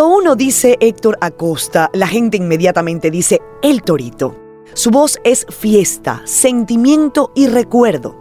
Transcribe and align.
Cuando 0.00 0.16
uno 0.16 0.34
dice 0.34 0.78
Héctor 0.80 1.18
Acosta, 1.20 1.90
la 1.92 2.06
gente 2.06 2.38
inmediatamente 2.38 3.10
dice 3.10 3.42
El 3.60 3.82
Torito. 3.82 4.34
Su 4.72 4.90
voz 4.90 5.20
es 5.24 5.44
fiesta, 5.50 6.22
sentimiento 6.24 7.32
y 7.34 7.48
recuerdo. 7.48 8.16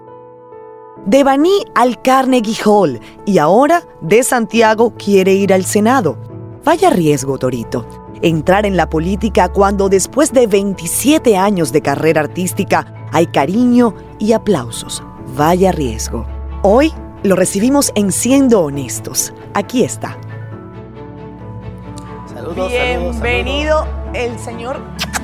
De 1.06 1.24
Baní 1.24 1.64
al 1.76 2.02
Carnegie 2.02 2.62
Hall 2.66 3.00
y 3.26 3.38
ahora 3.38 3.88
de 4.02 4.24
Santiago 4.24 4.94
quiere 4.98 5.36
ir 5.36 5.54
al 5.54 5.64
Senado. 5.64 6.18
Vaya 6.66 6.90
riesgo, 6.90 7.38
Torito. 7.38 7.88
Entrar 8.22 8.66
en 8.66 8.76
la 8.76 8.90
política 8.90 9.48
cuando 9.48 9.88
después 9.88 10.34
de 10.34 10.48
27 10.48 11.38
años 11.38 11.72
de 11.72 11.82
carrera 11.82 12.20
artística 12.20 13.08
hay 13.14 13.28
cariño 13.28 13.96
y 14.20 14.34
aplausos. 14.34 15.02
Vaya 15.38 15.72
riesgo. 15.72 16.26
Hoy 16.62 16.92
lo 17.24 17.38
recibimos 17.38 17.94
en 17.96 18.12
Siendo 18.12 18.64
Honestos. 18.64 19.34
Aquí 19.54 19.86
está. 19.86 20.20
Saludos, 22.40 22.72
Bienvenido 22.72 23.86
el 24.14 24.40
señor 24.40 24.80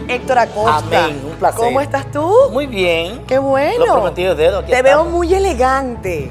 Héctor 0.09 0.37
Acosta. 0.37 1.05
Amén, 1.05 1.21
un 1.25 1.37
placer. 1.37 1.63
¿Cómo 1.63 1.79
estás 1.79 2.11
tú? 2.11 2.29
Muy 2.51 2.67
bien. 2.67 3.23
Qué 3.25 3.37
bueno. 3.37 3.85
Lo 3.85 3.93
prometido 3.93 4.35
dedo, 4.35 4.59
aquí 4.59 4.71
Te 4.71 4.81
veo 4.81 5.05
muy 5.05 5.33
elegante. 5.33 6.29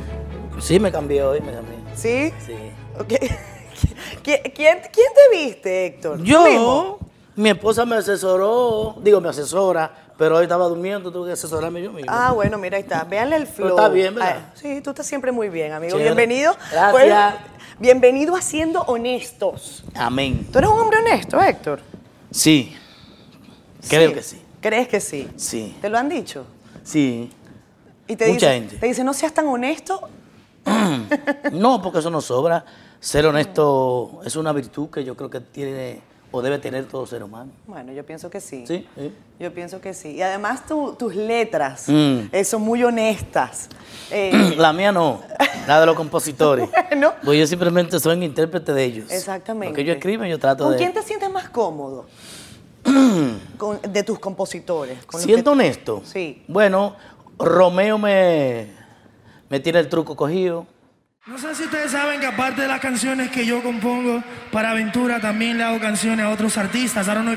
Sí, 0.59 0.79
me 0.79 0.93
cambié 0.93 1.23
hoy, 1.23 1.41
me 1.41 1.53
cambié. 1.53 1.77
¿Sí? 1.95 2.35
Sí. 2.45 2.55
¿Quién, 3.09 4.43
quién, 4.55 4.79
quién 4.93 5.09
te 5.15 5.35
viste, 5.35 5.87
Héctor? 5.87 6.23
Yo, 6.23 6.99
mi 7.35 7.49
esposa 7.49 7.87
me 7.87 7.97
asesoró, 7.97 8.97
digo, 9.01 9.23
me 9.23 9.31
asesora, 9.31 10.04
pero 10.17 10.37
hoy 10.37 10.45
estaba 10.45 10.67
durmiendo, 10.69 11.11
tuve 11.11 11.29
que 11.29 11.33
asesorarme 11.33 11.83
yo 11.83 11.93
mismo. 11.93 12.11
Ah, 12.13 12.33
bueno, 12.33 12.59
mira, 12.59 12.77
ahí 12.77 12.83
está. 12.83 13.05
Véanle 13.05 13.37
el 13.37 13.47
flow. 13.47 13.71
está 13.71 13.89
bien, 13.89 14.15
¿verdad? 14.15 14.37
Ah, 14.49 14.53
sí, 14.55 14.81
tú 14.81 14.91
estás 14.91 15.07
siempre 15.07 15.33
muy 15.33 15.49
bien, 15.49 15.73
amigo. 15.73 15.93
Chévere. 15.97 16.15
Bienvenido. 16.15 16.57
Gracias. 16.71 16.93
Pues, 16.93 17.15
bienvenido 17.79 18.37
a 18.37 18.41
Siendo 18.43 18.83
Honestos. 18.83 19.85
Amén. 19.95 20.47
¿Tú 20.53 20.59
eres 20.59 20.71
un 20.71 20.79
hombre 20.79 20.99
honesto, 20.99 21.41
Héctor? 21.41 21.81
Sí, 22.31 22.77
creo 23.89 24.09
Sí. 24.11 24.15
que 24.15 24.23
sí. 24.23 24.43
¿Crees 24.61 24.89
que 24.89 25.01
sí? 25.01 25.29
Sí, 25.37 25.77
¿Te 25.81 25.89
lo 25.89 25.99
han 25.99 26.09
dicho? 26.09 26.47
sí. 26.83 27.31
Y 28.07 28.17
te 28.17 28.27
Mucha 28.31 28.51
dice, 28.51 28.61
gente. 28.61 28.77
Te 28.77 28.87
dice, 28.87 29.03
no 29.03 29.15
seas 29.15 29.33
tan 29.33 29.47
honesto. 29.47 30.09
No, 31.53 31.81
porque 31.83 31.99
eso 32.01 32.11
no 32.11 32.21
sobra. 32.21 32.65
Ser 33.01 33.27
honesto 33.27 34.21
es 34.25 34.37
una 34.37 34.53
virtud 34.53 34.89
que 34.91 35.05
yo 35.05 35.17
creo 35.17 35.29
que 35.31 35.41
tiene 35.41 36.01
o 36.37 36.43
debe 36.43 36.59
tener 36.59 36.87
todo 36.87 37.07
ser 37.07 37.23
humano. 37.23 37.53
Bueno, 37.65 37.93
yo 37.93 38.05
pienso 38.05 38.29
que 38.29 38.41
sí. 38.41 38.65
Sí, 38.67 38.85
sí. 38.97 39.13
Yo 39.39 39.55
pienso 39.55 39.81
que 39.81 39.95
sí. 39.95 40.17
Y 40.17 40.23
además 40.23 40.67
tu- 40.67 40.95
tus 40.95 41.15
letras 41.15 41.85
Mm. 41.89 42.23
eh, 42.33 42.43
son 42.45 42.63
muy 42.63 42.83
honestas. 42.83 43.69
Eh, 44.11 44.55
La 44.59 44.73
mía 44.73 44.93
no, 44.93 45.23
la 45.67 45.81
de 45.81 45.87
los 45.87 45.95
compositores. 45.97 46.69
Bueno. 46.91 47.13
Pues 47.25 47.39
yo 47.39 47.47
simplemente 47.47 47.99
soy 48.01 48.17
un 48.17 48.23
intérprete 48.25 48.73
de 48.75 48.85
ellos. 48.85 49.11
exactamente. 49.11 49.69
Lo 49.71 49.75
que 49.77 49.85
yo 49.85 49.93
escribo, 49.95 50.25
yo 50.25 50.39
trato 50.39 50.65
¿Con 50.65 50.73
de. 50.73 50.79
quién 50.79 50.93
te 50.93 51.03
sientes 51.03 51.31
más 51.31 51.49
cómodo? 51.49 52.07
Con- 53.57 53.81
de 53.89 54.03
tus 54.03 54.19
compositores. 54.19 55.05
con 55.07 55.25
que- 55.25 55.49
honesto. 55.49 56.03
Sí. 56.05 56.43
Bueno, 56.49 56.97
Romeo 57.39 57.97
me, 57.99 58.69
me 59.49 59.61
tiene 59.61 59.79
el 59.79 59.89
truco 59.89 60.17
cogido. 60.17 60.67
No 61.27 61.39
sé 61.39 61.55
si 61.55 61.65
ustedes 61.65 61.91
saben 61.91 62.21
que 62.21 62.27
aparte 62.27 62.61
de 62.61 62.69
las 62.69 62.81
canciones 62.81 63.31
que 63.31 63.47
yo 63.47 63.63
compongo 63.63 64.23
para 64.53 64.73
Aventura, 64.73 65.21
también 65.21 65.57
le 65.57 65.65
hago 65.65 65.81
canciones 65.81 66.27
a 66.27 66.29
otros 66.29 66.59
artistas. 66.59 67.09
I 67.09 67.15
don't 67.15 67.25
know. 67.25 67.35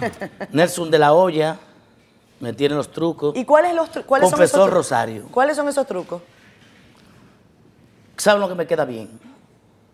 Nelson 0.52 0.90
de 0.90 0.98
la 0.98 1.12
Hoya 1.12 1.58
me 2.40 2.52
tiene 2.52 2.74
los 2.74 2.90
trucos. 2.90 3.36
¿Y 3.36 3.44
cuáles, 3.44 3.74
los 3.74 3.90
tru- 3.90 4.04
cuáles 4.04 4.30
son 4.30 4.40
esos 4.40 4.50
Confesor 4.52 4.60
trucos? 4.70 4.74
Rosario. 4.74 5.28
¿Cuáles 5.30 5.56
son 5.56 5.68
esos 5.68 5.86
trucos? 5.86 6.22
¿Saben 8.16 8.40
lo 8.40 8.48
que 8.48 8.54
me 8.54 8.66
queda 8.66 8.84
bien? 8.84 9.08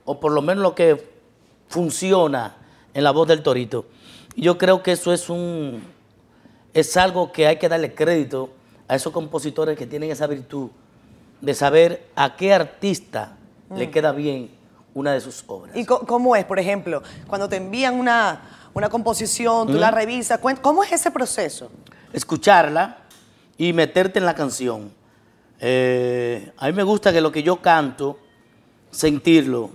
O 0.04 0.18
por 0.20 0.32
lo 0.32 0.42
menos 0.42 0.62
lo 0.62 0.74
que 0.74 1.08
funciona 1.68 2.56
en 2.94 3.04
la 3.04 3.10
voz 3.10 3.28
del 3.28 3.42
torito. 3.42 3.86
Yo 4.36 4.58
creo 4.58 4.82
que 4.82 4.92
eso 4.92 5.12
es 5.12 5.28
un 5.28 5.82
es 6.74 6.96
algo 6.98 7.32
que 7.32 7.46
hay 7.46 7.56
que 7.56 7.68
darle 7.70 7.94
crédito 7.94 8.50
a 8.86 8.94
esos 8.96 9.12
compositores 9.12 9.78
que 9.78 9.86
tienen 9.86 10.10
esa 10.10 10.26
virtud 10.26 10.68
de 11.40 11.54
saber 11.54 12.06
a 12.14 12.36
qué 12.36 12.52
artista 12.52 13.36
le 13.74 13.90
queda 13.90 14.12
bien 14.12 14.50
una 14.92 15.12
de 15.12 15.20
sus 15.20 15.42
obras. 15.46 15.74
¿Y 15.76 15.84
cómo 15.86 16.36
es, 16.36 16.44
por 16.44 16.58
ejemplo, 16.58 17.02
cuando 17.26 17.48
te 17.48 17.56
envían 17.56 17.94
una, 17.98 18.65
una 18.76 18.88
composición, 18.88 19.66
tú 19.68 19.74
la 19.74 19.90
revisas? 19.90 20.38
¿Cómo 20.62 20.82
es 20.84 20.92
ese 20.92 21.10
proceso? 21.10 21.70
escucharla 22.12 22.98
y 23.58 23.72
meterte 23.72 24.18
en 24.18 24.24
la 24.24 24.34
canción. 24.34 24.90
Eh, 25.60 26.52
a 26.56 26.66
mí 26.66 26.72
me 26.72 26.82
gusta 26.82 27.12
que 27.12 27.20
lo 27.20 27.30
que 27.32 27.42
yo 27.42 27.60
canto, 27.60 28.18
sentirlo, 28.90 29.70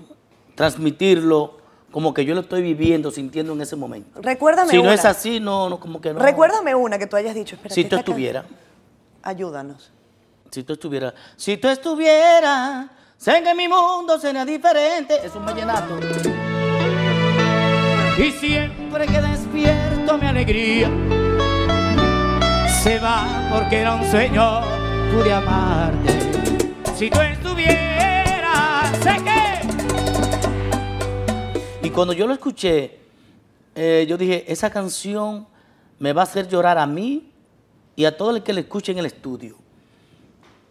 transmitirlo, 0.56 1.58
como 1.92 2.14
que 2.14 2.24
yo 2.26 2.34
lo 2.34 2.42
estoy 2.42 2.62
viviendo, 2.62 3.12
sintiendo 3.12 3.54
en 3.54 3.62
ese 3.62 3.76
momento. 3.76 4.22
Recuérdame 4.22 4.72
Si 4.72 4.78
no 4.78 4.84
una. 4.84 4.94
es 4.94 5.06
así, 5.06 5.40
no, 5.40 5.70
no, 5.70 5.80
como 5.80 6.00
que 6.02 6.14
no. 6.14 6.20
Recuérdame 6.20 6.74
una 6.74 6.98
que 6.98 7.06
tú 7.08 7.16
hayas 7.16 7.36
dicho. 7.36 7.56
Espérate, 7.56 7.76
Si 7.76 7.84
tú 7.84 7.90
can- 7.92 8.00
estuvieras, 8.00 8.46
Ayúdanos. 9.22 9.92
si 10.50 10.64
tú 10.64 10.74
estuvieras, 10.74 11.14
si 11.36 11.58
tú 11.58 11.68
estuvieras, 11.68 12.88
sé 13.18 13.44
que 13.44 13.54
mi 13.54 13.68
mundo 13.68 14.18
sería 14.20 14.46
diferente. 14.46 15.20
Es 15.24 15.36
un 15.36 15.46
vallenato. 15.46 16.00
Y 18.18 18.32
siempre 18.32 19.06
que 19.08 19.22
despierto 19.22 20.18
mi 20.18 20.28
alegría 20.28 20.90
se 22.84 23.00
va 23.00 23.50
porque 23.52 23.78
era 23.82 23.96
un 23.96 24.06
sueño 24.10 24.62
pude 25.12 25.32
amarte. 25.34 26.20
Si 26.96 27.10
tú 27.10 27.20
estuvieras, 27.20 28.98
sé 29.02 29.16
que 29.24 29.42
Y 31.88 31.90
cuando 31.90 32.14
yo 32.14 32.28
lo 32.28 32.34
escuché, 32.34 33.00
eh, 33.76 34.06
yo 34.08 34.18
dije, 34.18 34.46
esa 34.52 34.70
canción 34.70 35.48
me 36.00 36.14
va 36.14 36.22
a 36.22 36.26
hacer 36.26 36.48
llorar 36.48 36.78
a 36.78 36.86
mí 36.86 37.32
y 37.96 38.06
a 38.06 38.16
todo 38.16 38.36
el 38.36 38.44
que 38.44 38.54
la 38.54 38.60
escuche 38.62 38.92
en 38.92 39.00
el 39.00 39.06
estudio. 39.08 39.56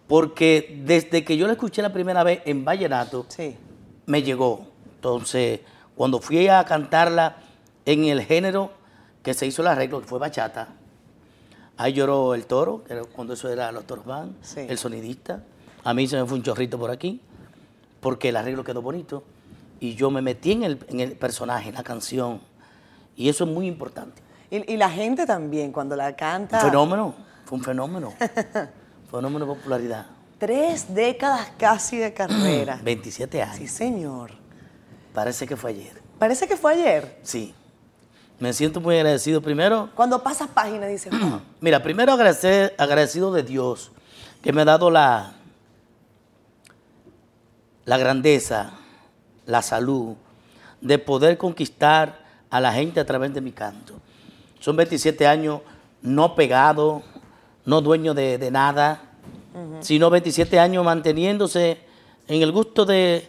Porque 0.06 0.80
desde 0.84 1.24
que 1.24 1.36
yo 1.36 1.46
la 1.46 1.52
escuché 1.52 1.82
la 1.82 1.92
primera 1.92 2.22
vez 2.24 2.40
en 2.44 2.64
Vallenato, 2.64 3.26
Sí. 3.28 3.56
me 4.06 4.22
llegó. 4.22 4.66
Entonces, 4.96 5.60
cuando 6.00 6.18
fui 6.18 6.48
a 6.48 6.64
cantarla 6.64 7.36
en 7.84 8.06
el 8.06 8.22
género 8.22 8.70
que 9.22 9.34
se 9.34 9.46
hizo 9.46 9.60
el 9.60 9.68
arreglo, 9.68 10.00
que 10.00 10.06
fue 10.06 10.18
bachata, 10.18 10.68
ahí 11.76 11.92
lloró 11.92 12.34
el 12.34 12.46
toro, 12.46 12.82
que 12.84 12.94
era 12.94 13.04
cuando 13.04 13.34
eso 13.34 13.50
era 13.50 13.70
los 13.70 13.84
toros 13.86 14.06
van, 14.06 14.34
Sí. 14.40 14.60
el 14.66 14.78
sonidista. 14.78 15.44
A 15.84 15.92
mí 15.92 16.06
se 16.06 16.16
me 16.16 16.24
fue 16.24 16.38
un 16.38 16.42
chorrito 16.42 16.78
por 16.78 16.90
aquí, 16.90 17.20
porque 18.00 18.30
el 18.30 18.36
arreglo 18.36 18.64
quedó 18.64 18.80
bonito. 18.80 19.24
Y 19.78 19.94
yo 19.94 20.10
me 20.10 20.22
metí 20.22 20.52
en 20.52 20.62
el, 20.62 20.78
en 20.88 21.00
el 21.00 21.12
personaje, 21.18 21.68
en 21.68 21.74
la 21.74 21.82
canción. 21.82 22.41
Y 23.14 23.28
eso 23.28 23.44
es 23.44 23.50
muy 23.50 23.66
importante. 23.66 24.22
Y, 24.50 24.72
y 24.72 24.78
la 24.78 24.88
gente 24.88 25.26
también, 25.26 25.70
cuando 25.70 25.96
la 25.96 26.16
canta. 26.16 26.60
Un 26.64 26.70
fenómeno, 26.70 27.14
fue 27.44 27.58
un 27.58 27.64
fenómeno. 27.64 28.14
fenómeno 29.10 29.44
de 29.44 29.54
popularidad. 29.54 30.06
Tres 30.38 30.94
décadas 30.94 31.53
casi 31.58 31.98
de 31.98 32.14
carrera. 32.14 32.80
27 32.82 33.42
años. 33.42 33.56
sí, 33.56 33.68
señor. 33.68 34.40
Parece 35.15 35.47
que 35.47 35.57
fue 35.57 35.71
ayer. 35.71 36.01
Parece 36.18 36.47
que 36.47 36.57
fue 36.57 36.72
ayer. 36.74 37.18
Sí. 37.22 37.54
Me 38.39 38.53
siento 38.53 38.80
muy 38.80 38.97
agradecido. 38.97 39.41
Primero, 39.41 39.91
Cuando 39.95 40.22
pasas 40.22 40.48
páginas 40.48 40.89
dices, 40.89 41.12
"Ah, 41.21 41.41
Mira, 41.60 41.83
primero 41.83 42.12
agradecer, 42.12 42.74
agradecido 42.78 43.33
de 43.33 43.42
Dios 43.42 43.91
que 44.42 44.53
me 44.53 44.62
ha 44.62 44.65
dado 44.65 44.91
la, 44.91 45.33
la 47.84 47.98
grandeza, 47.98 48.72
la 49.47 49.62
salud 49.62 50.15
de 50.80 50.98
poder 50.98 51.36
conquistar 51.36 52.21
a 52.48 52.60
la 52.60 52.72
gente 52.72 53.01
a 53.01 53.04
través 53.06 53.34
de 53.34 53.41
mi 53.41 53.53
canto. 53.53 53.95
Son 54.60 54.77
27 54.77 55.27
años 55.27 55.60
no 56.03 56.34
pegado, 56.34 57.03
no 57.66 57.80
dueño 57.83 58.15
de, 58.15 58.39
de 58.39 58.51
nada, 58.51 59.03
sino 59.80 60.09
27 60.09 60.59
años 60.59 60.84
manteniéndose 60.84 61.78
en 62.28 62.42
el 62.42 62.53
gusto 62.53 62.86
de, 62.86 63.28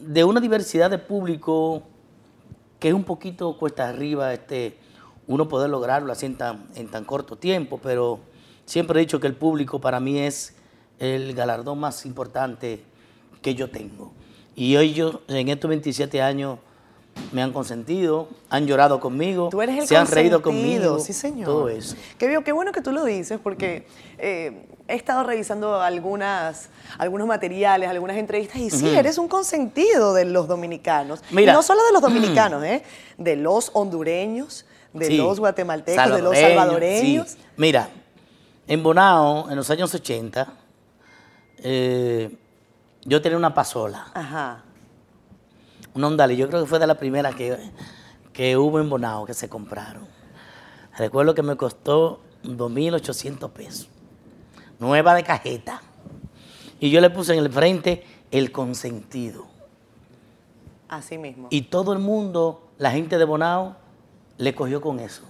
de 0.00 0.24
una 0.24 0.40
diversidad 0.40 0.90
de 0.90 0.98
público 0.98 1.82
que 2.78 2.88
es 2.88 2.94
un 2.94 3.04
poquito 3.04 3.56
cuesta 3.58 3.88
arriba 3.88 4.32
este, 4.32 4.76
uno 5.26 5.48
poder 5.48 5.70
lograrlo 5.70 6.12
así 6.12 6.26
en 6.26 6.36
tan, 6.36 6.68
en 6.74 6.88
tan 6.88 7.04
corto 7.04 7.36
tiempo, 7.36 7.80
pero 7.82 8.20
siempre 8.64 9.00
he 9.00 9.02
dicho 9.02 9.20
que 9.20 9.26
el 9.26 9.34
público 9.34 9.80
para 9.80 10.00
mí 10.00 10.18
es 10.18 10.54
el 10.98 11.34
galardón 11.34 11.78
más 11.80 12.06
importante 12.06 12.82
que 13.42 13.54
yo 13.54 13.70
tengo. 13.70 14.12
Y 14.54 14.76
hoy 14.76 14.92
yo, 14.92 15.22
en 15.28 15.48
estos 15.48 15.68
27 15.68 16.20
años, 16.22 16.58
me 17.32 17.42
han 17.42 17.52
consentido, 17.52 18.28
han 18.48 18.66
llorado 18.66 19.00
conmigo, 19.00 19.48
Tú 19.50 19.60
eres 19.60 19.78
el 19.78 19.86
se 19.86 19.96
han 19.96 20.06
reído 20.06 20.40
conmigo. 20.40 20.98
Sí, 20.98 21.12
señor. 21.12 21.46
Todo 21.46 21.68
eso. 21.68 21.96
Qué, 22.16 22.40
qué 22.44 22.52
bueno 22.52 22.72
que 22.72 22.80
tú 22.80 22.92
lo 22.92 23.04
dices, 23.04 23.40
porque 23.42 23.86
eh, 24.18 24.66
he 24.88 24.94
estado 24.94 25.22
revisando 25.22 25.80
algunas, 25.80 26.70
algunos 26.98 27.28
materiales, 27.28 27.88
algunas 27.90 28.16
entrevistas, 28.16 28.56
y 28.60 28.70
sí, 28.70 28.88
eres 28.88 29.18
un 29.18 29.28
consentido 29.28 30.14
de 30.14 30.24
los 30.24 30.48
dominicanos. 30.48 31.22
Mira. 31.30 31.52
Y 31.52 31.54
no 31.54 31.62
solo 31.62 31.84
de 31.84 31.92
los 31.92 32.02
dominicanos, 32.02 32.64
¿eh? 32.64 32.82
de 33.18 33.36
los 33.36 33.70
hondureños, 33.74 34.64
de 34.94 35.06
Sí. 35.06 35.16
los 35.18 35.38
guatemaltecos, 35.38 36.04
de 36.10 36.22
los 36.22 36.34
Salvadoreños, 36.34 36.48
salvadoreños. 36.56 37.28
sí. 37.28 37.38
Mira, 37.58 37.88
en 38.66 38.82
Bonao, 38.82 39.50
en 39.50 39.56
los 39.56 39.68
años 39.70 39.94
80, 39.94 40.48
eh, 41.58 42.36
yo 43.04 43.20
tenía 43.22 43.36
una 43.38 43.52
pasola, 43.54 44.06
Ajá. 44.14 44.64
una 45.94 46.06
Ondale, 46.06 46.36
yo 46.36 46.48
creo 46.48 46.62
que 46.62 46.66
fue 46.68 46.78
de 46.78 46.86
la 46.86 46.94
primera 46.96 47.32
que, 47.32 47.56
que 48.32 48.56
hubo 48.56 48.80
en 48.80 48.88
Bonao, 48.88 49.26
que 49.26 49.34
se 49.34 49.48
compraron. 49.48 50.06
Recuerdo 50.96 51.34
que 51.34 51.42
me 51.42 51.56
costó 51.56 52.20
2.800 52.44 53.50
pesos, 53.50 53.88
nueva 54.78 55.14
de 55.14 55.22
cajeta. 55.22 55.82
Y 56.80 56.90
yo 56.90 57.00
le 57.00 57.10
puse 57.10 57.34
en 57.34 57.40
el 57.40 57.50
frente 57.50 58.04
el 58.30 58.52
consentido. 58.52 59.46
Así 60.88 61.18
mismo. 61.18 61.48
Y 61.50 61.62
todo 61.62 61.92
el 61.92 61.98
mundo, 61.98 62.68
la 62.78 62.90
gente 62.90 63.18
de 63.18 63.24
Bonao, 63.24 63.76
le 64.36 64.54
cogió 64.54 64.80
con 64.80 65.00
eso. 65.00 65.22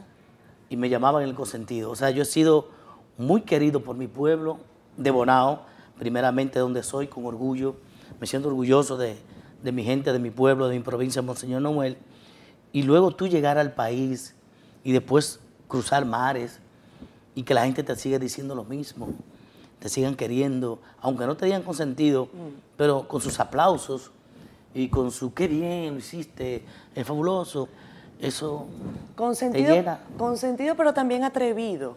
Y 0.69 0.77
me 0.77 0.89
llamaban 0.89 1.23
el 1.23 1.35
consentido. 1.35 1.91
O 1.91 1.97
sea, 1.97 2.11
yo 2.11 2.23
he 2.23 2.27
sido 2.27 2.69
muy 3.17 3.43
querido 3.43 3.83
por 3.83 3.97
mi 3.97 4.07
pueblo 4.07 4.59
de 4.97 5.11
Bonao, 5.11 5.63
primeramente 5.99 6.59
donde 6.59 6.83
soy, 6.83 7.09
con 7.09 7.25
orgullo. 7.25 7.77
Me 8.21 8.27
siento 8.27 8.49
orgulloso 8.49 8.97
de, 8.97 9.17
de 9.63 9.73
mi 9.73 9.83
gente, 9.83 10.13
de 10.13 10.19
mi 10.19 10.31
pueblo, 10.31 10.69
de 10.69 10.77
mi 10.77 10.83
provincia, 10.83 11.23
Monseñor 11.23 11.63
Noel. 11.63 11.97
Y 12.73 12.83
luego 12.83 13.13
tú 13.13 13.27
llegar 13.27 13.59
al 13.59 13.73
país 13.73 14.35
y 14.85 14.93
después 14.93 15.41
cruzar 15.67 16.05
mares 16.05 16.61
y 17.35 17.43
que 17.43 17.55
la 17.55 17.65
gente 17.65 17.83
te 17.83 17.95
siga 17.97 18.19
diciendo 18.19 18.55
lo 18.55 18.65
mismo, 18.65 19.09
te 19.79 19.89
sigan 19.89 20.15
queriendo, 20.17 20.79
aunque 21.01 21.27
no 21.27 21.37
te 21.37 21.47
digan 21.47 21.63
consentido, 21.63 22.29
pero 22.77 23.07
con 23.07 23.21
sus 23.21 23.39
aplausos 23.41 24.11
y 24.75 24.89
con 24.89 25.11
su 25.11 25.33
qué 25.35 25.47
bien 25.49 25.95
lo 25.95 25.99
hiciste, 25.99 26.65
es 26.95 27.07
fabuloso, 27.07 27.69
eso 28.21 28.67
Consentido, 29.17 29.67
te 29.69 29.73
llena. 29.75 30.01
consentido, 30.17 30.75
pero 30.75 30.93
también 30.93 31.25
atrevido. 31.25 31.97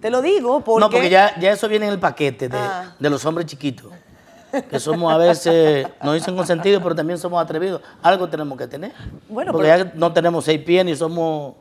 Te 0.00 0.10
lo 0.10 0.20
digo 0.20 0.60
porque... 0.60 0.80
No, 0.80 0.90
porque 0.90 1.08
ya, 1.08 1.38
ya 1.40 1.52
eso 1.52 1.66
viene 1.68 1.86
en 1.86 1.92
el 1.94 1.98
paquete 1.98 2.48
de, 2.50 2.58
Ah. 2.58 2.94
de 2.98 3.10
los 3.10 3.24
hombres 3.24 3.46
chiquitos. 3.46 3.90
Que 4.70 4.78
somos 4.78 5.12
a 5.12 5.16
veces, 5.16 5.88
nos 6.02 6.14
dicen 6.14 6.36
consentidos, 6.36 6.80
pero 6.82 6.94
también 6.94 7.18
somos 7.18 7.42
atrevidos. 7.42 7.80
Algo 8.02 8.28
tenemos 8.28 8.56
que 8.56 8.68
tener. 8.68 8.92
Bueno, 9.28 9.50
porque 9.50 9.68
pero- 9.68 9.84
ya 9.86 9.92
no 9.96 10.12
tenemos 10.12 10.44
seis 10.44 10.60
pies 10.60 10.84
ni 10.84 10.94
somos 10.94 11.54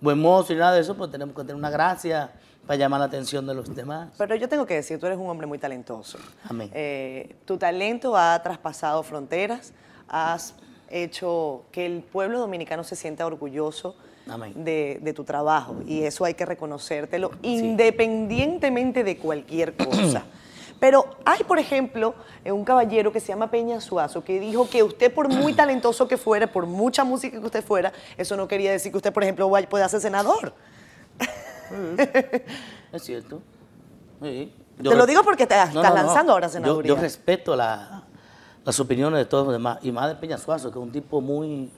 buen 0.00 0.18
mozo 0.18 0.52
y 0.54 0.56
nada 0.56 0.72
de 0.72 0.80
eso, 0.80 0.94
pues 0.96 1.10
tenemos 1.10 1.34
que 1.34 1.42
tener 1.42 1.56
una 1.56 1.68
gracia 1.68 2.30
para 2.68 2.76
llamar 2.76 3.00
la 3.00 3.06
atención 3.06 3.46
de 3.46 3.54
los 3.54 3.74
demás. 3.74 4.10
Pero 4.18 4.34
yo 4.34 4.46
tengo 4.46 4.66
que 4.66 4.74
decir, 4.74 5.00
tú 5.00 5.06
eres 5.06 5.18
un 5.18 5.26
hombre 5.26 5.46
muy 5.46 5.58
talentoso. 5.58 6.18
Amén. 6.46 6.70
Eh, 6.74 7.36
tu 7.46 7.56
talento 7.56 8.14
ha 8.14 8.38
traspasado 8.42 9.02
fronteras, 9.02 9.72
has 10.06 10.52
hecho 10.90 11.64
que 11.72 11.86
el 11.86 12.02
pueblo 12.02 12.38
dominicano 12.38 12.84
se 12.84 12.94
sienta 12.94 13.24
orgulloso 13.24 13.96
Amén. 14.28 14.52
de, 14.54 14.98
de 15.00 15.12
tu 15.14 15.24
trabajo 15.24 15.76
y 15.86 16.02
eso 16.02 16.26
hay 16.26 16.34
que 16.34 16.44
reconocértelo 16.44 17.30
independientemente 17.40 19.02
de 19.02 19.16
cualquier 19.16 19.74
cosa. 19.74 20.24
Pero 20.78 21.06
hay, 21.24 21.44
por 21.44 21.58
ejemplo, 21.58 22.14
eh, 22.44 22.52
un 22.52 22.66
caballero 22.66 23.10
que 23.10 23.20
se 23.20 23.28
llama 23.28 23.50
Peña 23.50 23.80
Suazo 23.80 24.22
que 24.22 24.38
dijo 24.38 24.68
que 24.68 24.82
usted, 24.82 25.10
por 25.12 25.30
muy 25.30 25.54
talentoso 25.54 26.06
que 26.06 26.18
fuera, 26.18 26.46
por 26.46 26.66
mucha 26.66 27.02
música 27.02 27.40
que 27.40 27.46
usted 27.46 27.64
fuera, 27.64 27.94
eso 28.18 28.36
no 28.36 28.46
quería 28.46 28.72
decir 28.72 28.92
que 28.92 28.98
usted, 28.98 29.12
por 29.12 29.22
ejemplo, 29.22 29.50
pueda 29.70 29.88
ser 29.88 30.02
senador. 30.02 30.52
Es 32.92 33.02
cierto. 33.02 33.40
Sí. 34.22 34.52
Te 34.82 34.94
lo 34.94 35.06
digo 35.06 35.22
porque 35.22 35.46
te 35.46 35.54
estás 35.54 35.74
No, 35.74 35.82
no. 35.82 35.94
lanzando 35.94 36.32
ahora 36.32 36.46
Yo- 36.46 36.52
senaduría. 36.52 36.88
Yo, 36.94 37.00
respeto 37.00 37.54
la- 37.56 38.02
las 38.64 38.80
opiniones 38.80 39.18
de 39.18 39.24
todos 39.24 39.44
los 39.46 39.52
demás, 39.54 39.78
y 39.82 39.90
más 39.92 40.08
de 40.08 40.14
Peña 40.16 40.38
Suazo, 40.38 40.70
que 40.70 40.78
es 40.78 40.82
un 40.82 40.92
tipo 40.92 41.20
muy, 41.20 41.70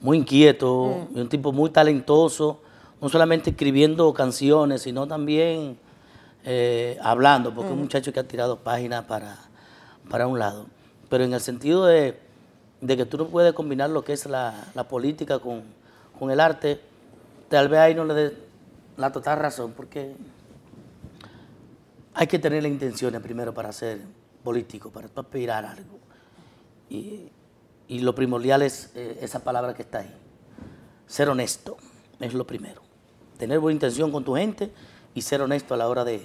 muy 0.00 0.18
inquieto, 0.18 1.06
Mm. 1.12 1.16
y 1.16 1.20
un 1.20 1.28
tipo 1.28 1.52
muy 1.52 1.70
talentoso, 1.70 2.60
no 3.00 3.08
solamente 3.08 3.50
escribiendo 3.50 4.12
canciones, 4.14 4.82
sino 4.82 5.06
también 5.06 5.78
eh, 6.44 6.98
hablando, 7.02 7.54
porque 7.54 7.66
es 7.68 7.70
Mm. 7.72 7.78
un 7.78 7.82
muchacho 7.82 8.12
que 8.14 8.20
ha 8.20 8.24
tirado 8.26 8.56
páginas 8.60 9.04
para, 9.04 9.36
para 10.08 10.26
un 10.26 10.38
lado. 10.38 10.64
Pero 11.10 11.24
en 11.24 11.34
el 11.34 11.40
sentido 11.40 11.84
de, 11.84 12.18
de 12.80 12.96
que 12.96 13.04
tú 13.04 13.18
no 13.18 13.26
puedes 13.26 13.52
combinar 13.52 13.90
lo 13.90 14.02
que 14.04 14.14
es 14.14 14.24
la, 14.24 14.54
la 14.74 14.84
política 14.84 15.38
con, 15.38 15.62
con 16.18 16.30
el 16.30 16.40
arte, 16.40 16.80
tal 17.50 17.68
vez 17.68 17.80
ahí 17.80 17.94
no 17.94 18.06
le 18.06 18.14
dé 18.14 18.36
la 19.00 19.10
total 19.10 19.38
razón, 19.38 19.72
porque 19.72 20.14
hay 22.14 22.26
que 22.26 22.38
tener 22.38 22.62
las 22.62 22.70
intenciones 22.70 23.20
primero 23.20 23.54
para 23.54 23.72
ser 23.72 24.00
político, 24.44 24.90
para 24.90 25.08
aspirar 25.14 25.64
a 25.64 25.72
algo. 25.72 25.98
Y, 26.88 27.30
y 27.88 28.00
lo 28.00 28.14
primordial 28.14 28.62
es 28.62 28.90
eh, 28.94 29.18
esa 29.22 29.40
palabra 29.40 29.74
que 29.74 29.82
está 29.82 30.00
ahí. 30.00 30.14
Ser 31.06 31.28
honesto 31.28 31.76
es 32.20 32.34
lo 32.34 32.46
primero. 32.46 32.82
Tener 33.38 33.58
buena 33.58 33.74
intención 33.74 34.12
con 34.12 34.24
tu 34.24 34.34
gente 34.34 34.70
y 35.14 35.22
ser 35.22 35.40
honesto 35.40 35.74
a 35.74 35.76
la 35.76 35.88
hora 35.88 36.04
de, 36.04 36.20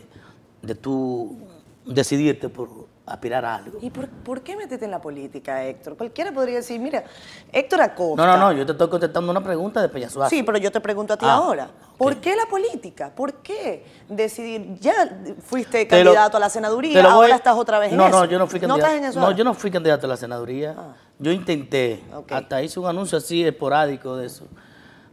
de 0.62 0.76
tú 0.76 1.38
decidirte 1.86 2.50
por 2.50 2.68
aspirar 3.06 3.46
a 3.46 3.56
algo. 3.58 3.78
¿Y 3.82 3.92
por, 3.92 4.10
por 4.10 4.42
qué 4.42 4.56
metete 4.58 4.86
en 4.86 4.92
la 4.92 5.00
política, 5.00 5.64
Héctor? 5.64 5.96
Cualquiera 5.96 6.32
podría 6.32 6.56
decir, 6.56 6.80
mira, 6.80 7.04
Héctor 7.52 7.82
Acosta. 7.82 8.26
No, 8.26 8.32
no, 8.32 8.38
no, 8.38 8.52
yo 8.54 8.66
te 8.66 8.72
estoy 8.72 8.90
contestando 8.90 9.32
una 9.32 9.44
pregunta 9.44 9.82
de 9.82 9.90
Peñasuazo. 9.90 10.30
Sí, 10.30 10.42
pero 10.44 10.58
yo 10.58 10.72
te 10.72 10.80
pregunto 10.82 11.14
a 11.14 11.18
ti 11.18 11.26
Ah, 11.28 11.34
ahora. 11.36 11.70
¿Por 11.98 12.18
qué 12.18 12.36
la 12.36 12.46
política? 12.48 13.12
¿Por 13.16 13.36
qué 13.36 13.86
decidir? 14.10 14.80
Ya 14.80 14.94
fuiste 15.40 15.86
Te 15.86 16.04
lo- 16.04 16.12
candidato 16.12 16.38
a 16.38 16.40
la 16.40 16.50
senaduría, 16.50 17.02
voy- 17.04 17.12
ahora 17.12 17.36
estás 17.36 17.56
otra 17.56 17.78
vez 17.80 17.92
en 17.92 17.98
no, 17.98 18.08
eso. 18.08 18.20
No, 18.20 18.26
yo 18.26 18.40
no 18.40 18.48
fui 18.48 18.60
candidato. 18.60 18.82
¿No 18.82 18.86
estás 18.88 18.98
en 19.04 19.10
eso 19.10 19.20
No, 19.20 19.32
yo 19.32 19.44
no 19.44 19.54
fui 19.54 19.70
candidato 19.72 20.08
a 20.08 20.10
la 20.10 20.18
senaduría. 20.18 20.76
Ah. 20.78 20.96
Yo 21.20 21.32
intenté, 21.32 22.04
Ok. 22.14 22.32
hasta 22.32 22.62
hice 22.64 22.80
un 22.80 22.88
anuncio 22.88 23.18
así 23.20 23.46
esporádico 23.46 24.18
de 24.18 24.26
eso. 24.26 24.46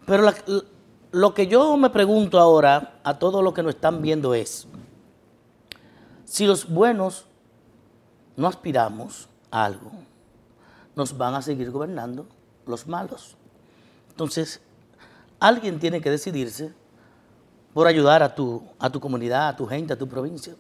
Pero 0.07 0.23
la- 0.25 0.35
lo 1.13 1.35
que 1.35 1.47
yo 1.47 1.77
me 1.77 1.91
pregunto 1.91 2.41
ahora 2.41 2.95
a 3.05 3.19
todos 3.19 3.45
los 3.45 3.53
que 3.53 3.63
nos 3.63 3.75
están 3.75 4.01
viendo 4.03 4.33
es, 4.35 4.67
si 6.33 6.47
los 6.47 6.67
buenos 6.67 7.27
no 8.39 8.49
aspiramos 8.49 9.29
a 9.51 9.67
algo, 9.67 9.91
nos 10.97 11.19
van 11.19 11.35
a 11.35 11.43
seguir 11.43 11.71
gobernando 11.71 12.27
los 12.65 12.87
malos. 12.87 13.37
Entonces, 14.09 14.59
alguien 15.39 15.79
tiene 15.79 16.01
que 16.01 16.09
decidirse 16.09 16.73
por 17.75 17.87
ayudar 17.87 18.23
a 18.23 18.35
tu, 18.35 18.63
a 18.79 18.89
tu 18.89 18.99
comunidad, 18.99 19.49
a 19.49 19.57
tu 19.57 19.67
gente, 19.67 19.93
a 19.93 19.99
tu 19.99 20.09
provincia. 20.09 20.55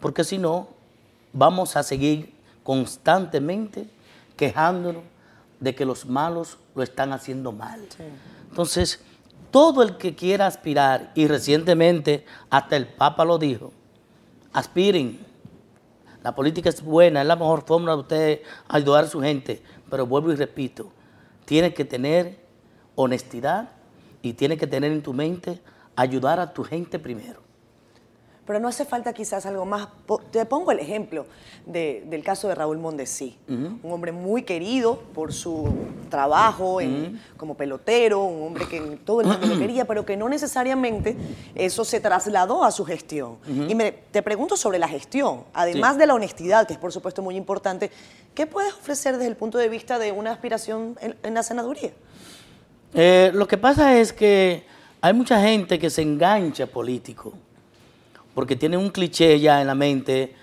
Porque 0.00 0.24
si 0.24 0.38
no, 0.38 0.66
vamos 1.32 1.76
a 1.76 1.84
seguir 1.84 2.34
constantemente 2.64 3.88
quejándonos 4.36 5.04
de 5.60 5.72
que 5.72 5.84
los 5.84 6.04
malos 6.04 6.58
lo 6.74 6.82
están 6.82 7.12
haciendo 7.12 7.52
mal. 7.52 7.80
Entonces, 8.48 8.98
todo 9.52 9.84
el 9.84 9.98
que 9.98 10.16
quiera 10.16 10.48
aspirar, 10.48 11.12
y 11.14 11.28
recientemente 11.28 12.26
hasta 12.50 12.76
el 12.76 12.88
Papa 12.88 13.24
lo 13.24 13.38
dijo, 13.38 13.70
aspiren. 14.52 15.18
La 16.22 16.34
política 16.34 16.68
es 16.68 16.82
buena, 16.82 17.22
es 17.22 17.26
la 17.26 17.36
mejor 17.36 17.64
forma 17.66 17.92
de 17.92 17.98
usted 17.98 18.42
ayudar 18.68 19.04
a 19.04 19.08
su 19.08 19.20
gente, 19.20 19.62
pero 19.88 20.06
vuelvo 20.06 20.32
y 20.32 20.36
repito, 20.36 20.90
tiene 21.44 21.72
que 21.72 21.84
tener 21.84 22.38
honestidad 22.94 23.70
y 24.22 24.34
tiene 24.34 24.56
que 24.58 24.66
tener 24.66 24.92
en 24.92 25.02
tu 25.02 25.14
mente 25.14 25.60
ayudar 25.96 26.38
a 26.40 26.52
tu 26.52 26.62
gente 26.62 26.98
primero. 26.98 27.49
Pero 28.50 28.58
no 28.58 28.66
hace 28.66 28.84
falta 28.84 29.12
quizás 29.12 29.46
algo 29.46 29.64
más. 29.64 29.86
Te 30.32 30.44
pongo 30.44 30.72
el 30.72 30.80
ejemplo 30.80 31.24
de- 31.66 32.02
del 32.06 32.24
caso 32.24 32.48
de 32.48 32.56
Raúl 32.56 32.78
Mondesí, 32.78 33.38
un 33.48 33.78
hombre 33.92 34.10
muy 34.10 34.42
querido 34.42 34.98
por 35.14 35.32
su 35.32 35.68
trabajo 36.08 36.80
en- 36.80 37.20
como 37.36 37.54
pelotero, 37.56 38.24
un 38.24 38.48
hombre 38.48 38.66
que 38.66 38.80
todo 39.04 39.20
el 39.20 39.28
mundo 39.28 39.46
lo 39.46 39.56
quería, 39.60 39.84
pero 39.84 40.04
que 40.04 40.16
no 40.16 40.28
necesariamente 40.28 41.16
eso 41.54 41.84
se 41.84 42.00
trasladó 42.00 42.64
a 42.64 42.72
su 42.72 42.84
gestión. 42.84 43.36
Y 43.68 43.76
me- 43.76 43.92
te 43.92 44.20
pregunto 44.20 44.56
sobre 44.56 44.80
la 44.80 44.88
gestión, 44.88 45.44
además 45.54 45.92
Sí. 45.92 46.00
de 46.00 46.06
la 46.08 46.14
honestidad, 46.14 46.66
que 46.66 46.72
es 46.72 46.78
por 46.80 46.90
supuesto 46.90 47.22
muy 47.22 47.36
importante, 47.36 47.92
¿qué 48.34 48.48
puedes 48.48 48.72
ofrecer 48.74 49.12
desde 49.16 49.28
el 49.28 49.36
punto 49.36 49.58
de 49.58 49.68
vista 49.68 50.00
de 50.00 50.10
una 50.10 50.32
aspiración 50.32 50.96
en, 51.00 51.14
en 51.22 51.34
la 51.34 51.44
senaduría? 51.44 51.92
Eh, 52.94 53.30
lo 53.32 53.46
que 53.46 53.58
pasa 53.58 53.96
es 53.96 54.12
que 54.12 54.64
hay 55.00 55.12
mucha 55.14 55.40
gente 55.40 55.78
que 55.78 55.88
se 55.88 56.02
engancha 56.02 56.66
político 56.66 57.32
porque 58.40 58.56
tiene 58.56 58.78
un 58.78 58.88
cliché 58.88 59.38
ya 59.38 59.60
en 59.60 59.66
la 59.66 59.74
mente 59.74 60.34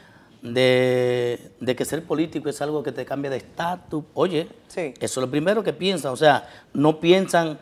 de, 0.44 1.52
de 1.60 1.76
que 1.76 1.84
ser 1.84 2.04
político 2.04 2.48
es 2.48 2.62
algo 2.62 2.84
que 2.84 2.92
te 2.92 3.04
cambia 3.06 3.32
de 3.32 3.38
estatus. 3.38 4.04
Oye, 4.14 4.50
Sí. 4.68 4.94
eso 5.00 5.20
es 5.20 5.26
lo 5.26 5.32
primero 5.32 5.64
que 5.64 5.74
piensan. 5.74 6.12
O 6.14 6.16
sea, 6.16 6.48
no 6.74 7.00
piensan 7.00 7.58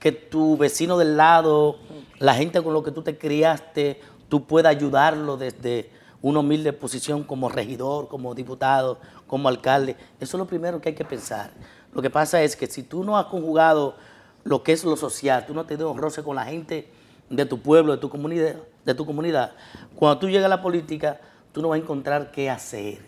que 0.00 0.10
tu 0.10 0.56
vecino 0.56 0.98
del 0.98 1.16
lado, 1.16 1.76
la 2.18 2.34
gente 2.34 2.60
con 2.60 2.72
lo 2.72 2.82
que 2.82 2.90
tú 2.90 3.02
te 3.02 3.16
criaste, 3.18 4.00
tú 4.28 4.46
puedas 4.48 4.74
ayudarlo 4.74 5.36
desde 5.36 5.90
una 6.22 6.40
humilde 6.40 6.72
posición 6.72 7.22
como 7.22 7.48
regidor, 7.48 8.08
como 8.08 8.34
diputado, 8.34 8.98
como 9.28 9.48
alcalde. 9.48 9.94
Eso 10.18 10.36
es 10.36 10.40
lo 10.40 10.46
primero 10.48 10.80
que 10.80 10.88
hay 10.88 10.94
que 10.96 11.04
pensar. 11.04 11.52
Lo 11.94 12.02
que 12.02 12.10
pasa 12.10 12.42
es 12.42 12.56
que 12.56 12.66
si 12.66 12.82
tú 12.82 13.04
no 13.04 13.16
has 13.16 13.26
conjugado 13.26 13.94
lo 14.42 14.64
que 14.64 14.72
es 14.72 14.82
lo 14.82 14.96
social, 14.96 15.46
tú 15.46 15.54
no 15.54 15.66
te 15.66 15.76
un 15.76 15.98
roce 15.98 16.24
con 16.24 16.34
la 16.34 16.46
gente 16.46 16.88
de 17.30 17.44
tu 17.46 17.60
pueblo, 17.60 17.92
de 17.92 17.98
tu 17.98 18.08
comunidad, 18.08 18.56
de 18.92 18.96
tu 18.96 19.06
comunidad, 19.06 19.52
cuando 19.94 20.18
tú 20.18 20.28
llegas 20.28 20.46
a 20.46 20.48
la 20.48 20.62
política, 20.62 21.20
tú 21.52 21.62
no 21.62 21.68
vas 21.68 21.78
a 21.78 21.82
encontrar 21.82 22.30
qué 22.30 22.50
hacer. 22.50 22.98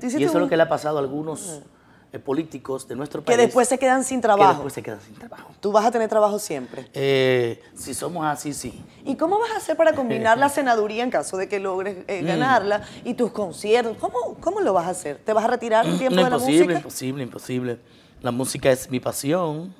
Y 0.00 0.06
eso 0.06 0.16
es 0.18 0.34
lo 0.34 0.48
que 0.48 0.56
le 0.56 0.62
ha 0.64 0.68
pasado 0.68 0.96
a 0.98 1.00
algunos 1.00 1.60
eh, 2.12 2.18
políticos 2.18 2.86
de 2.88 2.96
nuestro 2.96 3.22
país. 3.22 3.36
Que 3.36 3.42
después 3.44 3.68
se 3.68 3.78
quedan 3.78 4.02
sin 4.04 4.18
que 4.18 4.22
trabajo. 4.22 4.52
después 4.54 4.72
se 4.74 4.82
quedan 4.82 5.00
sin 5.00 5.14
trabajo. 5.14 5.50
Tú 5.60 5.70
vas 5.72 5.84
a 5.86 5.90
tener 5.90 6.08
trabajo 6.08 6.38
siempre. 6.38 6.88
Eh, 6.92 7.62
si 7.74 7.94
somos 7.94 8.24
así, 8.26 8.52
sí. 8.52 8.84
¿Y 9.04 9.14
cómo 9.16 9.38
vas 9.38 9.52
a 9.52 9.56
hacer 9.58 9.76
para 9.76 9.92
combinar 9.94 10.38
la 10.38 10.48
senaduría 10.48 11.04
en 11.04 11.10
caso 11.10 11.36
de 11.36 11.48
que 11.48 11.58
logres 11.60 11.98
Mm. 11.98 12.04
eh, 12.08 12.22
ganarla 12.22 12.82
y 13.04 13.14
tus 13.14 13.30
conciertos? 13.30 13.96
¿Cómo, 13.98 14.34
¿Cómo 14.40 14.60
lo 14.60 14.72
vas 14.72 14.86
a 14.86 14.90
hacer? 14.90 15.18
¿Te 15.24 15.32
vas 15.32 15.44
a 15.44 15.48
retirar 15.48 15.86
un 15.86 15.98
tiempo 15.98 16.16
No, 16.16 16.24
de 16.24 16.30
la 16.30 16.36
imposible, 16.36 16.64
música? 16.64 16.78
imposible, 16.78 17.22
imposible. 17.22 17.78
La 18.22 18.30
música 18.30 18.70
es 18.70 18.90
mi 18.90 18.98
pasión, 19.00 19.74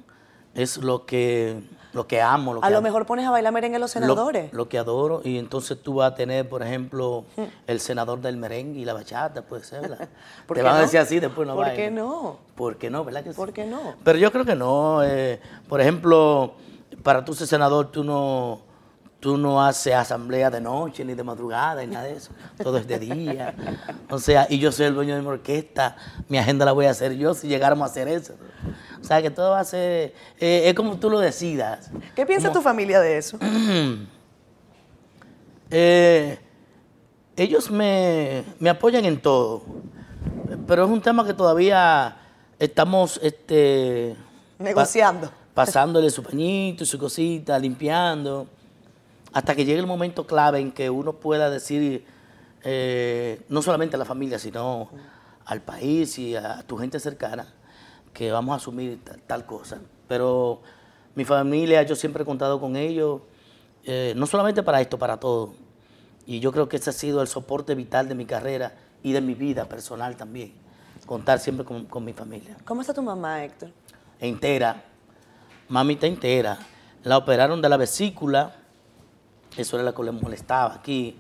es 0.55 0.77
lo 0.79 1.05
que, 1.07 1.61
lo 1.93 2.07
que 2.07 2.21
amo. 2.23 2.55
Lo 2.55 2.61
A 2.61 2.67
que 2.67 2.73
lo 2.73 2.79
amo. 2.79 2.85
mejor 2.87 3.07
pones 3.07 3.27
a 3.27 3.31
bailar 3.31 3.53
merengue 3.53 3.79
los 3.79 3.95
Lo- 3.95 4.01
senadores. 4.01 4.53
Lo, 4.53 4.69
que 4.69 4.79
adoro. 4.79 5.21
Y 5.25 5.39
entonces 5.39 5.79
tú 5.83 5.95
vas 5.95 6.13
a 6.13 6.15
tener, 6.15 6.49
por 6.49 6.63
ejemplo, 6.63 7.25
el 7.67 7.81
senador 7.81 8.21
del 8.21 8.37
merengue 8.37 8.81
y 8.81 8.85
la 8.85 8.95
bachata, 8.95 9.43
puede 9.43 9.65
ser, 9.65 9.83
¿verdad? 9.83 10.09
¿Por 10.47 10.57
Te 10.57 10.63
van 10.63 10.77
a 10.77 10.81
decir 10.81 10.99
así, 11.01 11.21
después 11.21 11.47
no 11.47 11.55
¿Por 11.55 11.67
bailes. 11.67 11.85
qué 11.85 11.91
no? 11.91 12.39
¿Por 12.55 12.77
qué 12.77 12.89
no? 12.91 13.05
¿Verdad 13.05 13.23
que 13.25 13.31
sí? 13.31 13.37
¿Por 13.37 13.53
qué 13.53 13.65
no? 13.67 13.95
Pero 14.05 14.19
yo 14.19 14.33
creo 14.33 14.45
que 14.45 14.55
no. 14.57 15.03
eh, 15.05 15.41
por 15.69 15.81
ejemplo, 15.81 16.55
para 17.03 17.25
tú 17.25 17.35
ser 17.35 17.47
senador, 17.47 17.91
tú 17.93 18.05
no, 18.05 18.61
tú 19.23 19.37
no 19.39 19.65
haces 19.65 19.95
asamblea 19.95 20.51
de 20.51 20.61
noche 20.61 21.05
ni 21.05 21.15
de 21.15 21.23
madrugada 21.23 21.81
ni 21.81 21.93
nada 21.95 22.07
de 22.07 22.17
eso. 22.17 22.33
Todo 22.61 22.77
es 22.77 22.89
de 22.89 22.99
día. 22.99 23.55
O 24.11 24.19
sea, 24.19 24.49
y 24.51 24.59
yo 24.59 24.73
soy 24.73 24.87
el 24.87 24.95
dueño 24.95 25.15
de 25.15 25.21
mi 25.23 25.29
orquesta. 25.29 25.97
Mi 26.29 26.39
agenda 26.39 26.65
la 26.65 26.73
voy 26.73 26.87
a 26.87 26.91
hacer 26.91 27.13
yo 27.15 27.33
si 27.33 27.47
llegáramos 27.47 27.89
a 27.89 27.91
hacer 27.93 28.09
eso. 28.09 28.35
O 29.01 29.05
sea, 29.05 29.23
que 29.23 29.31
todo 29.31 29.51
va 29.53 29.61
a 29.61 29.65
ser. 29.65 30.13
eh, 30.41 30.63
es 30.69 30.75
como 30.75 30.97
tú 30.97 31.09
lo 31.09 31.21
decidas. 31.21 31.89
¿Qué 32.17 32.27
piensa 32.27 32.49
Como- 32.49 32.59
tu 32.59 32.65
familia 32.65 33.01
de 33.01 33.17
eso? 33.19 33.39
Eh, 35.75 36.39
ellos 37.37 37.71
me, 37.71 38.45
me 38.59 38.69
apoyan 38.69 39.07
en 39.07 39.21
todo, 39.23 39.63
pero 40.67 40.85
es 40.85 40.91
un 40.91 41.01
tema 41.01 41.25
que 41.27 41.33
todavía 41.33 42.15
estamos 42.59 43.19
este, 43.23 44.15
Negociando. 44.59 45.29
pa- 45.29 45.65
pasándole 45.65 46.11
su 46.11 46.23
pañito, 46.23 46.85
su 46.85 46.99
cosita, 46.99 47.59
limpiando, 47.59 48.47
hasta 49.33 49.55
que 49.55 49.65
llegue 49.65 49.81
el 49.81 49.87
momento 49.87 50.27
clave 50.27 50.61
en 50.61 50.73
que 50.73 50.91
uno 50.91 51.15
pueda 51.15 51.51
decir, 51.51 52.05
eh, 52.65 53.43
no 53.49 53.63
solamente 53.63 53.97
a 53.97 53.99
la 53.99 54.05
familia, 54.05 54.39
sino 54.39 54.91
al 55.45 55.63
país 55.63 56.19
y 56.19 56.37
a 56.37 56.63
tu 56.67 56.77
gente 56.77 57.01
cercana, 57.01 57.47
que 58.13 58.31
vamos 58.31 58.53
a 58.53 58.57
asumir 58.57 59.03
tal, 59.03 59.21
tal 59.23 59.47
cosa. 59.47 59.81
Pero 60.07 60.61
mi 61.15 61.25
familia, 61.25 61.83
yo 61.83 61.97
siempre 61.97 62.23
he 62.23 62.27
contado 62.27 62.61
con 62.61 62.77
ellos, 62.77 63.23
eh, 63.85 64.13
no 64.17 64.27
solamente 64.27 64.63
para 64.63 64.81
esto, 64.81 64.99
para 64.99 65.19
todo. 65.19 65.55
Y 66.27 66.41
yo 66.41 66.53
creo 66.53 66.69
que 66.69 66.77
ese 66.77 66.91
ha 66.91 66.93
sido 66.93 67.21
el 67.21 67.29
soporte 67.29 67.75
vital 67.75 68.09
de 68.09 68.15
mi 68.15 68.27
carrera 68.27 68.75
y 69.03 69.13
de 69.13 69.21
mi 69.21 69.35
vida 69.35 69.69
personal 69.69 70.17
también. 70.17 70.53
Contar 71.07 71.41
siempre 71.41 71.65
con, 71.65 71.87
con 71.87 72.05
mi 72.05 72.13
familia. 72.13 72.57
¿Cómo 72.65 72.81
está 72.81 72.95
tu 72.95 73.03
mamá, 73.03 73.45
Héctor? 73.45 73.71
Entera. 74.21 74.85
Mami 75.69 75.95
está 75.95 76.07
entera. 76.07 76.59
La 77.03 77.19
operaron 77.19 77.61
de 77.61 77.69
la 77.69 77.77
vesícula. 77.77 78.62
Eso 79.57 79.77
era 79.77 79.85
lo 79.85 79.95
que 79.95 80.03
le 80.03 80.13
molestaba 80.13 80.75
aquí. 80.75 81.17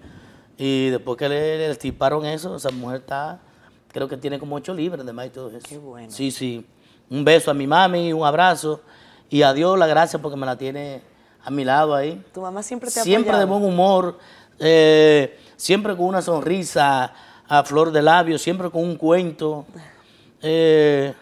Y 0.56 0.90
después 0.90 1.16
que 1.18 1.28
le, 1.28 1.58
le 1.58 1.70
estiparon 1.70 2.24
eso, 2.24 2.56
esa 2.56 2.70
mujer 2.70 3.00
está, 3.00 3.40
creo 3.88 4.08
que 4.08 4.16
tiene 4.16 4.38
como 4.38 4.56
ocho 4.56 4.74
libras 4.74 5.04
de 5.04 5.12
más 5.12 5.26
y 5.26 5.30
todo 5.30 5.48
eso. 5.50 5.66
Qué 5.68 5.78
bueno. 5.78 6.10
Sí, 6.10 6.30
sí. 6.30 6.66
Un 7.10 7.24
beso 7.24 7.50
a 7.50 7.54
mi 7.54 7.66
mami, 7.66 8.12
un 8.12 8.24
abrazo. 8.24 8.80
Y 9.28 9.42
a 9.42 9.52
Dios 9.52 9.78
la 9.78 9.86
gracia 9.86 10.20
porque 10.20 10.36
me 10.36 10.46
la 10.46 10.56
tiene 10.56 11.02
a 11.44 11.50
mi 11.50 11.64
lado 11.64 11.94
ahí. 11.94 12.22
Tu 12.32 12.40
mamá 12.40 12.62
siempre 12.62 12.90
te 12.90 13.00
ha 13.00 13.02
Siempre 13.02 13.36
de 13.36 13.44
buen 13.44 13.64
humor, 13.64 14.18
eh, 14.58 15.38
siempre 15.56 15.96
con 15.96 16.06
una 16.06 16.22
sonrisa 16.22 17.12
a 17.48 17.64
flor 17.64 17.90
de 17.92 18.02
labio, 18.02 18.38
siempre 18.38 18.70
con 18.70 18.82
un 18.84 18.96
cuento. 18.96 19.66
Eh, 20.44 21.14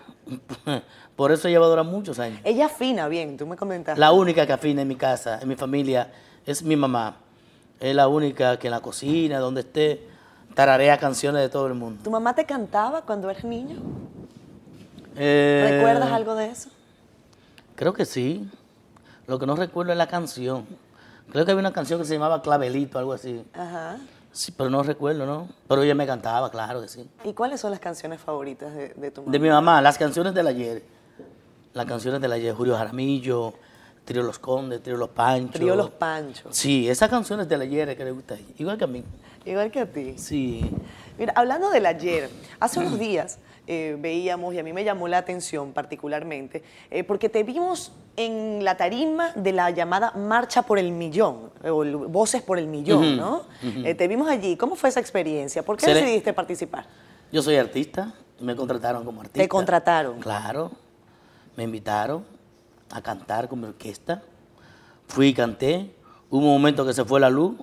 por 1.17 1.31
eso 1.31 1.47
ella 1.47 1.61
va 1.61 1.67
a 1.67 1.69
durar 1.69 1.85
muchos 1.85 2.19
años. 2.19 2.41
Ella 2.43 2.65
afina 2.65 3.07
bien, 3.07 3.37
tú 3.37 3.47
me 3.47 3.55
comentaste. 3.55 4.01
La 4.01 4.13
única 4.13 4.47
que 4.47 4.55
afina 4.55 4.81
en 4.81 4.89
mi 4.89 4.97
casa, 4.97 5.39
en 5.43 5.47
mi 5.47 5.57
familia, 5.57 6.11
es 6.47 6.63
mi 6.63 6.77
mamá. 6.77 7.17
Es 7.79 7.95
la 7.95 8.09
única 8.09 8.59
que 8.59 8.69
en 8.69 8.73
la 8.73 8.81
cocina, 8.81 9.39
donde 9.39 9.63
esté, 9.63 10.07
tararea 10.55 10.99
canciones 10.99 11.41
de 11.43 11.49
todo 11.49 11.67
el 11.67 11.75
mundo. 11.75 12.03
¿Tu 12.03 12.11
mamá 12.11 12.35
te 12.35 12.45
cantaba 12.45 13.03
cuando 13.03 13.31
eras 13.31 13.45
niño? 13.45 13.79
Eh, 15.17 15.77
¿Recuerdas 15.79 16.13
algo 16.13 16.35
de 16.35 16.51
eso? 16.51 16.69
Creo 17.75 17.93
que 17.93 18.05
sí. 18.05 18.49
Lo 19.27 19.39
que 19.39 19.47
no 19.47 19.57
recuerdo 19.57 19.93
es 19.93 19.99
la 19.99 20.09
canción. 20.09 20.67
Creo 21.31 21.45
que 21.45 21.53
había 21.53 21.61
una 21.61 21.73
canción 21.73 22.01
que 22.01 22.07
se 22.07 22.15
llamaba 22.15 22.43
Clavelito, 22.43 22.99
algo 22.99 23.13
así. 23.13 23.45
Ajá. 23.55 23.97
Sí, 24.33 24.53
pero 24.53 24.71
no 24.71 24.83
recuerdo, 24.83 25.27
¿no? 25.27 25.49
Pero 25.69 25.83
ella 25.83 25.95
me 25.95 26.07
cantaba, 26.07 26.51
claro 26.51 26.81
que 26.83 26.89
sí. 26.89 27.09
¿Y 27.25 27.33
cuáles 27.33 27.61
son 27.61 27.71
las 27.71 27.81
canciones 27.81 28.21
favoritas 28.21 28.75
de, 28.75 28.91
de 28.91 29.11
tu 29.11 29.23
mamá? 29.23 29.33
De 29.33 29.39
mi 29.39 29.49
mamá, 29.49 29.81
las 29.83 29.99
canciones 29.99 30.35
del 30.35 30.47
ayer. 30.47 30.83
Las 31.73 31.87
canciones 31.87 32.21
del 32.21 32.33
ayer, 32.33 32.55
Julio 32.55 32.77
Jaramillo, 32.77 33.55
Trío 34.05 34.23
Los 34.23 34.39
Condes, 34.39 34.83
Trío 34.83 34.97
Los 34.97 35.11
Panchos. 35.11 35.53
Trío 35.53 35.77
Los 35.77 35.91
Panchos. 35.91 36.57
Sí, 36.57 36.89
esas 36.89 37.09
canciones 37.09 37.49
del 37.49 37.61
ayer 37.63 37.97
que 37.97 38.05
le 38.05 38.11
gusta. 38.11 38.37
Igual 38.59 38.77
que 38.79 38.85
a 38.85 38.89
mí. 38.89 39.05
Igual 39.45 39.71
que 39.71 39.81
a 39.81 39.87
ti. 39.87 40.15
Sí. 40.19 40.69
Mira, 41.19 41.33
hablando 41.37 41.71
del 41.71 41.87
ayer, 41.87 42.29
hace 42.59 42.81
unos 42.81 42.99
días 42.99 43.39
eh, 43.67 43.97
veíamos, 44.01 44.53
y 44.55 44.59
a 44.59 44.63
mí 44.65 44.73
me 44.73 44.83
llamó 44.85 45.07
la 45.07 45.19
atención 45.19 45.73
particularmente, 45.73 46.63
eh, 46.91 47.05
porque 47.05 47.29
te 47.29 47.45
vimos 47.45 47.93
en 48.17 48.65
la 48.65 48.77
tarima 48.77 49.31
de 49.37 49.53
la 49.53 49.71
llamada 49.71 50.11
Marcha 50.13 50.63
por 50.63 50.79
el 50.79 50.91
Millón, 50.91 51.51
o 51.65 51.85
el 51.85 51.95
Voces 51.97 52.43
por 52.43 52.59
el 52.59 52.67
Millón, 52.67 53.17
¿no? 53.17 53.43
Eh, 53.63 53.95
te 53.95 54.09
vimos 54.09 54.29
allí. 54.29 54.57
¿Cómo 54.57 54.75
fue 54.75 54.89
esa 54.89 54.99
experiencia? 55.01 55.63
¿Por 55.63 55.77
qué 55.77 55.87
Se 55.87 55.95
le- 55.95 56.01
decidiste 56.01 56.33
participar? 56.33 56.87
Yo 57.31 57.43
soy 57.43 57.57
artista, 57.57 58.13
me 58.41 58.57
contrataron 58.57 59.05
como 59.05 59.21
artista. 59.21 59.41
Te 59.41 59.49
contrataron. 59.49 60.19
Claro. 60.21 60.73
Me 61.57 61.63
invitaron 61.65 62.25
a 62.91 63.03
cantar 63.03 63.49
con 63.49 63.61
mi 63.61 63.67
orquesta. 63.67 64.23
Fui 65.09 65.29
y 65.29 65.35
canté. 65.35 65.95
Hubo 66.31 66.47
un 66.47 66.53
momento 66.53 66.87
que 66.87 66.93
se 66.93 67.05
fue 67.05 67.21
la 67.21 67.31
luz 67.31 67.57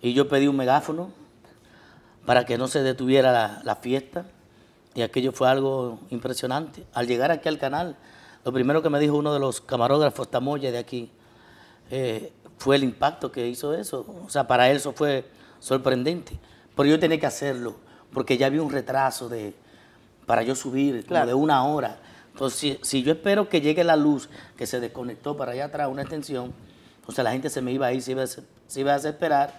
y 0.00 0.12
yo 0.14 0.28
pedí 0.28 0.46
un 0.46 0.56
megáfono 0.56 1.10
para 2.26 2.44
que 2.44 2.58
no 2.58 2.68
se 2.68 2.82
detuviera 2.82 3.32
la, 3.32 3.60
la 3.64 3.76
fiesta. 3.76 4.26
Y 4.94 5.02
aquello 5.02 5.32
fue 5.32 5.48
algo 5.48 5.98
impresionante. 6.10 6.86
Al 6.94 7.06
llegar 7.06 7.30
aquí 7.30 7.48
al 7.48 7.58
canal, 7.58 7.96
lo 8.44 8.52
primero 8.52 8.82
que 8.82 8.90
me 8.90 9.00
dijo 9.00 9.16
uno 9.16 9.32
de 9.32 9.40
los 9.40 9.60
camarógrafos 9.60 10.30
Tamoya 10.30 10.70
de 10.70 10.78
aquí 10.78 11.10
eh, 11.90 12.32
fue 12.58 12.76
el 12.76 12.84
impacto 12.84 13.32
que 13.32 13.48
hizo 13.48 13.74
eso. 13.74 14.04
O 14.24 14.28
sea, 14.28 14.46
para 14.46 14.70
él 14.70 14.76
eso 14.76 14.92
fue 14.92 15.24
sorprendente. 15.58 16.38
Pero 16.76 16.88
yo 16.88 16.98
tenía 16.98 17.18
que 17.18 17.26
hacerlo, 17.26 17.76
porque 18.12 18.36
ya 18.36 18.46
había 18.46 18.62
un 18.62 18.70
retraso 18.70 19.28
de, 19.28 19.54
para 20.26 20.42
yo 20.42 20.54
subir, 20.54 21.06
como 21.06 21.24
de 21.24 21.34
una 21.34 21.64
hora. 21.64 21.98
Entonces, 22.34 22.58
si, 22.58 22.78
si 22.82 23.02
yo 23.02 23.12
espero 23.12 23.48
que 23.48 23.60
llegue 23.60 23.84
la 23.84 23.94
luz, 23.96 24.28
que 24.56 24.66
se 24.66 24.80
desconectó 24.80 25.36
para 25.36 25.52
allá 25.52 25.66
atrás, 25.66 25.88
una 25.88 26.02
extensión, 26.02 26.52
entonces 26.98 27.22
la 27.24 27.30
gente 27.32 27.48
se 27.48 27.62
me 27.62 27.70
iba 27.72 27.86
a 27.86 27.92
ir, 27.92 28.02
se 28.02 28.10
iba 28.10 28.24
a, 28.24 28.26
se 28.26 28.80
iba 28.80 28.90
a 28.92 28.96
desesperar. 28.96 29.54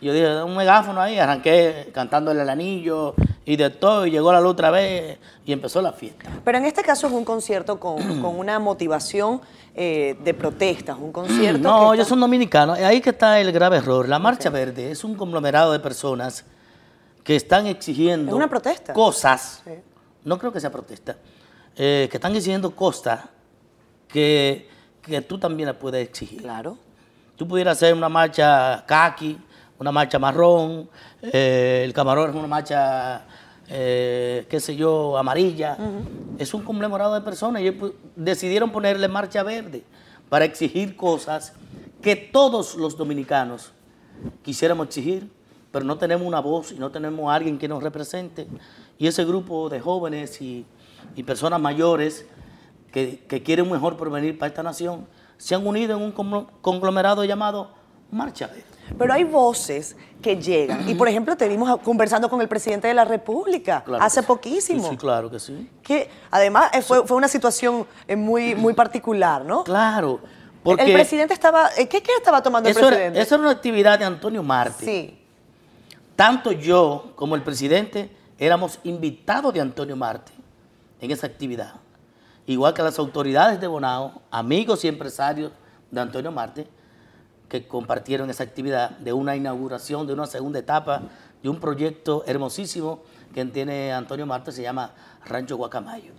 Yo 0.00 0.12
dije, 0.12 0.42
un 0.42 0.54
megáfono 0.56 1.00
ahí, 1.00 1.18
arranqué 1.18 1.90
cantándole 1.92 2.42
el 2.42 2.48
anillo 2.48 3.14
y 3.46 3.56
de 3.56 3.70
todo, 3.70 4.06
y 4.06 4.10
llegó 4.12 4.30
la 4.30 4.40
luz 4.40 4.52
otra 4.52 4.70
vez 4.70 5.18
y 5.44 5.52
empezó 5.52 5.80
la 5.82 5.92
fiesta. 5.92 6.28
Pero 6.44 6.58
en 6.58 6.66
este 6.66 6.82
caso 6.82 7.06
es 7.06 7.12
un 7.14 7.24
concierto 7.24 7.80
con, 7.80 7.96
con 8.22 8.38
una 8.38 8.58
motivación 8.58 9.40
eh, 9.74 10.16
de 10.22 10.34
protestas, 10.34 10.98
un 11.00 11.10
concierto 11.12 11.60
No, 11.62 11.94
ellos 11.94 12.02
está- 12.04 12.10
son 12.10 12.20
dominicanos. 12.20 12.78
Ahí 12.78 13.00
que 13.00 13.10
está 13.10 13.40
el 13.40 13.50
grave 13.52 13.78
error. 13.78 14.06
La 14.08 14.18
Marcha 14.18 14.50
Verde 14.50 14.90
es 14.90 15.02
un 15.02 15.14
conglomerado 15.14 15.72
de 15.72 15.80
personas 15.80 16.44
que 17.24 17.34
están 17.36 17.66
exigiendo 17.66 18.32
Es 18.32 18.36
una 18.36 18.48
protesta. 18.50 18.92
cosas. 18.92 19.62
Sí. 19.64 19.72
No 20.24 20.38
creo 20.38 20.52
que 20.52 20.60
sea 20.60 20.70
protesta. 20.70 21.16
Eh, 21.80 22.08
que 22.10 22.16
están 22.16 22.34
exigiendo 22.34 22.74
cosas 22.74 23.20
que, 24.08 24.68
que 25.00 25.20
tú 25.22 25.38
también 25.38 25.68
las 25.68 25.76
puedes 25.76 26.06
exigir. 26.06 26.42
Claro. 26.42 26.76
Tú 27.36 27.46
pudieras 27.46 27.76
hacer 27.76 27.94
una 27.94 28.08
marcha 28.08 28.84
kaki, 28.84 29.38
una 29.78 29.92
marcha 29.92 30.18
marrón, 30.18 30.90
eh, 31.22 31.82
el 31.84 31.92
camarón 31.92 32.30
es 32.30 32.34
una 32.34 32.48
marcha, 32.48 33.24
eh, 33.68 34.44
qué 34.50 34.58
sé 34.58 34.74
yo, 34.74 35.16
amarilla. 35.16 35.76
Es 36.36 36.52
un 36.52 36.62
conglomerado 36.62 37.14
de 37.14 37.20
personas 37.20 37.62
y 37.62 37.72
decidieron 38.16 38.72
ponerle 38.72 39.06
marcha 39.06 39.44
verde 39.44 39.84
para 40.28 40.44
exigir 40.44 40.96
cosas 40.96 41.52
que 42.02 42.16
todos 42.16 42.74
los 42.74 42.96
dominicanos 42.96 43.70
quisiéramos 44.42 44.88
exigir, 44.88 45.30
pero 45.70 45.84
no 45.84 45.96
tenemos 45.96 46.26
una 46.26 46.40
voz 46.40 46.72
y 46.72 46.74
no 46.74 46.90
tenemos 46.90 47.30
a 47.30 47.34
alguien 47.36 47.56
que 47.56 47.68
nos 47.68 47.80
represente. 47.84 48.48
Y 48.98 49.06
ese 49.06 49.24
grupo 49.24 49.68
de 49.68 49.78
jóvenes 49.78 50.42
y, 50.42 50.66
y 51.16 51.22
personas 51.22 51.60
mayores 51.60 52.26
que, 52.92 53.24
que 53.28 53.42
quieren 53.42 53.70
mejor 53.70 53.96
porvenir 53.96 54.38
para 54.38 54.48
esta 54.48 54.62
nación 54.62 55.06
se 55.36 55.54
han 55.54 55.66
unido 55.66 55.96
en 55.96 56.02
un 56.02 56.14
conglo- 56.14 56.48
conglomerado 56.60 57.24
llamado 57.24 57.70
marcha. 58.10 58.50
Pero 58.98 59.12
hay 59.12 59.22
voces 59.24 59.96
que 60.22 60.36
llegan. 60.40 60.88
Y 60.88 60.94
por 60.94 61.08
ejemplo, 61.08 61.36
te 61.36 61.46
vimos 61.46 61.78
conversando 61.80 62.30
con 62.30 62.40
el 62.40 62.48
presidente 62.48 62.88
de 62.88 62.94
la 62.94 63.04
República 63.04 63.82
Claro 63.84 64.02
hace 64.02 64.22
poquísimo. 64.22 64.82
Sí, 64.84 64.90
sí, 64.90 64.96
claro 64.96 65.30
que 65.30 65.38
sí. 65.38 65.70
Que 65.82 66.08
además 66.30 66.70
eh, 66.72 66.80
fue, 66.80 67.06
fue 67.06 67.16
una 67.16 67.28
situación 67.28 67.86
eh, 68.06 68.16
muy, 68.16 68.54
muy 68.54 68.72
particular, 68.72 69.44
¿no? 69.44 69.62
Claro, 69.64 70.20
porque 70.62 70.84
el 70.84 70.92
presidente 70.94 71.34
estaba. 71.34 71.68
eh, 71.76 71.86
¿Qué, 71.86 72.02
qué 72.02 72.12
estaba 72.16 72.42
tomando 72.42 72.68
el 72.68 72.76
era, 72.76 72.86
presidente? 72.88 73.20
eso 73.20 73.34
era 73.34 73.42
una 73.42 73.52
actividad 73.52 73.98
de 73.98 74.06
Antonio 74.06 74.42
Marte. 74.42 74.84
Sí. 74.84 75.18
Tanto 76.16 76.50
yo 76.52 77.12
como 77.14 77.36
el 77.36 77.42
presidente 77.42 78.10
éramos 78.38 78.78
invitados 78.84 79.52
de 79.52 79.60
Antonio 79.60 79.94
Marte 79.96 80.32
en 81.00 81.10
esa 81.10 81.26
actividad. 81.26 81.74
Igual 82.46 82.74
que 82.74 82.82
las 82.82 82.98
autoridades 82.98 83.60
de 83.60 83.66
Bonao, 83.66 84.22
amigos 84.30 84.84
y 84.84 84.88
empresarios 84.88 85.52
de 85.90 86.00
Antonio 86.00 86.32
Marte, 86.32 86.66
que 87.48 87.66
compartieron 87.66 88.30
esa 88.30 88.42
actividad 88.42 88.90
de 88.90 89.12
una 89.12 89.36
inauguración, 89.36 90.06
de 90.06 90.12
una 90.12 90.26
segunda 90.26 90.58
etapa, 90.58 91.02
de 91.42 91.48
un 91.48 91.60
proyecto 91.60 92.24
hermosísimo 92.26 93.02
que 93.34 93.44
tiene 93.46 93.92
Antonio 93.92 94.26
Marte, 94.26 94.52
se 94.52 94.62
llama 94.62 94.92
Rancho 95.26 95.56
Guacamayo. 95.56 96.12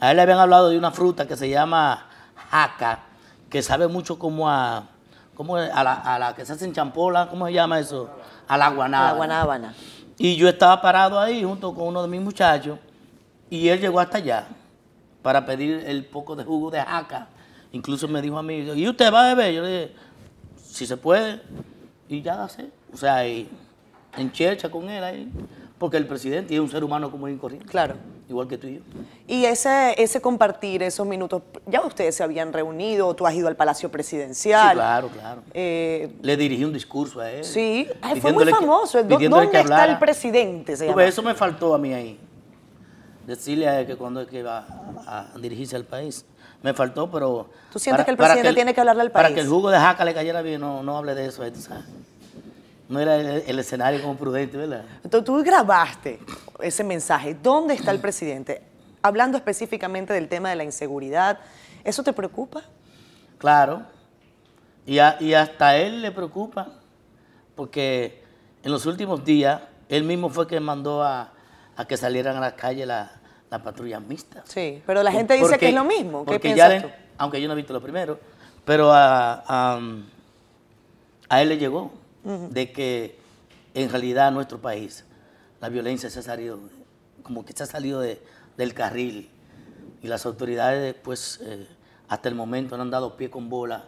A 0.00 0.10
él 0.10 0.16
le 0.16 0.22
habían 0.22 0.38
hablado 0.38 0.68
de 0.68 0.78
una 0.78 0.90
fruta 0.90 1.26
que 1.26 1.36
se 1.36 1.48
llama 1.48 2.06
jaca, 2.50 3.00
que 3.48 3.62
sabe 3.62 3.86
mucho 3.86 4.18
como 4.18 4.48
a, 4.48 4.84
como 5.34 5.56
a, 5.56 5.84
la, 5.84 5.92
a 5.92 6.18
la 6.18 6.34
que 6.34 6.44
se 6.44 6.52
hace 6.54 6.64
en 6.64 6.72
champola, 6.72 7.28
¿cómo 7.28 7.46
se 7.46 7.52
llama 7.52 7.78
eso? 7.78 8.10
A 8.48 8.56
la 8.56 8.70
guanábana. 8.70 9.10
La 9.10 9.16
guanábana. 9.16 9.74
Y 10.18 10.36
yo 10.36 10.48
estaba 10.48 10.80
parado 10.80 11.18
ahí 11.20 11.44
junto 11.44 11.74
con 11.74 11.88
uno 11.88 12.02
de 12.02 12.08
mis 12.08 12.20
muchachos 12.20 12.78
y 13.50 13.68
él 13.68 13.80
llegó 13.80 14.00
hasta 14.00 14.18
allá 14.18 14.46
para 15.22 15.44
pedir 15.46 15.84
el 15.86 16.04
poco 16.04 16.36
de 16.36 16.44
jugo 16.44 16.70
de 16.70 16.80
jaca. 16.80 17.28
Incluso 17.72 18.08
me 18.08 18.22
dijo 18.22 18.38
a 18.38 18.42
mí, 18.42 18.58
¿y 18.74 18.88
usted 18.88 19.12
va 19.12 19.30
a 19.30 19.34
beber? 19.34 19.52
Yo 19.54 19.62
le 19.62 19.68
dije, 19.70 19.92
si 20.62 20.86
se 20.86 20.96
puede. 20.96 21.40
Y 22.08 22.22
ya 22.22 22.48
sé. 22.48 22.70
O 22.92 22.96
sea, 22.96 23.26
y 23.26 23.48
en 24.16 24.30
chercha 24.32 24.70
con 24.70 24.88
él 24.88 25.02
ahí. 25.02 25.30
Porque 25.78 25.96
el 25.98 26.06
presidente 26.06 26.54
es 26.54 26.60
un 26.60 26.70
ser 26.70 26.82
humano 26.84 27.10
común 27.10 27.34
y 27.34 27.36
corriente. 27.36 27.68
Claro. 27.68 27.96
Igual 28.28 28.48
que 28.48 28.56
tú 28.56 28.66
y 28.66 28.76
yo. 28.76 28.80
Y 29.28 29.44
ese, 29.44 29.94
ese 30.02 30.20
compartir 30.20 30.82
esos 30.82 31.06
minutos, 31.06 31.42
ya 31.66 31.82
ustedes 31.82 32.14
se 32.16 32.22
habían 32.24 32.52
reunido, 32.52 33.14
tú 33.14 33.26
has 33.26 33.34
ido 33.34 33.46
al 33.46 33.56
Palacio 33.56 33.90
Presidencial. 33.90 34.70
Sí, 34.70 34.74
claro, 34.74 35.08
claro. 35.08 35.42
Eh, 35.52 36.10
Le 36.22 36.36
dirigí 36.36 36.64
un 36.64 36.72
discurso 36.72 37.20
a 37.20 37.30
él. 37.30 37.44
sí, 37.44 37.86
Ay, 38.00 38.20
fue 38.20 38.32
muy 38.32 38.44
que- 38.44 38.50
famoso. 38.52 39.02
¿Dó- 39.04 39.16
pidiéndole 39.16 39.44
¿Dónde 39.44 39.58
que 39.58 39.64
está 39.64 39.84
el 39.84 39.98
presidente? 39.98 40.76
Se 40.76 40.86
llama. 40.86 41.04
eso 41.04 41.22
me 41.22 41.34
faltó 41.34 41.74
a 41.74 41.78
mí 41.78 41.92
ahí. 41.92 42.18
Decirle 43.26 43.68
a 43.68 43.80
él 43.80 43.86
que 43.86 43.96
cuando 43.96 44.20
es 44.20 44.28
que 44.28 44.42
va 44.42 44.66
a, 45.06 45.32
a 45.34 45.38
dirigirse 45.38 45.74
al 45.76 45.84
país. 45.84 46.24
Me 46.62 46.72
faltó, 46.74 47.10
pero... 47.10 47.50
¿Tú 47.72 47.78
sientes 47.78 48.04
que 48.04 48.10
el 48.12 48.16
presidente 48.16 48.54
tiene 48.54 48.72
que 48.72 48.80
hablarle 48.80 49.02
al 49.02 49.10
Para 49.10 49.28
país? 49.28 49.34
que 49.34 49.40
el 49.42 49.48
jugo 49.48 49.70
de 49.70 49.78
jaca 49.78 50.04
le 50.04 50.14
cayera 50.14 50.42
bien, 50.42 50.60
no, 50.60 50.82
no 50.82 50.96
hable 50.96 51.14
de 51.14 51.26
eso, 51.26 51.42
sabes. 51.60 51.84
No 52.88 53.00
era 53.00 53.16
el, 53.16 53.42
el 53.46 53.58
escenario 53.58 54.00
como 54.00 54.16
prudente, 54.16 54.56
¿verdad? 54.56 54.84
Entonces, 55.02 55.24
tú 55.24 55.42
grabaste 55.42 56.20
ese 56.60 56.84
mensaje. 56.84 57.34
¿Dónde 57.42 57.74
está 57.74 57.90
el 57.90 57.98
presidente? 57.98 58.62
Hablando 59.02 59.36
específicamente 59.36 60.12
del 60.12 60.28
tema 60.28 60.50
de 60.50 60.56
la 60.56 60.64
inseguridad. 60.64 61.38
¿Eso 61.84 62.02
te 62.04 62.12
preocupa? 62.12 62.62
Claro. 63.38 63.82
Y, 64.86 64.98
a- 65.00 65.16
y 65.20 65.34
hasta 65.34 65.76
él 65.76 66.00
le 66.00 66.12
preocupa, 66.12 66.68
porque 67.56 68.22
en 68.62 68.70
los 68.70 68.86
últimos 68.86 69.24
días, 69.24 69.60
él 69.88 70.04
mismo 70.04 70.28
fue 70.30 70.46
que 70.46 70.58
mandó 70.60 71.02
a, 71.02 71.32
a 71.76 71.86
que 71.86 71.96
salieran 71.96 72.36
a 72.36 72.40
la 72.40 72.56
calle 72.56 72.86
la- 72.86 73.10
las 73.50 73.60
patrullas 73.62 74.00
mixtas. 74.02 74.44
Sí, 74.46 74.82
pero 74.86 75.02
la 75.02 75.12
gente 75.12 75.34
dice 75.34 75.58
que 75.58 75.68
es 75.68 75.74
lo 75.74 75.84
mismo. 75.84 76.20
¿Qué 76.20 76.24
porque 76.26 76.38
piensas 76.40 76.82
tú? 76.82 76.88
aunque 77.18 77.40
yo 77.40 77.46
no 77.48 77.54
he 77.54 77.56
visto 77.56 77.72
lo 77.72 77.80
primero, 77.80 78.18
pero 78.64 78.92
a, 78.92 79.42
a, 79.46 79.80
a 81.28 81.42
él 81.42 81.48
le 81.48 81.58
llegó 81.58 81.92
de 82.24 82.72
que 82.72 83.18
en 83.74 83.88
realidad 83.90 84.32
nuestro 84.32 84.58
país 84.60 85.04
la 85.60 85.68
violencia 85.68 86.10
se 86.10 86.18
ha 86.18 86.22
salido, 86.22 86.58
como 87.22 87.44
que 87.44 87.52
se 87.52 87.62
ha 87.62 87.66
salido 87.66 88.00
de- 88.00 88.20
del 88.56 88.74
carril 88.74 89.30
y 90.02 90.08
las 90.08 90.26
autoridades 90.26 90.94
pues 90.94 91.40
eh, 91.42 91.66
hasta 92.08 92.28
el 92.28 92.34
momento 92.34 92.76
no 92.76 92.82
han 92.82 92.90
dado 92.90 93.16
pie 93.16 93.30
con 93.30 93.48
bola 93.48 93.84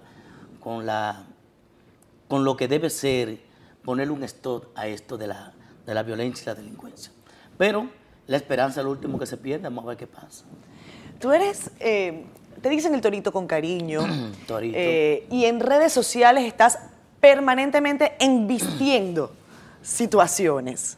con 0.61 0.87
la 0.87 1.25
con 2.29 2.45
lo 2.45 2.57
que 2.57 2.69
debe 2.69 2.91
ser 2.91 3.39
ponerle 3.83 4.13
un 4.13 4.23
stop 4.25 4.67
a 4.77 4.87
esto 4.87 5.17
de 5.17 5.27
la, 5.29 5.53
de 5.87 5.95
la 5.95 6.03
violencia 6.03 6.43
y 6.43 6.47
la 6.47 6.55
delincuencia. 6.55 7.11
Pero 7.59 7.89
la 8.27 8.37
esperanza 8.37 8.81
es 8.81 8.85
lo 8.85 8.91
último 8.93 9.19
que 9.19 9.27
se 9.27 9.37
pierde, 9.37 9.65
vamos 9.65 9.85
a 9.85 9.89
ver 9.89 9.97
qué 9.97 10.07
pasa. 10.07 10.45
Tú 11.21 11.33
eres, 11.33 11.71
eh, 11.81 12.25
te 12.63 12.69
dicen 12.69 12.95
el 12.95 13.01
torito 13.01 13.33
con 13.33 13.47
cariño. 13.47 14.01
Torito. 14.47 14.77
eh, 14.79 15.27
y 15.31 15.45
en 15.45 15.61
redes 15.61 15.93
sociales 15.93 16.45
estás 16.45 16.79
permanentemente 17.21 18.13
embistiendo 18.21 19.33
situaciones. 19.83 20.97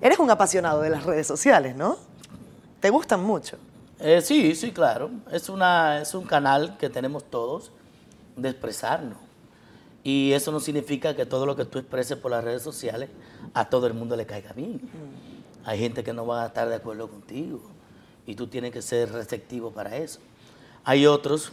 Eres 0.00 0.18
un 0.20 0.30
apasionado 0.30 0.80
de 0.80 0.90
las 0.90 1.04
redes 1.04 1.26
sociales, 1.26 1.74
¿no? 1.74 1.96
Te 2.80 2.90
gustan 2.90 3.24
mucho. 3.24 3.56
Eh, 3.98 4.20
sí, 4.22 4.54
sí, 4.54 4.70
claro. 4.70 5.10
Es, 5.32 5.48
una, 5.48 6.00
es 6.02 6.14
un 6.14 6.24
canal 6.24 6.76
que 6.78 6.88
tenemos 6.88 7.24
todos 7.24 7.72
de 8.36 8.50
expresarnos. 8.50 9.18
Y 10.04 10.32
eso 10.32 10.52
no 10.52 10.60
significa 10.60 11.16
que 11.16 11.26
todo 11.26 11.44
lo 11.44 11.56
que 11.56 11.64
tú 11.64 11.78
expreses 11.80 12.16
por 12.16 12.30
las 12.30 12.44
redes 12.44 12.62
sociales 12.62 13.10
a 13.54 13.68
todo 13.68 13.88
el 13.88 13.94
mundo 13.94 14.14
le 14.14 14.24
caiga 14.26 14.52
bien. 14.52 14.80
Hay 15.64 15.78
gente 15.78 16.02
que 16.02 16.12
no 16.12 16.26
va 16.26 16.44
a 16.44 16.46
estar 16.46 16.68
de 16.68 16.76
acuerdo 16.76 17.08
contigo 17.08 17.60
y 18.26 18.34
tú 18.34 18.46
tienes 18.46 18.72
que 18.72 18.82
ser 18.82 19.12
receptivo 19.12 19.70
para 19.70 19.96
eso. 19.96 20.20
Hay 20.84 21.06
otros 21.06 21.52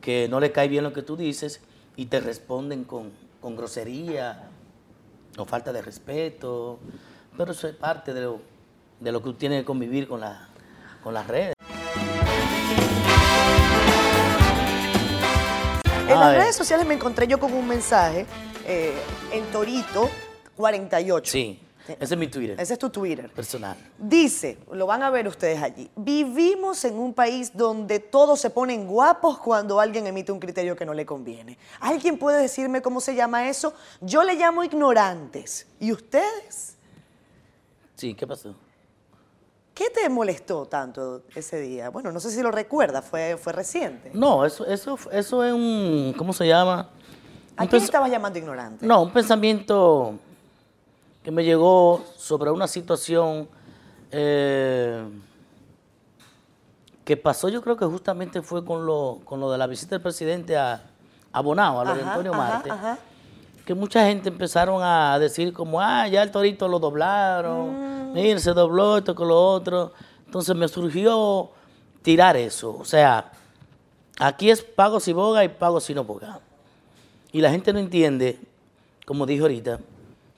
que 0.00 0.28
no 0.28 0.40
le 0.40 0.52
cae 0.52 0.68
bien 0.68 0.84
lo 0.84 0.92
que 0.92 1.02
tú 1.02 1.16
dices 1.16 1.60
y 1.96 2.06
te 2.06 2.20
responden 2.20 2.84
con, 2.84 3.10
con 3.40 3.56
grosería 3.56 4.48
o 5.36 5.44
falta 5.44 5.72
de 5.72 5.82
respeto, 5.82 6.78
pero 7.36 7.52
eso 7.52 7.68
es 7.68 7.74
parte 7.74 8.12
de 8.12 8.22
lo, 8.22 8.40
de 9.00 9.12
lo 9.12 9.20
que 9.20 9.24
tú 9.24 9.34
tienes 9.34 9.60
que 9.60 9.64
convivir 9.64 10.08
con, 10.08 10.20
la, 10.20 10.48
con 11.02 11.14
las 11.14 11.26
redes. 11.26 11.54
En 16.08 16.18
las 16.18 16.36
redes 16.36 16.56
sociales 16.56 16.86
me 16.86 16.94
encontré 16.94 17.28
yo 17.28 17.38
con 17.38 17.52
un 17.52 17.68
mensaje 17.68 18.26
eh, 18.66 18.94
en 19.32 19.44
Torito 19.52 20.10
48. 20.56 21.30
Sí, 21.30 21.60
ese 21.98 22.14
es 22.14 22.18
mi 22.20 22.28
Twitter 22.28 22.60
Ese 22.60 22.74
es 22.74 22.78
tu 22.78 22.90
Twitter. 22.90 23.30
personal. 23.32 23.76
Dice, 23.98 24.58
lo 24.72 24.86
van 24.86 25.02
a 25.02 25.10
ver 25.10 25.26
ustedes 25.26 25.62
allí, 25.62 25.90
vivimos 25.96 26.84
en 26.84 26.98
un 26.98 27.14
país 27.14 27.50
donde 27.56 27.98
todos 28.00 28.40
se 28.40 28.50
ponen 28.50 28.86
guapos 28.86 29.38
cuando 29.38 29.80
alguien 29.80 30.06
emite 30.06 30.30
un 30.32 30.38
criterio 30.40 30.76
que 30.76 30.84
no 30.86 30.94
le 30.94 31.04
conviene. 31.06 31.58
¿Alguien 31.80 32.18
puede 32.18 32.40
decirme 32.40 32.82
cómo 32.82 33.00
se 33.00 33.14
llama 33.14 33.48
eso? 33.48 33.74
Yo 34.00 34.22
le 34.22 34.34
llamo 34.34 34.62
ignorantes. 34.62 35.66
¿Y 35.80 35.92
ustedes? 35.92 36.76
Sí, 37.96 38.14
¿qué 38.14 38.26
pasó? 38.26 38.54
¿Qué 39.74 39.88
te 39.88 40.08
molestó 40.10 40.66
tanto 40.66 41.22
ese 41.34 41.58
día? 41.60 41.88
Bueno, 41.88 42.12
no 42.12 42.20
sé 42.20 42.30
si 42.30 42.42
lo 42.42 42.50
recuerdas, 42.50 43.04
fue, 43.04 43.38
fue 43.38 43.52
reciente. 43.52 44.10
No, 44.12 44.44
eso, 44.44 44.66
eso, 44.66 44.98
eso 45.10 45.44
es 45.44 45.52
un, 45.54 46.14
¿cómo 46.18 46.32
se 46.34 46.46
llama? 46.46 46.90
¿A 47.56 47.62
Un 47.62 47.68
quién 47.68 47.82
estabas 47.82 48.10
llamando 48.10 48.38
ignorante? 48.38 48.86
No, 48.86 49.02
un 49.02 49.12
pensamiento 49.12 50.18
que 51.22 51.30
me 51.30 51.44
llegó 51.44 52.02
sobre 52.16 52.50
una 52.50 52.66
situación 52.66 53.48
eh, 54.10 55.04
que 57.04 57.16
pasó, 57.16 57.48
yo 57.48 57.62
creo 57.62 57.76
que 57.76 57.84
justamente 57.86 58.42
fue 58.42 58.64
con 58.64 58.86
lo, 58.86 59.20
con 59.24 59.40
lo 59.40 59.50
de 59.50 59.58
la 59.58 59.66
visita 59.66 59.90
del 59.96 60.02
presidente 60.02 60.56
a, 60.56 60.82
a 61.32 61.40
Bonao, 61.40 61.80
a 61.80 61.82
Ajá, 61.82 62.08
Antonio 62.10 62.32
ajá, 62.34 62.42
Marte. 62.52 62.70
ajá. 62.70 62.98
que 63.64 63.74
mucha 63.74 64.04
gente 64.06 64.28
empezaron 64.28 64.82
a 64.82 65.18
decir 65.18 65.52
como, 65.52 65.80
ah, 65.80 66.06
ya 66.08 66.22
el 66.22 66.30
torito 66.30 66.68
lo 66.68 66.78
doblaron, 66.78 67.90
Mm. 68.10 68.12
mira, 68.12 68.38
se 68.40 68.52
dobló 68.52 68.96
esto 68.98 69.14
con 69.14 69.28
lo 69.28 69.40
otro. 69.40 69.92
Entonces 70.26 70.54
me 70.56 70.66
surgió 70.68 71.50
tirar 72.02 72.36
eso. 72.36 72.76
O 72.76 72.84
sea, 72.84 73.30
aquí 74.18 74.50
es 74.50 74.62
pago 74.62 74.98
si 75.00 75.12
boga 75.12 75.44
y 75.44 75.48
pago 75.48 75.80
si 75.80 75.94
no 75.94 76.02
boga. 76.04 76.40
Y 77.32 77.40
la 77.40 77.50
gente 77.50 77.72
no 77.72 77.78
entiende, 77.78 78.38
como 79.06 79.26
dije 79.26 79.42
ahorita, 79.42 79.78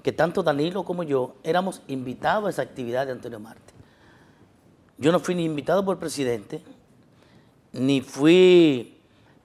que 0.02 0.12
tanto 0.12 0.42
Danilo 0.42 0.84
como 0.84 1.02
yo 1.02 1.36
éramos 1.44 1.80
invitados 1.88 2.46
a 2.46 2.50
esa 2.50 2.62
actividad 2.62 3.06
de 3.06 3.12
Antonio 3.12 3.38
Marte. 3.38 3.72
Yo 4.98 5.12
no 5.12 5.20
fui 5.20 5.34
ni 5.34 5.44
invitado 5.44 5.84
por 5.84 5.94
el 5.96 5.98
presidente, 6.00 6.62
ni 7.72 8.00
fui 8.00 8.98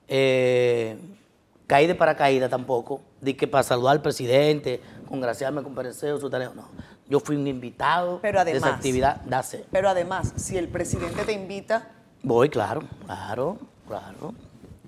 eh, 0.07 0.97
caí 1.67 1.87
de 1.87 1.95
paracaídas 1.95 2.49
tampoco, 2.49 3.01
de 3.21 3.35
que 3.35 3.47
para 3.47 3.63
saludar 3.63 3.93
al 3.93 4.01
presidente, 4.01 4.81
congraciarme 5.07 5.63
con 5.63 5.73
Pereceo, 5.75 6.19
su 6.19 6.29
tarea, 6.29 6.51
no. 6.55 6.67
Yo 7.09 7.19
fui 7.19 7.35
un 7.37 7.47
invitado 7.47 8.19
Pero 8.21 8.43
de 8.43 8.51
esa 8.51 8.57
además- 8.65 8.77
actividad, 8.77 9.21
dase. 9.25 9.65
Pero 9.71 9.89
además, 9.89 10.33
si 10.35 10.57
el 10.57 10.67
presidente 10.67 11.23
te 11.23 11.31
invita, 11.33 11.89
Voy, 12.23 12.49
claro, 12.49 12.81
claro, 13.05 13.57
claro. 13.87 14.33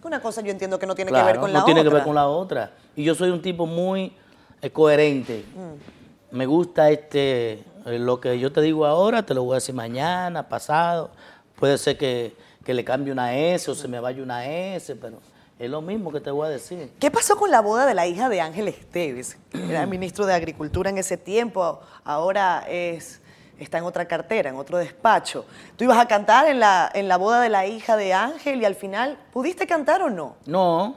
una 0.04 0.20
cosa 0.22 0.42
yo 0.42 0.52
entiendo 0.52 0.78
que 0.80 0.86
no 0.88 0.96
tiene 0.96 1.12
claro, 1.12 1.26
que 1.28 1.32
ver 1.34 1.40
con 1.40 1.54
no 1.54 1.60
la 1.60 1.66
tiene 1.66 1.82
otra. 1.82 1.90
que 1.92 1.96
ver 1.96 2.04
con 2.04 2.16
la 2.16 2.28
otra. 2.28 2.72
Y 2.96 3.04
yo 3.04 3.16
soy 3.16 3.30
un 3.30 3.42
tipo 3.42 3.66
muy 3.66 4.14
eh, 4.62 4.70
coherente. 4.70 5.46
Mm. 5.56 6.38
Me 6.38 6.46
gusta 6.46 6.92
este 6.92 7.64
eh, 7.86 8.00
lo 8.00 8.20
que 8.20 8.38
yo 8.40 8.52
te 8.52 8.62
digo 8.62 8.86
ahora, 8.86 9.26
te 9.26 9.34
lo 9.34 9.44
voy 9.44 9.54
a 9.54 9.56
decir 9.56 9.74
mañana, 9.74 10.48
pasado. 10.48 11.12
Puede 11.56 11.78
ser 11.78 11.98
que, 11.98 12.36
que 12.64 12.74
le 12.74 12.84
cambie 12.84 13.12
una 13.12 13.36
S 13.36 13.70
o 13.72 13.76
se 13.76 13.88
me 13.88 14.00
vaya 14.00 14.22
una 14.22 14.46
S, 14.46 14.96
pero 14.96 15.20
Es 15.60 15.70
lo 15.70 15.82
mismo 15.82 16.10
que 16.10 16.22
te 16.22 16.32
voy 16.32 16.48
a 16.48 16.50
decir. 16.52 16.90
¿Qué 17.00 17.12
pasó 17.12 17.36
con 17.36 17.52
la 17.52 17.60
boda 17.60 17.86
de 17.86 17.94
la 17.94 18.08
hija 18.08 18.30
de 18.30 18.40
Ángel 18.40 18.70
Esteves? 18.70 19.38
Era 19.54 19.86
ministro 19.86 20.26
de 20.26 20.34
Agricultura 20.34 20.90
en 20.90 20.98
ese 20.98 21.18
tiempo, 21.18 21.82
ahora 22.06 22.66
es, 22.70 23.20
está 23.60 23.78
en 23.78 23.84
otra 23.84 24.06
cartera, 24.08 24.52
en 24.52 24.56
otro 24.56 24.78
despacho. 24.78 25.46
Tú 25.76 25.84
ibas 25.84 25.98
a 25.98 26.08
cantar 26.08 26.48
en 26.48 26.62
la, 26.62 26.90
en 26.94 27.10
la 27.10 27.18
boda 27.18 27.42
de 27.42 27.50
la 27.50 27.68
hija 27.68 27.98
de 27.98 28.14
Ángel 28.14 28.62
y 28.62 28.66
al 28.66 28.76
final, 28.76 29.18
¿pudiste 29.34 29.68
cantar 29.68 30.02
o 30.02 30.10
no? 30.10 30.38
No, 30.46 30.96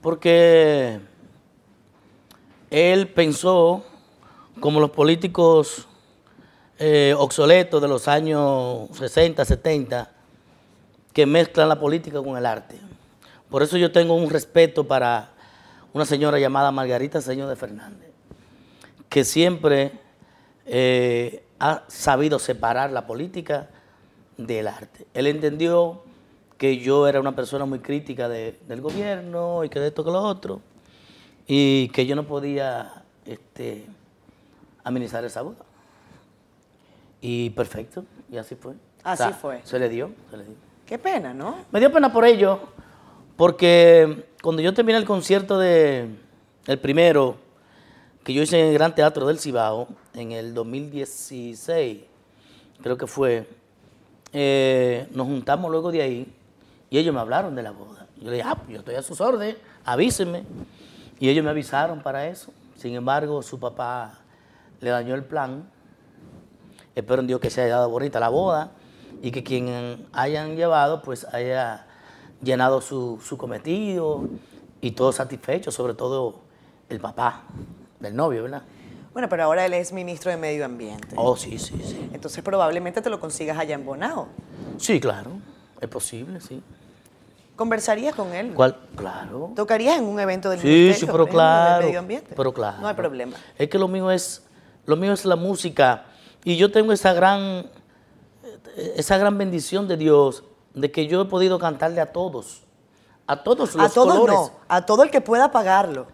porque 0.00 0.98
él 2.74 3.08
pensó, 3.08 3.84
como 4.60 4.80
los 4.80 4.90
políticos 4.90 5.86
eh, 6.78 7.14
obsoletos 7.16 7.80
de 7.80 7.86
los 7.88 8.08
años 8.08 8.88
60, 8.98 9.44
70, 9.44 10.10
que 11.12 11.26
mezclan 11.26 11.68
la 11.68 11.78
política 11.78 12.20
con 12.22 12.36
el 12.36 12.44
arte. 12.46 12.76
Por 13.48 13.62
eso 13.62 13.76
yo 13.76 13.92
tengo 13.92 14.14
un 14.14 14.28
respeto 14.28 14.84
para 14.88 15.30
una 15.92 16.04
señora 16.04 16.40
llamada 16.40 16.72
Margarita 16.72 17.20
Señor 17.20 17.48
de 17.48 17.54
Fernández, 17.56 18.10
que 19.08 19.22
siempre 19.24 19.92
eh, 20.66 21.44
ha 21.60 21.84
sabido 21.86 22.40
separar 22.40 22.90
la 22.90 23.06
política 23.06 23.68
del 24.36 24.66
arte. 24.66 25.06
Él 25.14 25.28
entendió 25.28 26.02
que 26.58 26.78
yo 26.78 27.06
era 27.06 27.20
una 27.20 27.36
persona 27.36 27.64
muy 27.66 27.78
crítica 27.78 28.28
de- 28.28 28.58
del 28.66 28.80
gobierno 28.80 29.62
y 29.62 29.68
que 29.68 29.78
de 29.78 29.88
esto 29.88 30.02
que 30.04 30.10
lo 30.10 30.20
otro, 30.22 30.60
y 31.46 31.88
que 31.88 32.06
yo 32.06 32.16
no 32.16 32.24
podía 32.24 33.02
este, 33.26 33.86
administrar 34.82 35.24
esa 35.24 35.42
boda. 35.42 35.64
Y 37.20 37.50
perfecto, 37.50 38.04
y 38.30 38.36
así 38.36 38.54
fue. 38.54 38.74
Así 39.02 39.32
fue. 39.32 39.60
Se 39.64 39.78
le 39.78 39.88
dio, 39.88 40.10
se 40.30 40.36
le 40.36 40.44
dio. 40.44 40.54
Qué 40.86 40.98
pena, 40.98 41.32
¿no? 41.32 41.64
Me 41.70 41.80
dio 41.80 41.90
pena 41.90 42.12
por 42.12 42.24
ello, 42.24 42.60
porque 43.36 44.26
cuando 44.42 44.60
yo 44.60 44.74
terminé 44.74 44.98
el 44.98 45.06
concierto 45.06 45.58
de 45.58 46.08
el 46.66 46.78
primero 46.78 47.36
que 48.22 48.32
yo 48.32 48.42
hice 48.42 48.60
en 48.60 48.68
el 48.68 48.74
Gran 48.74 48.94
Teatro 48.94 49.26
del 49.26 49.38
Cibao 49.38 49.88
en 50.14 50.32
el 50.32 50.54
2016, 50.54 52.00
creo 52.82 52.96
que 52.96 53.06
fue, 53.06 53.46
eh, 54.32 55.06
nos 55.12 55.26
juntamos 55.26 55.70
luego 55.70 55.92
de 55.92 56.02
ahí 56.02 56.34
y 56.90 56.98
ellos 56.98 57.14
me 57.14 57.20
hablaron 57.20 57.54
de 57.54 57.62
la 57.62 57.70
boda. 57.70 58.06
Yo 58.16 58.30
le 58.30 58.36
dije, 58.36 58.48
ah, 58.48 58.54
pues 58.54 58.70
yo 58.70 58.78
estoy 58.78 58.94
a 58.94 59.02
sus 59.02 59.20
órdenes, 59.20 59.56
avísenme. 59.84 60.44
Y 61.20 61.28
ellos 61.28 61.44
me 61.44 61.50
avisaron 61.50 62.02
para 62.02 62.26
eso. 62.28 62.52
Sin 62.76 62.94
embargo, 62.94 63.42
su 63.42 63.58
papá 63.58 64.18
le 64.80 64.90
dañó 64.90 65.14
el 65.14 65.24
plan 65.24 65.68
Espero 66.94 67.20
en 67.20 67.26
Dios 67.26 67.40
que 67.40 67.50
se 67.50 67.62
haya 67.62 67.76
dado 67.76 67.90
bonita 67.90 68.20
la 68.20 68.28
boda 68.28 68.70
y 69.20 69.30
que 69.32 69.42
quien 69.42 70.06
hayan 70.12 70.56
llevado 70.56 71.02
pues 71.02 71.26
haya 71.32 71.86
llenado 72.42 72.80
su, 72.80 73.20
su 73.22 73.36
cometido 73.36 74.28
y 74.80 74.92
todo 74.92 75.10
satisfecho, 75.12 75.72
sobre 75.72 75.94
todo 75.94 76.40
el 76.88 77.00
papá 77.00 77.42
del 77.98 78.14
novio, 78.14 78.44
¿verdad? 78.44 78.62
Bueno, 79.12 79.28
pero 79.28 79.44
ahora 79.44 79.64
él 79.64 79.74
es 79.74 79.92
ministro 79.92 80.30
de 80.30 80.36
Medio 80.36 80.64
Ambiente. 80.64 81.14
Oh, 81.16 81.36
sí, 81.36 81.58
sí, 81.58 81.80
sí. 81.84 82.10
Entonces 82.12 82.42
probablemente 82.44 83.00
te 83.00 83.10
lo 83.10 83.18
consigas 83.18 83.58
allá 83.58 83.74
en 83.74 83.84
Bonao. 83.84 84.28
Sí, 84.78 85.00
claro, 85.00 85.30
es 85.80 85.88
posible, 85.88 86.40
sí. 86.40 86.62
¿Conversarías 87.56 88.14
con 88.14 88.34
él? 88.34 88.52
¿Cuál? 88.54 88.76
Claro. 88.96 89.52
¿Tocarías 89.54 89.98
en 89.98 90.04
un 90.04 90.18
evento 90.18 90.50
del 90.50 90.60
Sí, 90.60 90.66
ministerio, 90.66 91.12
pero 91.12 91.26
claro. 91.28 91.80
de 91.80 91.86
Medio 91.86 91.98
Ambiente? 92.00 92.34
Pero 92.36 92.52
claro. 92.52 92.78
No 92.80 92.88
hay 92.88 92.94
problema. 92.94 93.36
Es 93.56 93.68
que 93.68 93.78
lo 93.78 93.86
mío 93.86 94.10
es, 94.10 94.44
lo 94.86 94.96
mío 94.96 95.12
es 95.12 95.24
la 95.24 95.36
música. 95.36 96.06
Y 96.42 96.56
yo 96.56 96.70
tengo 96.72 96.92
esa 96.92 97.12
gran, 97.12 97.70
esa 98.96 99.18
gran 99.18 99.38
bendición 99.38 99.86
de 99.86 99.96
Dios 99.96 100.42
de 100.74 100.90
que 100.90 101.06
yo 101.06 101.22
he 101.22 101.24
podido 101.26 101.58
cantarle 101.58 102.00
a 102.00 102.12
todos. 102.12 102.62
A 103.26 103.42
todos 103.42 103.74
los 103.74 103.90
a 103.90 103.94
todos 103.94 104.14
colores. 104.14 104.34
no, 104.34 104.50
a 104.68 104.84
todo 104.84 105.02
el 105.02 105.10
que 105.10 105.20
pueda 105.20 105.50
pagarlo. 105.50 106.06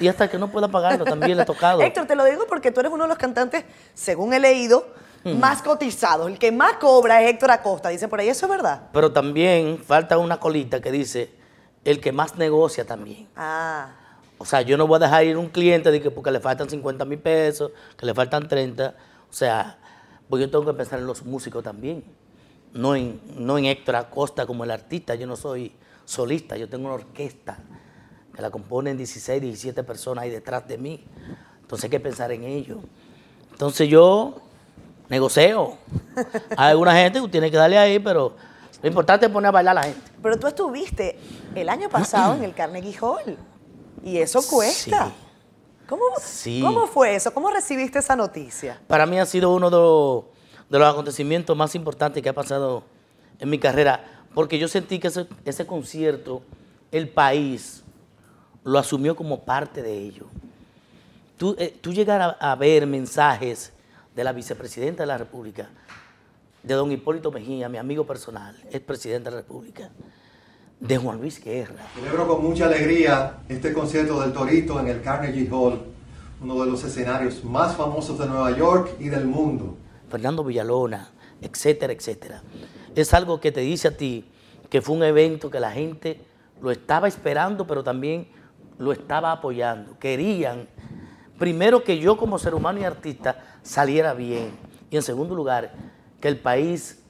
Y 0.00 0.08
hasta 0.08 0.28
que 0.28 0.38
no 0.38 0.50
pueda 0.50 0.68
pagarlo 0.68 1.04
también 1.04 1.36
le 1.36 1.42
he 1.42 1.46
tocado. 1.46 1.80
Héctor, 1.82 2.06
te 2.06 2.16
lo 2.16 2.24
digo 2.24 2.46
porque 2.48 2.72
tú 2.72 2.80
eres 2.80 2.90
uno 2.90 3.04
de 3.04 3.08
los 3.08 3.18
cantantes, 3.18 3.64
según 3.94 4.32
he 4.32 4.40
leído, 4.40 4.86
Más 5.24 5.62
cotizados. 5.62 6.28
El 6.28 6.38
que 6.38 6.50
más 6.50 6.74
cobra 6.74 7.22
es 7.22 7.30
Héctor 7.30 7.50
Acosta. 7.52 7.88
Dicen 7.88 8.10
por 8.10 8.20
ahí, 8.20 8.28
¿eso 8.28 8.46
es 8.46 8.50
verdad? 8.50 8.88
Pero 8.92 9.12
también 9.12 9.78
falta 9.78 10.18
una 10.18 10.40
colita 10.40 10.80
que 10.80 10.90
dice 10.90 11.30
el 11.84 12.00
que 12.00 12.12
más 12.12 12.36
negocia 12.36 12.84
también. 12.84 13.28
Ah, 13.36 13.90
O 14.38 14.44
sea, 14.44 14.62
yo 14.62 14.76
no 14.76 14.86
voy 14.86 14.96
a 14.96 15.00
dejar 15.00 15.24
ir 15.24 15.36
un 15.36 15.48
cliente 15.48 15.90
de 15.90 16.00
que 16.02 16.10
porque 16.10 16.30
le 16.32 16.40
faltan 16.40 16.68
50 16.68 17.04
mil 17.04 17.18
pesos, 17.18 17.70
que 17.96 18.06
le 18.06 18.14
faltan 18.14 18.48
30. 18.48 18.94
O 19.30 19.32
sea, 19.32 19.78
pues 20.28 20.40
yo 20.40 20.50
tengo 20.50 20.64
que 20.66 20.72
pensar 20.72 20.98
en 20.98 21.06
los 21.06 21.24
músicos 21.24 21.62
también. 21.62 22.04
No 22.72 22.96
en, 22.96 23.20
no 23.36 23.58
en 23.58 23.66
Héctor 23.66 23.96
Acosta 23.96 24.46
como 24.46 24.64
el 24.64 24.70
artista. 24.70 25.14
Yo 25.14 25.26
no 25.26 25.36
soy 25.36 25.72
solista, 26.04 26.56
yo 26.56 26.68
tengo 26.68 26.86
una 26.86 26.94
orquesta 26.94 27.58
que 28.34 28.42
la 28.42 28.50
componen 28.50 28.96
16, 28.96 29.40
17 29.40 29.84
personas 29.84 30.24
ahí 30.24 30.30
detrás 30.30 30.66
de 30.66 30.78
mí. 30.78 31.04
Entonces 31.60 31.84
hay 31.84 31.90
que 31.90 32.00
pensar 32.00 32.32
en 32.32 32.44
ello. 32.44 32.78
Entonces 33.52 33.88
yo 33.88 34.40
negocio. 35.12 35.76
Hay 36.56 36.70
alguna 36.70 36.94
gente 36.94 37.20
que 37.20 37.28
tiene 37.28 37.50
que 37.50 37.56
darle 37.58 37.76
ahí, 37.76 37.98
pero 37.98 38.34
lo 38.80 38.88
importante 38.88 39.26
es 39.26 39.32
poner 39.32 39.48
a 39.48 39.50
bailar 39.50 39.76
a 39.76 39.80
la 39.82 39.86
gente. 39.86 40.10
pero 40.22 40.38
tú 40.38 40.46
estuviste 40.46 41.18
el 41.54 41.68
año 41.68 41.90
pasado 41.90 42.34
en 42.34 42.44
el 42.44 42.54
Carnegie 42.54 42.96
Hall. 43.00 43.36
Y 44.02 44.16
eso 44.16 44.40
cuesta. 44.48 45.06
Sí. 45.06 45.12
¿Cómo, 45.86 46.04
Sí. 46.18 46.60
¿Cómo 46.64 46.86
fue 46.86 47.14
eso? 47.14 47.32
¿Cómo 47.34 47.50
recibiste 47.50 47.98
esa 47.98 48.16
noticia? 48.16 48.80
Para 48.88 49.04
mí 49.04 49.18
ha 49.20 49.26
sido 49.26 49.54
uno 49.54 49.68
de 49.68 49.76
los, 49.76 50.24
de 50.70 50.78
los 50.78 50.90
acontecimientos 50.90 51.54
más 51.54 51.74
importantes 51.74 52.22
que 52.22 52.30
ha 52.30 52.32
pasado 52.32 52.82
en 53.38 53.50
mi 53.50 53.58
carrera, 53.58 54.02
porque 54.34 54.58
yo 54.58 54.66
sentí 54.66 54.98
que 54.98 55.08
ese, 55.08 55.26
ese 55.44 55.66
concierto, 55.66 56.42
el 56.90 57.10
país 57.10 57.82
lo 58.64 58.78
asumió 58.78 59.14
como 59.14 59.40
parte 59.44 59.82
de 59.82 59.92
ello. 59.98 60.24
Tú, 61.36 61.54
eh, 61.58 61.76
tú 61.80 61.92
llegar 61.92 62.22
a, 62.22 62.28
a 62.52 62.56
ver 62.56 62.86
mensajes 62.86 63.72
de 64.14 64.24
la 64.24 64.32
vicepresidenta 64.32 65.02
de 65.02 65.06
la 65.06 65.18
República, 65.18 65.70
de 66.62 66.74
don 66.74 66.92
Hipólito 66.92 67.30
Mejía, 67.32 67.68
mi 67.68 67.78
amigo 67.78 68.06
personal, 68.06 68.56
es 68.70 68.80
presidente 68.80 69.30
de 69.30 69.36
la 69.36 69.42
República, 69.42 69.90
de 70.80 70.98
Juan 70.98 71.20
Luis 71.20 71.42
Guerra, 71.42 71.86
Celebro 71.94 72.26
con 72.26 72.42
mucha 72.42 72.66
alegría 72.66 73.38
este 73.48 73.72
concierto 73.72 74.20
del 74.20 74.32
Torito 74.32 74.80
en 74.80 74.88
el 74.88 75.00
Carnegie 75.00 75.48
Hall, 75.50 75.80
uno 76.40 76.64
de 76.64 76.70
los 76.70 76.82
escenarios 76.82 77.44
más 77.44 77.76
famosos 77.76 78.18
de 78.18 78.26
Nueva 78.26 78.56
York 78.56 78.96
y 78.98 79.08
del 79.08 79.26
mundo. 79.26 79.76
Fernando 80.10 80.42
Villalona, 80.42 81.10
etcétera, 81.40 81.92
etcétera. 81.92 82.42
Es 82.94 83.14
algo 83.14 83.40
que 83.40 83.52
te 83.52 83.60
dice 83.60 83.88
a 83.88 83.96
ti 83.96 84.24
que 84.68 84.82
fue 84.82 84.96
un 84.96 85.04
evento 85.04 85.50
que 85.50 85.60
la 85.60 85.70
gente 85.70 86.20
lo 86.60 86.70
estaba 86.70 87.06
esperando, 87.06 87.66
pero 87.66 87.84
también 87.84 88.26
lo 88.78 88.92
estaba 88.92 89.32
apoyando. 89.32 89.98
Querían, 89.98 90.66
primero, 91.42 91.82
que 91.82 91.98
yo 91.98 92.16
como 92.16 92.38
ser 92.38 92.54
humano 92.54 92.78
y 92.78 92.84
artista 92.84 93.36
saliera 93.64 94.14
bien. 94.14 94.52
Y 94.92 94.96
en 94.96 95.02
segundo 95.02 95.34
lugar, 95.34 95.72
que 96.20 96.28
el 96.28 96.38
país 96.38 97.00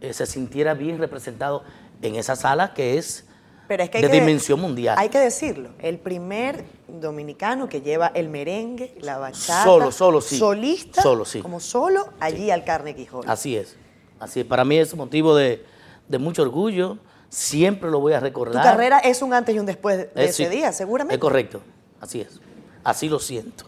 eh, 0.00 0.12
se 0.12 0.26
sintiera 0.26 0.74
bien 0.74 0.98
representado 0.98 1.64
en 2.00 2.14
esa 2.14 2.36
sala 2.36 2.72
que 2.72 2.98
es 2.98 3.26
Pero 3.66 3.82
es 3.82 3.90
que 3.90 3.98
hay 3.98 4.04
de 4.04 4.10
que- 4.10 4.20
dimensión 4.20 4.60
mundial. 4.60 4.94
Hay 4.96 5.08
que 5.08 5.18
decirlo, 5.18 5.70
el 5.80 5.98
primer 5.98 6.64
dominicano 6.86 7.68
que 7.68 7.80
lleva 7.80 8.12
el 8.14 8.28
merengue, 8.28 8.94
la 9.00 9.18
bachata, 9.18 9.64
Solo, 9.64 9.90
solo, 9.90 10.20
sí. 10.20 10.38
solista, 10.38 11.02
Solo, 11.02 11.24
sí. 11.24 11.40
como 11.40 11.58
solo, 11.58 12.10
allí 12.20 12.52
al 12.52 12.62
Carnegie 12.64 13.08
Hall. 13.12 13.24
Así 13.26 13.56
es. 13.56 13.76
Así 14.20 14.38
es. 14.38 14.46
Para 14.46 14.64
mí 14.64 14.76
es 14.78 14.94
motivo 14.94 15.34
de, 15.34 15.64
de 16.06 16.18
mucho 16.18 16.42
orgullo. 16.42 16.98
Siempre 17.28 17.90
lo 17.90 17.98
voy 17.98 18.12
a 18.12 18.20
Tu 18.20 18.24
recordar. 18.26 18.62
carrera 18.62 19.00
es 19.00 19.20
un 19.20 19.34
antes 19.34 19.52
y 19.52 19.58
un 19.58 19.66
después 19.66 19.96
de 19.96 20.02
Eh, 20.14 20.26
ese 20.26 20.44
sí, 20.44 20.46
día, 20.46 20.70
seguramente. 20.70 21.16
Es 21.16 21.20
correcto, 21.20 21.60
así 22.00 22.20
es. 22.20 22.40
Así 22.84 23.08
lo 23.08 23.18
siento. 23.18 23.64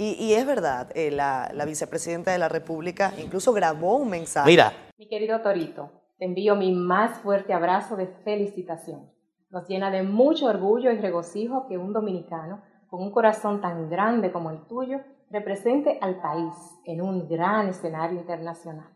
Y, 0.00 0.12
y 0.18 0.32
es 0.32 0.46
verdad, 0.46 0.90
eh, 0.94 1.10
la, 1.10 1.50
la 1.52 1.66
vicepresidenta 1.66 2.32
de 2.32 2.38
la 2.38 2.48
República 2.48 3.12
incluso 3.18 3.52
grabó 3.52 3.96
un 3.96 4.08
mensaje. 4.08 4.48
Mira, 4.48 4.72
Mi 4.96 5.06
querido 5.06 5.42
Torito, 5.42 5.90
te 6.18 6.24
envío 6.24 6.56
mi 6.56 6.72
más 6.72 7.18
fuerte 7.18 7.52
abrazo 7.52 7.96
de 7.96 8.06
felicitación. 8.24 9.10
Nos 9.50 9.68
llena 9.68 9.90
de 9.90 10.02
mucho 10.02 10.46
orgullo 10.46 10.90
y 10.90 10.96
regocijo 10.96 11.66
que 11.68 11.76
un 11.76 11.92
dominicano 11.92 12.62
con 12.88 13.02
un 13.02 13.10
corazón 13.10 13.60
tan 13.60 13.90
grande 13.90 14.32
como 14.32 14.50
el 14.50 14.66
tuyo 14.66 15.00
represente 15.30 15.98
al 16.00 16.18
país 16.22 16.54
en 16.86 17.02
un 17.02 17.28
gran 17.28 17.68
escenario 17.68 18.18
internacional. 18.18 18.88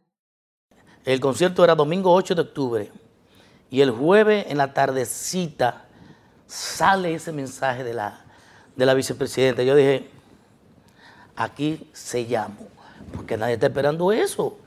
el 1.04 1.20
concierto 1.20 1.62
era 1.64 1.74
domingo 1.74 2.14
8 2.14 2.34
de 2.34 2.40
octubre 2.40 2.90
y 3.68 3.82
el 3.82 3.90
jueves 3.90 4.46
en 4.48 4.56
la 4.56 4.72
tardecita 4.72 5.84
sale 6.46 7.12
ese 7.12 7.30
mensaje 7.30 7.84
de 7.84 7.92
la, 7.92 8.24
de 8.74 8.86
la 8.86 8.94
vicepresidenta. 8.94 9.62
Yo 9.62 9.76
dije, 9.76 10.13
aquí 11.36 11.88
se 11.92 12.26
llamó, 12.26 12.68
porque 13.14 13.36
nadie 13.36 13.54
está 13.54 13.66
esperando 13.66 14.12
eso. 14.12 14.58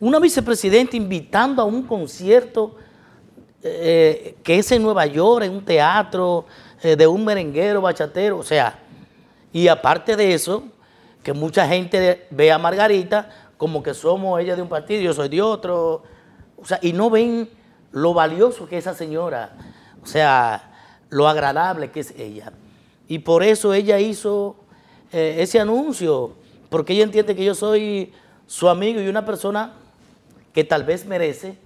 Una 0.00 0.18
vicepresidenta 0.18 0.96
invitando 0.96 1.62
a 1.62 1.64
un 1.64 1.82
concierto 1.84 2.76
eh, 3.62 4.36
que 4.42 4.58
es 4.58 4.72
en 4.72 4.82
Nueva 4.82 5.06
York, 5.06 5.44
en 5.44 5.52
un 5.52 5.64
teatro, 5.64 6.46
eh, 6.82 6.96
de 6.96 7.06
un 7.06 7.24
merenguero, 7.24 7.80
bachatero, 7.80 8.38
o 8.38 8.42
sea, 8.42 8.78
y 9.52 9.68
aparte 9.68 10.16
de 10.16 10.34
eso, 10.34 10.64
que 11.22 11.32
mucha 11.32 11.68
gente 11.68 12.26
ve 12.30 12.50
a 12.50 12.58
Margarita 12.58 13.30
como 13.56 13.82
que 13.82 13.94
somos 13.94 14.40
ella 14.40 14.56
de 14.56 14.62
un 14.62 14.68
partido, 14.68 15.00
yo 15.00 15.14
soy 15.14 15.28
de 15.28 15.40
otro, 15.40 16.02
o 16.56 16.64
sea, 16.64 16.80
y 16.82 16.92
no 16.92 17.08
ven 17.10 17.48
lo 17.92 18.14
valioso 18.14 18.66
que 18.66 18.78
esa 18.78 18.94
señora, 18.94 19.52
O 20.02 20.06
sea, 20.06 20.72
lo 21.10 21.28
agradable 21.28 21.92
que 21.92 22.00
es 22.00 22.12
ella. 22.18 22.52
Y 23.06 23.20
por 23.20 23.44
eso 23.44 23.72
ella 23.74 24.00
hizo 24.00 24.56
eh, 25.12 25.36
ese 25.38 25.60
anuncio, 25.60 26.32
porque 26.70 26.92
ella 26.94 27.04
entiende 27.04 27.34
que 27.36 27.44
yo 27.44 27.54
soy 27.54 28.12
su 28.46 28.68
amigo 28.68 29.00
y 29.00 29.08
una 29.08 29.24
persona 29.24 29.74
que 30.52 30.64
tal 30.64 30.84
vez 30.84 31.06
merece 31.06 31.56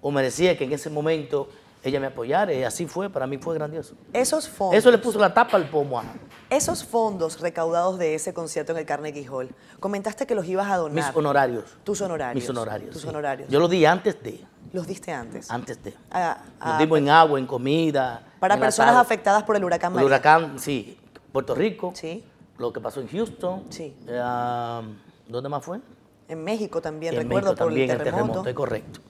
o 0.00 0.10
merecía 0.10 0.56
que 0.56 0.64
en 0.64 0.72
ese 0.72 0.90
momento 0.90 1.48
ella 1.84 1.98
me 2.00 2.06
apoyara. 2.06 2.52
Y 2.52 2.62
así 2.62 2.86
fue, 2.86 3.10
para 3.10 3.26
mí 3.26 3.38
fue 3.38 3.54
grandioso. 3.54 3.94
Esos 4.12 4.48
fondos, 4.48 4.76
Eso 4.78 4.90
le 4.90 4.98
puso 4.98 5.18
la 5.18 5.32
tapa 5.34 5.56
al 5.56 5.68
pomo 5.68 5.98
a 5.98 6.04
esos 6.50 6.84
fondos 6.84 7.40
recaudados 7.40 7.98
de 7.98 8.14
ese 8.14 8.34
concierto 8.34 8.72
en 8.72 8.78
el 8.78 8.84
Carnegie 8.84 9.26
Hall, 9.28 9.48
comentaste 9.80 10.26
que 10.26 10.34
los 10.34 10.46
ibas 10.46 10.70
a 10.70 10.76
donar. 10.76 10.94
mis 11.06 11.16
honorarios. 11.16 11.64
Tus 11.82 12.00
honorarios. 12.02 12.34
Mis 12.42 12.50
honorarios. 12.50 12.90
Tus 12.92 13.02
sí. 13.02 13.08
honorarios. 13.08 13.48
Yo 13.48 13.58
lo 13.58 13.68
di 13.68 13.84
antes 13.86 14.22
de. 14.22 14.44
Los 14.72 14.86
diste 14.86 15.12
antes. 15.12 15.50
Antes 15.50 15.82
de. 15.82 15.94
A- 16.10 16.42
Los 16.60 16.74
a- 16.74 16.78
dimos 16.78 16.98
en 16.98 17.08
agua, 17.08 17.38
en 17.38 17.46
comida. 17.46 18.22
para 18.38 18.54
en 18.54 18.60
personas 18.60 18.96
afectadas 18.96 19.42
por 19.44 19.56
el 19.56 19.64
huracán 19.64 19.92
El 19.92 19.94
María. 19.94 20.06
huracán, 20.06 20.58
sí. 20.58 20.98
Puerto 21.32 21.54
Rico. 21.54 21.92
Sí. 21.96 22.22
Lo 22.58 22.72
que 22.72 22.80
pasó 22.80 23.00
en 23.00 23.08
Houston. 23.08 23.64
Sí. 23.70 23.94
Eh, 24.06 24.82
¿Dónde 25.28 25.48
más 25.48 25.64
fue? 25.64 25.80
En 26.28 26.44
México 26.44 26.80
también, 26.80 27.14
En 27.14 27.22
recuerdo, 27.22 27.48
México 27.50 27.58
por 27.64 27.68
también 27.68 27.90
el 27.90 27.98
terremoto. 27.98 28.46
es 28.48 28.54
correcto. 28.54 29.00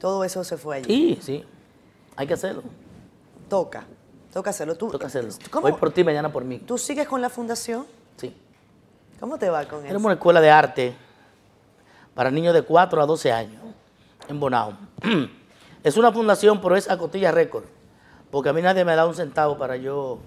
Todo 0.00 0.24
eso 0.24 0.44
se 0.44 0.56
fue 0.56 0.76
allí. 0.76 0.84
Sí, 1.16 1.18
sí. 1.22 1.44
Hay 2.16 2.26
que 2.26 2.34
hacerlo. 2.34 2.62
Toca. 3.48 3.84
Toca 4.32 4.50
hacerlo. 4.50 4.74
¿Tú, 4.76 4.90
Toca 4.90 5.06
hacerlo. 5.06 5.32
¿cómo- 5.50 5.66
Hoy 5.66 5.72
por 5.72 5.90
ti, 5.92 6.04
mañana 6.04 6.30
por 6.30 6.44
mí. 6.44 6.58
¿Tú 6.58 6.76
sigues 6.78 7.08
con 7.08 7.20
la 7.22 7.30
fundación? 7.30 7.86
Sí. 8.16 8.36
¿Cómo 9.18 9.38
te 9.38 9.48
va 9.48 9.64
con 9.66 9.80
Tenemos 9.80 10.00
eso? 10.00 10.06
una 10.06 10.14
escuela 10.14 10.40
de 10.40 10.50
arte 10.50 10.94
para 12.14 12.30
niños 12.30 12.52
de 12.54 12.62
4 12.62 13.00
a 13.02 13.06
12 13.06 13.32
años 13.32 13.62
en 14.28 14.38
Bonao. 14.40 14.74
Es 15.82 15.96
una 15.96 16.10
fundación, 16.10 16.60
pero 16.60 16.74
es 16.74 16.90
a 16.90 16.98
costilla 16.98 17.30
récord. 17.30 17.62
Porque 18.32 18.48
a 18.48 18.52
mí 18.52 18.60
nadie 18.60 18.84
me 18.84 18.96
da 18.96 19.06
un 19.06 19.14
centavo 19.14 19.56
para 19.56 19.76
yo 19.76 20.18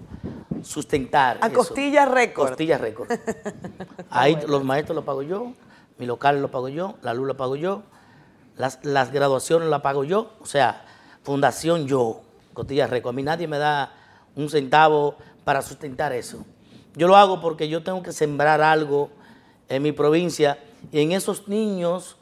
sustentar. 0.64 1.38
A 1.40 1.46
eso. 1.46 1.56
costilla 1.56 2.06
récord. 2.06 2.48
Costilla 2.48 2.78
récord. 2.78 3.10
Ahí 4.10 4.36
los 4.46 4.64
maestros 4.64 4.96
los 4.96 5.04
pago 5.04 5.22
yo, 5.22 5.52
mi 5.98 6.06
local 6.06 6.40
lo 6.40 6.50
pago 6.50 6.68
yo, 6.68 6.96
la 7.02 7.14
luz 7.14 7.26
lo 7.26 7.36
pago 7.36 7.56
yo, 7.56 7.82
las, 8.56 8.84
las 8.84 9.12
graduaciones 9.12 9.68
las 9.68 9.80
pago 9.80 10.04
yo. 10.04 10.32
O 10.40 10.46
sea, 10.46 10.84
fundación 11.22 11.86
yo, 11.86 12.22
costilla 12.52 12.86
récord. 12.86 13.10
A 13.10 13.16
mí 13.16 13.22
nadie 13.22 13.46
me 13.46 13.58
da 13.58 13.92
un 14.36 14.48
centavo 14.48 15.16
para 15.44 15.62
sustentar 15.62 16.12
eso. 16.12 16.44
Yo 16.94 17.06
lo 17.08 17.16
hago 17.16 17.40
porque 17.40 17.68
yo 17.68 17.82
tengo 17.82 18.02
que 18.02 18.12
sembrar 18.12 18.60
algo 18.60 19.10
en 19.68 19.82
mi 19.82 19.92
provincia 19.92 20.58
y 20.90 21.00
en 21.00 21.12
esos 21.12 21.48
niños 21.48 22.16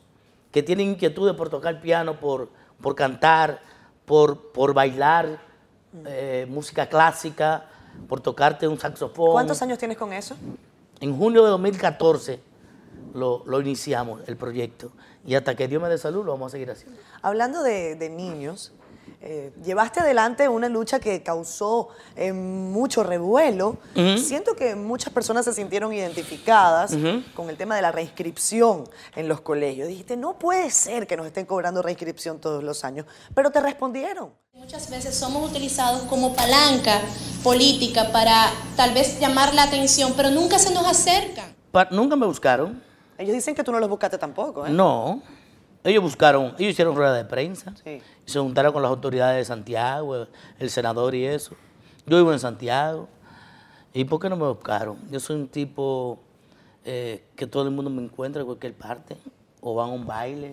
que 0.52 0.62
tienen 0.62 0.90
inquietudes 0.90 1.34
por 1.34 1.48
tocar 1.48 1.80
piano, 1.80 2.20
por, 2.20 2.50
por 2.80 2.94
cantar, 2.94 3.60
por, 4.04 4.52
por 4.52 4.74
bailar 4.74 5.40
eh, 6.06 6.46
música 6.48 6.86
clásica, 6.86 7.66
por 8.08 8.20
tocarte 8.20 8.68
un 8.68 8.78
saxofón. 8.78 9.32
¿Cuántos 9.32 9.60
años 9.62 9.78
tienes 9.78 9.96
con 9.96 10.12
eso? 10.12 10.36
En 11.00 11.16
junio 11.16 11.44
de 11.44 11.50
2014 11.50 12.40
lo, 13.14 13.42
lo 13.46 13.60
iniciamos, 13.60 14.20
el 14.26 14.36
proyecto. 14.36 14.92
Y 15.26 15.34
hasta 15.34 15.54
que 15.54 15.68
Dios 15.68 15.82
me 15.82 15.88
dé 15.88 15.98
salud, 15.98 16.24
lo 16.24 16.32
vamos 16.32 16.48
a 16.48 16.52
seguir 16.52 16.70
haciendo. 16.70 16.98
Hablando 17.22 17.62
de, 17.62 17.96
de 17.96 18.10
niños, 18.10 18.72
eh, 19.20 19.52
llevaste 19.64 20.00
adelante 20.00 20.48
una 20.48 20.68
lucha 20.68 21.00
que 21.00 21.22
causó 21.22 21.88
eh, 22.14 22.32
mucho 22.32 23.02
revuelo. 23.02 23.78
Siento 24.16 24.54
que 24.54 24.76
muchas 24.76 25.12
personas 25.12 25.44
se 25.44 25.52
sintieron 25.52 25.92
identificadas 25.92 26.96
con 27.34 27.50
el 27.50 27.56
tema 27.56 27.74
de 27.74 27.82
la 27.82 27.90
reinscripción 27.90 28.84
en 29.16 29.28
los 29.28 29.40
colegios. 29.40 29.88
Dijiste, 29.88 30.16
no 30.16 30.38
puede 30.38 30.70
ser 30.70 31.06
que 31.06 31.16
nos 31.16 31.26
estén 31.26 31.46
cobrando 31.46 31.82
reinscripción 31.82 32.38
todos 32.38 32.62
los 32.62 32.84
años, 32.84 33.06
pero 33.34 33.50
te 33.50 33.60
respondieron. 33.60 34.32
Muchas 34.58 34.90
veces 34.90 35.14
somos 35.14 35.48
utilizados 35.50 36.02
como 36.02 36.34
palanca 36.34 37.00
política 37.44 38.10
para 38.12 38.50
tal 38.76 38.92
vez 38.92 39.18
llamar 39.20 39.54
la 39.54 39.62
atención, 39.62 40.12
pero 40.16 40.30
nunca 40.30 40.58
se 40.58 40.74
nos 40.74 40.84
acercan. 40.86 41.54
Pa- 41.70 41.88
Nunca 41.90 42.16
me 42.16 42.26
buscaron. 42.26 42.82
Ellos 43.16 43.34
dicen 43.34 43.54
que 43.54 43.62
tú 43.62 43.72
no 43.72 43.78
los 43.78 43.88
buscaste 43.88 44.18
tampoco, 44.18 44.66
¿eh? 44.66 44.70
No. 44.70 45.22
Ellos 45.84 46.02
buscaron, 46.02 46.54
ellos 46.58 46.72
hicieron 46.72 46.94
rueda 46.96 47.14
de 47.14 47.24
prensa. 47.24 47.72
Sí. 47.84 48.02
Y 48.26 48.30
se 48.30 48.38
juntaron 48.40 48.72
con 48.72 48.82
las 48.82 48.90
autoridades 48.90 49.36
de 49.38 49.44
Santiago, 49.44 50.26
el 50.58 50.70
senador 50.70 51.14
y 51.14 51.24
eso. 51.24 51.54
Yo 52.06 52.16
vivo 52.16 52.32
en 52.32 52.40
Santiago. 52.40 53.08
¿Y 53.94 54.04
por 54.04 54.20
qué 54.20 54.28
no 54.28 54.36
me 54.36 54.46
buscaron? 54.48 54.98
Yo 55.10 55.20
soy 55.20 55.36
un 55.36 55.48
tipo 55.48 56.18
eh, 56.84 57.24
que 57.36 57.46
todo 57.46 57.62
el 57.62 57.70
mundo 57.70 57.90
me 57.90 58.02
encuentra 58.02 58.40
en 58.40 58.46
cualquier 58.46 58.74
parte. 58.74 59.16
O 59.60 59.74
van 59.74 59.90
a 59.90 59.92
un 59.92 60.06
baile. 60.06 60.48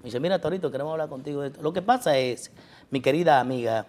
Me 0.00 0.06
dice, 0.06 0.20
mira, 0.20 0.38
Torito, 0.40 0.70
queremos 0.70 0.92
hablar 0.92 1.08
contigo 1.08 1.40
de 1.40 1.48
esto. 1.48 1.62
Lo 1.62 1.72
que 1.72 1.80
pasa 1.82 2.16
es, 2.18 2.50
mi 2.90 3.00
querida 3.00 3.40
amiga, 3.40 3.86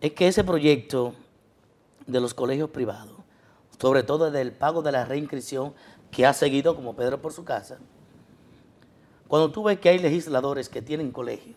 es 0.00 0.12
que 0.12 0.28
ese 0.28 0.44
proyecto 0.44 1.14
de 2.06 2.20
los 2.20 2.34
colegios 2.34 2.70
privados, 2.70 3.16
sobre 3.80 4.02
todo 4.02 4.30
del 4.30 4.52
pago 4.52 4.82
de 4.82 4.92
la 4.92 5.04
reinscripción, 5.04 5.74
que 6.10 6.26
ha 6.26 6.32
seguido 6.32 6.76
como 6.76 6.94
Pedro 6.94 7.20
por 7.20 7.32
su 7.32 7.44
casa, 7.44 7.78
cuando 9.28 9.50
tú 9.50 9.64
ves 9.64 9.80
que 9.80 9.88
hay 9.88 9.98
legisladores 9.98 10.68
que 10.68 10.82
tienen 10.82 11.10
colegio, 11.10 11.56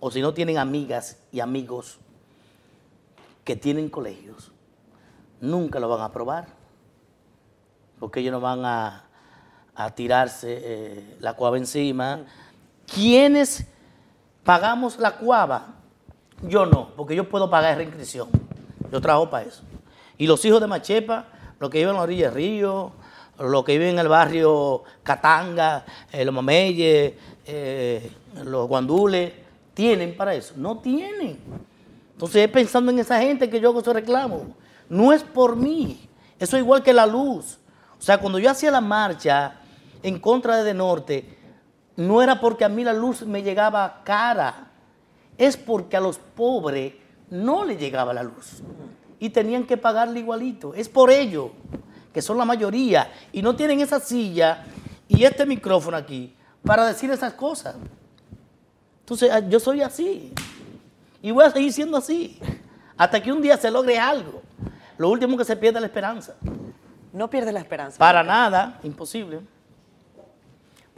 o 0.00 0.10
si 0.10 0.20
no 0.20 0.32
tienen 0.32 0.58
amigas 0.58 1.18
y 1.32 1.40
amigos 1.40 1.98
que 3.44 3.56
tienen 3.56 3.88
colegios, 3.90 4.52
nunca 5.40 5.80
lo 5.80 5.88
van 5.88 6.00
a 6.00 6.06
aprobar, 6.06 6.48
porque 7.98 8.20
ellos 8.20 8.32
no 8.32 8.40
van 8.40 8.64
a, 8.64 9.04
a 9.74 9.94
tirarse 9.94 10.60
eh, 10.60 11.16
la 11.20 11.34
cuava 11.34 11.56
encima. 11.56 12.24
¿Quiénes 12.86 13.66
pagamos 14.48 14.98
la 14.98 15.10
cuava? 15.10 15.74
Yo 16.40 16.64
no, 16.64 16.88
porque 16.96 17.14
yo 17.14 17.28
puedo 17.28 17.50
pagar 17.50 17.76
reinscripción. 17.76 18.30
Yo 18.90 18.98
trabajo 18.98 19.28
para 19.28 19.46
eso. 19.46 19.62
Y 20.16 20.26
los 20.26 20.42
hijos 20.46 20.58
de 20.58 20.66
Machepa, 20.66 21.26
los 21.60 21.68
que 21.68 21.76
viven 21.76 21.90
en 21.90 21.96
la 21.96 22.02
orilla 22.04 22.24
del 22.28 22.34
río, 22.34 22.92
los 23.38 23.62
que 23.62 23.72
viven 23.72 23.90
en 23.90 23.98
el 23.98 24.08
barrio 24.08 24.84
Catanga, 25.02 25.84
eh, 26.10 26.24
los 26.24 26.34
Mameyes, 26.34 27.12
eh, 27.44 28.10
los 28.42 28.66
Guandules, 28.68 29.34
¿tienen 29.74 30.16
para 30.16 30.34
eso? 30.34 30.54
No 30.56 30.78
tienen. 30.78 31.38
Entonces 32.14 32.46
es 32.46 32.50
pensando 32.50 32.90
en 32.90 33.00
esa 33.00 33.20
gente 33.20 33.50
que 33.50 33.60
yo 33.60 33.68
hago 33.68 33.80
ese 33.80 33.92
reclamo. 33.92 34.56
No 34.88 35.12
es 35.12 35.22
por 35.22 35.56
mí. 35.56 36.08
Eso 36.38 36.56
es 36.56 36.62
igual 36.62 36.82
que 36.82 36.94
la 36.94 37.04
luz. 37.04 37.58
O 37.98 38.02
sea, 38.02 38.16
cuando 38.16 38.38
yo 38.38 38.50
hacía 38.50 38.70
la 38.70 38.80
marcha 38.80 39.60
en 40.02 40.18
contra 40.18 40.56
de 40.56 40.64
De 40.64 40.72
Norte, 40.72 41.37
no 41.98 42.22
era 42.22 42.38
porque 42.38 42.64
a 42.64 42.68
mí 42.68 42.84
la 42.84 42.92
luz 42.92 43.22
me 43.22 43.42
llegaba 43.42 44.02
cara. 44.04 44.68
Es 45.36 45.56
porque 45.56 45.96
a 45.96 46.00
los 46.00 46.16
pobres 46.16 46.94
no 47.28 47.64
les 47.64 47.80
llegaba 47.80 48.14
la 48.14 48.22
luz. 48.22 48.62
Y 49.18 49.30
tenían 49.30 49.66
que 49.66 49.76
pagarle 49.76 50.20
igualito. 50.20 50.74
Es 50.74 50.88
por 50.88 51.10
ello 51.10 51.50
que 52.14 52.22
son 52.22 52.38
la 52.38 52.44
mayoría. 52.44 53.10
Y 53.32 53.42
no 53.42 53.56
tienen 53.56 53.80
esa 53.80 53.98
silla 53.98 54.64
y 55.08 55.24
este 55.24 55.44
micrófono 55.44 55.96
aquí 55.96 56.36
para 56.62 56.86
decir 56.86 57.10
esas 57.10 57.32
cosas. 57.32 57.74
Entonces, 59.00 59.32
ah, 59.32 59.40
yo 59.40 59.58
soy 59.58 59.80
así. 59.80 60.32
Y 61.20 61.32
voy 61.32 61.46
a 61.46 61.50
seguir 61.50 61.72
siendo 61.72 61.96
así. 61.96 62.38
Hasta 62.96 63.20
que 63.20 63.32
un 63.32 63.42
día 63.42 63.56
se 63.56 63.72
logre 63.72 63.98
algo. 63.98 64.40
Lo 64.98 65.10
último 65.10 65.36
que 65.36 65.44
se 65.44 65.56
pierde 65.56 65.78
es 65.78 65.80
la 65.80 65.88
esperanza. 65.88 66.36
No 67.12 67.28
pierdes 67.28 67.52
la 67.52 67.60
esperanza. 67.60 67.98
Para 67.98 68.22
nada, 68.22 68.78
imposible. 68.84 69.40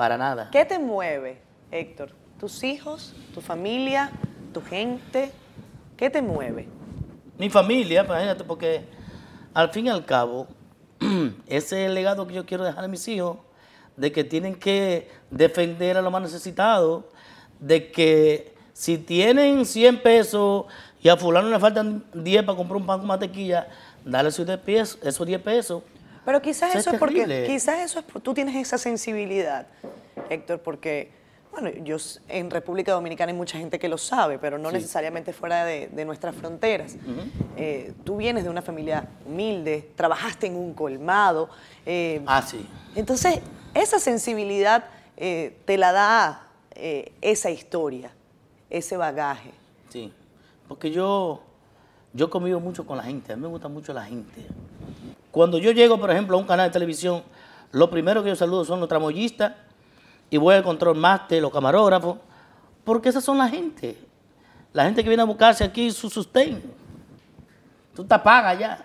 Para 0.01 0.17
nada. 0.17 0.49
¿Qué 0.51 0.65
te 0.65 0.79
mueve, 0.79 1.43
Héctor? 1.71 2.13
¿Tus 2.39 2.65
hijos, 2.65 3.15
tu 3.35 3.43
familia, 3.43 4.11
tu 4.55 4.63
gente? 4.63 5.31
¿Qué 5.95 6.09
te 6.09 6.23
mueve? 6.23 6.67
Mi 7.37 7.51
familia, 7.51 8.03
imagínate, 8.03 8.43
porque 8.45 8.81
al 9.53 9.69
fin 9.69 9.89
y 9.89 9.91
al 9.91 10.07
cabo, 10.07 10.49
ese 11.47 11.83
es 11.83 11.89
el 11.89 11.93
legado 11.93 12.27
que 12.27 12.33
yo 12.33 12.47
quiero 12.47 12.65
dejar 12.65 12.83
a 12.83 12.89
mis 12.89 13.07
hijos, 13.09 13.41
de 13.95 14.11
que 14.11 14.25
tienen 14.25 14.55
que 14.55 15.11
defender 15.31 15.99
a 15.99 16.01
los 16.01 16.11
más 16.11 16.23
necesitados, 16.23 17.05
de 17.59 17.93
que 17.93 18.55
si 18.73 18.97
tienen 18.97 19.67
100 19.67 20.01
pesos 20.01 20.65
y 21.03 21.11
a 21.11 21.19
fulano 21.19 21.51
le 21.51 21.59
faltan 21.59 22.07
10 22.15 22.45
para 22.45 22.57
comprar 22.57 22.81
un 22.81 22.87
pan 22.87 23.01
con 23.01 23.07
mantequilla, 23.07 23.69
dale 24.03 24.31
esos 24.31 24.47
10 24.47 24.61
pesos. 24.61 24.99
Esos 25.03 25.27
10 25.27 25.43
pesos. 25.43 25.83
Pero 26.25 26.43
quizás 26.43 26.75
Eso 26.75 26.91
es 26.91 26.99
porque, 26.99 27.45
quizás 27.47 27.79
eso 27.81 27.99
es 28.01 28.23
tú 28.23 28.35
tienes 28.35 28.55
esa 28.57 28.79
sensibilidad, 28.79 29.67
Héctor, 30.29 30.61
porque, 30.61 31.11
bueno, 31.51 31.71
yo 31.83 31.97
en 32.29 32.51
República 32.51 32.93
Dominicana 32.93 33.33
hay 33.33 33.37
mucha 33.39 33.59
gente 33.59 33.79
que 33.79 33.89
lo 33.89 33.97
sabe, 33.99 34.39
pero 34.39 34.59
no 34.59 34.69
Sí. 34.69 34.77
necesariamente 34.77 35.33
fuera 35.33 35.65
de, 35.65 35.89
de 35.89 36.05
nuestras 36.05 36.35
fronteras. 36.37 36.97
Eh, 37.57 37.95
tú 38.05 38.19
vienes 38.19 38.45
de 38.45 38.51
una 38.51 38.63
familia 38.63 39.09
humilde, 39.27 39.91
trabajaste 39.97 40.47
en 40.47 40.57
un 40.57 40.75
colmado, 40.75 41.49
eh, 41.87 42.23
Ah, 42.27 42.43
sí. 42.43 42.67
entonces 42.95 43.41
esa 43.75 43.99
sensibilidad 43.99 44.85
eh, 45.17 45.57
te 45.65 45.77
la 45.79 45.93
da 45.93 46.47
esa 47.21 47.51
historia, 47.51 48.11
ese 48.71 48.97
bagaje. 48.97 49.51
Sí, 49.91 50.13
porque 50.69 50.91
yo, 50.91 51.43
yo 52.15 52.31
convivo 52.31 52.59
mucho 52.61 52.87
con 52.87 52.97
la 52.97 53.03
gente, 53.03 53.33
a 53.33 53.37
mí 53.37 53.43
me 53.43 53.49
gusta 53.49 53.69
mucho 53.69 53.93
la 53.93 54.05
gente. 54.05 54.47
Cuando 55.31 55.59
yo 55.59 55.71
llego, 55.73 55.99
por 55.99 56.11
ejemplo, 56.11 56.37
a 56.37 56.41
un 56.41 56.47
canal 56.47 56.69
de 56.69 56.73
televisión, 56.73 57.23
lo 57.73 57.89
primero 57.89 58.23
que 58.23 58.31
yo 58.31 58.37
saludo 58.37 58.65
son 58.65 58.81
los 58.81 58.89
tramoyistas 58.89 59.53
y 60.29 60.37
voy 60.37 60.55
al 60.55 60.63
control 60.63 60.97
máster, 60.97 61.41
los 61.41 61.53
camarógrafos, 61.53 62.17
porque 62.85 63.09
esas 63.09 63.23
son 63.23 63.39
la 63.39 63.49
gente. 63.49 63.97
la 64.73 64.85
gente 64.85 65.03
que 65.03 65.09
viene 65.09 65.23
a 65.23 65.27
buscarse 65.27 65.65
aquí 65.65 65.91
su 65.91 66.09
sustento. 66.09 66.69
Tú 67.95 68.05
te 68.05 68.19
pagas 68.19 68.59
ya. 68.59 68.83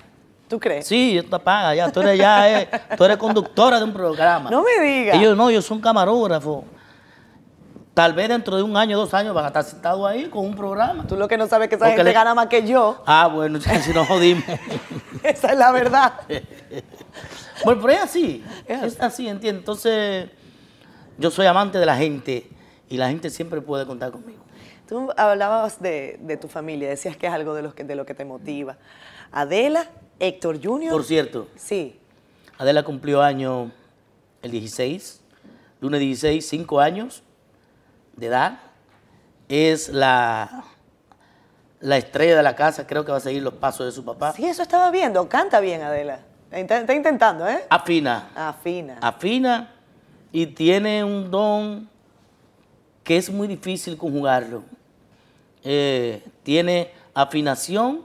¿Tú 0.48 0.60
crees? 0.60 0.88
Sí, 0.88 1.20
tú 1.24 1.30
te 1.30 1.40
pagas 1.40 1.76
ya. 1.76 1.92
Tú 1.92 2.02
eres 2.02 2.18
ya, 2.18 2.62
eh, 2.62 2.70
tú 2.98 3.04
eres 3.04 3.18
conductora 3.18 3.78
de 3.78 3.84
un 3.84 3.94
programa. 3.94 4.50
No 4.50 4.64
me 4.64 4.84
digas. 4.84 5.18
Ellos 5.18 5.36
no, 5.36 5.50
ellos 5.50 5.66
son 5.66 5.80
camarógrafos. 5.80 6.64
Tal 7.96 8.12
vez 8.14 8.28
dentro 8.28 8.58
de 8.58 8.62
un 8.62 8.76
año, 8.76 8.98
dos 8.98 9.14
años 9.14 9.34
van 9.34 9.46
a 9.46 9.48
estar 9.48 9.64
sentados 9.64 10.06
ahí 10.08 10.26
con 10.26 10.46
un 10.46 10.54
programa. 10.56 11.08
Tú 11.08 11.16
lo 11.16 11.28
que 11.30 11.38
no 11.38 11.48
sabes 11.48 11.66
es 11.66 11.70
que 11.70 11.76
esa 11.76 11.88
gente 11.88 12.04
le- 12.04 12.12
gana 12.14 12.36
más 12.36 12.48
que 12.48 12.68
yo. 12.68 13.02
Ah, 13.08 13.28
bueno, 13.34 13.58
si 13.82 13.92
nos 13.94 14.06
jodimos. 14.08 14.44
Esa 15.24 15.54
es 15.54 15.58
la 15.58 15.72
verdad. 15.72 16.14
bueno, 17.64 17.82
pero 17.82 17.94
es 17.94 18.02
así. 18.02 18.44
Es 18.68 18.84
Es 18.84 19.02
así, 19.02 19.28
¿entiendes? 19.28 19.62
Entonces, 19.62 20.30
yo 21.18 21.32
soy 21.32 21.46
amante 21.46 21.80
de 21.80 21.86
la 21.86 21.96
gente 21.96 22.50
y 22.90 22.98
la 22.98 23.08
gente 23.08 23.30
siempre 23.30 23.62
puede 23.62 23.86
contar 23.86 24.12
conmigo. 24.12 24.44
Tú 24.90 25.10
hablabas 25.18 25.82
de, 25.82 26.20
de 26.22 26.38
tu 26.38 26.48
familia, 26.48 26.90
decías 26.90 27.16
que 27.18 27.26
es 27.28 27.34
algo 27.34 27.56
de, 27.56 27.64
los 27.64 27.74
que, 27.74 27.84
de 27.86 27.96
lo 27.96 28.06
que 28.06 28.14
te 28.14 28.26
motiva. 28.26 28.78
Adela, 29.32 29.88
Héctor 30.20 30.60
Jr. 30.64 30.92
Por 30.92 31.04
cierto, 31.06 31.48
Sí. 31.56 31.98
Adela 32.58 32.84
cumplió 32.84 33.22
año 33.22 33.72
el 34.42 34.52
16, 34.52 35.22
lunes 35.82 36.00
16, 36.02 36.46
5 36.48 36.80
años 36.80 37.24
de 38.18 38.28
edad. 38.28 38.60
Es 39.48 39.90
la, 39.90 40.64
la 41.80 41.98
estrella 41.98 42.38
de 42.38 42.44
la 42.44 42.56
casa, 42.56 42.88
creo 42.88 43.06
que 43.06 43.12
va 43.12 43.18
a 43.18 43.22
seguir 43.22 43.44
los 43.44 43.54
pasos 43.54 43.86
de 43.86 43.92
su 43.92 44.04
papá. 44.04 44.34
Sí, 44.34 44.46
eso 44.46 44.62
estaba 44.62 44.90
viendo. 44.92 45.28
Canta 45.30 45.60
bien, 45.60 45.82
Adela. 45.82 46.20
Está, 46.52 46.78
está 46.80 46.94
intentando, 46.94 47.48
¿eh? 47.48 47.66
Afina, 47.70 48.30
Afina. 48.36 48.98
afina 49.02 49.72
y 50.32 50.48
tiene 50.48 51.04
un 51.04 51.30
don 51.30 51.90
que 53.04 53.18
es 53.18 53.30
muy 53.30 53.48
difícil 53.48 53.98
conjugarlo. 53.98 54.64
Eh, 55.64 56.24
tiene 56.44 56.92
afinación 57.14 58.02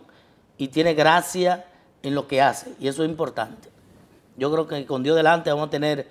y 0.57 0.69
tiene 0.69 0.95
gracia 0.95 1.67
en 2.03 2.15
lo 2.15 2.27
que 2.27 2.41
hace, 2.41 2.73
y 2.79 2.89
eso 2.89 3.03
es 3.03 3.11
importante. 3.11 3.69
Yo 4.37 4.51
creo 4.51 4.67
que 4.67 4.87
con 4.87 5.03
Dios 5.03 5.17
delante 5.17 5.51
vamos 5.51 5.69
a 5.69 5.71
tener 5.71 6.09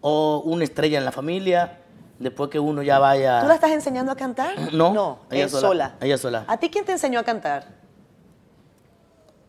oh, 0.00 0.42
una 0.44 0.64
estrella 0.64 0.98
en 0.98 1.04
la 1.04 1.12
familia, 1.12 1.78
después 2.20 2.50
que 2.50 2.60
uno 2.60 2.82
ya 2.82 2.98
vaya... 2.98 3.40
¿Tú 3.40 3.48
la 3.48 3.54
estás 3.54 3.72
enseñando 3.72 4.12
a 4.12 4.16
cantar? 4.16 4.54
No, 4.72 4.92
No, 4.92 5.18
ella 5.30 5.46
es 5.46 5.50
sola, 5.50 5.68
sola. 5.68 5.94
ella 6.00 6.18
sola. 6.18 6.44
¿A 6.46 6.56
ti 6.58 6.68
quién 6.70 6.84
te 6.84 6.92
enseñó 6.92 7.18
a 7.18 7.24
cantar? 7.24 7.66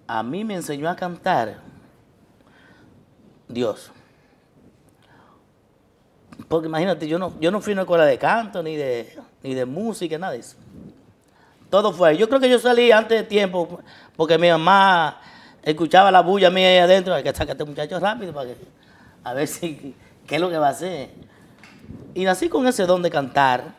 A 0.08 0.24
mí 0.24 0.44
me 0.44 0.56
enseñó 0.56 0.90
a 0.90 0.96
cantar 0.96 1.58
Dios. 3.48 3.92
Porque 6.48 6.68
imagínate, 6.68 7.08
yo 7.08 7.20
no, 7.20 7.34
yo 7.40 7.52
no 7.52 7.62
fui 7.62 7.74
a 7.74 7.76
una 7.76 7.82
escuela 7.84 8.06
de 8.06 8.18
canto, 8.18 8.64
ni 8.64 8.76
de, 8.76 9.18
ni 9.44 9.54
de 9.54 9.66
música, 9.66 10.18
nada 10.18 10.34
de 10.34 10.40
eso. 10.40 10.56
Todo 11.70 11.94
fue. 11.94 12.18
Yo 12.18 12.28
creo 12.28 12.40
que 12.42 12.50
yo 12.50 12.60
salí 12.60 12.92
antes 12.92 13.18
de 13.22 13.24
tiempo, 13.24 13.80
porque 14.16 14.38
mi 14.38 14.50
mamá 14.50 15.20
escuchaba 15.62 16.12
la 16.12 16.22
bulla 16.22 16.50
mía 16.50 16.68
ahí 16.68 16.78
adentro. 16.78 17.14
Hay 17.14 17.24
que 17.24 17.32
sacar 17.32 17.50
a 17.50 17.52
este 17.52 17.66
muchacho 17.66 18.00
rápido 18.00 18.34
para 18.34 18.48
que, 18.50 18.58
a 19.24 19.34
ver 19.34 19.48
si, 19.48 19.96
qué 20.28 20.36
es 20.36 20.42
lo 20.42 20.50
que 20.50 20.58
va 20.58 20.68
a 20.68 20.72
hacer. 20.72 21.10
Y 22.14 22.24
nací 22.26 22.50
con 22.50 22.68
ese 22.68 22.86
don 22.86 23.02
de 23.02 23.10
cantar, 23.10 23.76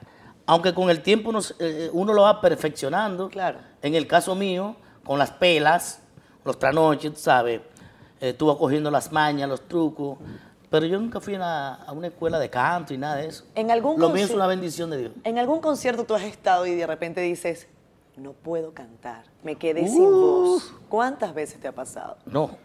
aunque 0.47 0.75
con 0.75 0.91
el 0.91 1.03
tiempo 1.03 1.31
uno, 1.31 1.41
se- 1.43 1.55
eh, 1.59 1.91
uno 1.93 2.13
lo 2.13 2.23
va 2.23 2.41
perfeccionando. 2.41 3.29
Claro. 3.29 3.59
En 3.83 3.95
el 3.95 4.07
caso 4.07 4.35
mío, 4.35 4.77
con 5.05 5.19
las 5.19 5.31
pelas, 5.31 6.01
los 6.45 6.59
tranoches, 6.59 7.13
tú 7.13 7.19
sabes, 7.21 7.61
eh, 8.21 8.31
estuve 8.31 8.57
cogiendo 8.57 8.91
las 8.91 9.13
mañas, 9.13 9.49
los 9.49 9.69
trucos, 9.69 10.19
pero 10.71 10.87
yo 10.87 10.99
nunca 10.99 11.21
fui 11.21 11.35
a 11.35 11.37
una, 11.37 11.75
a 11.75 11.93
una 11.93 12.07
escuela 12.07 12.39
de 12.39 12.49
canto 12.49 12.95
y 12.95 12.99
nada 12.99 13.17
de 13.17 13.27
eso. 13.27 13.45
En 13.55 13.71
algún 13.71 14.01
Lo 14.01 14.09
mío 14.11 14.25
es 14.25 14.31
una 14.31 14.47
bendición 14.47 14.89
de 14.91 14.97
Dios. 14.99 15.13
¿En 15.25 15.39
algún 15.39 15.61
concierto 15.61 16.05
tú 16.05 16.15
has 16.15 16.23
estado 16.23 16.65
y 16.67 16.75
de 16.75 16.87
repente 16.87 17.21
dices, 17.21 17.69
no 18.17 18.33
puedo 18.33 18.73
cantar, 18.73 19.25
me 19.43 19.57
quedé 19.57 19.87
sin 19.89 20.03
Uh. 20.05 20.11
voz? 20.11 20.73
¿Cuántas 20.89 21.35
veces 21.35 21.61
te 21.61 21.69
ha 21.69 21.73
pasado? 21.73 22.17
No, 22.27 22.57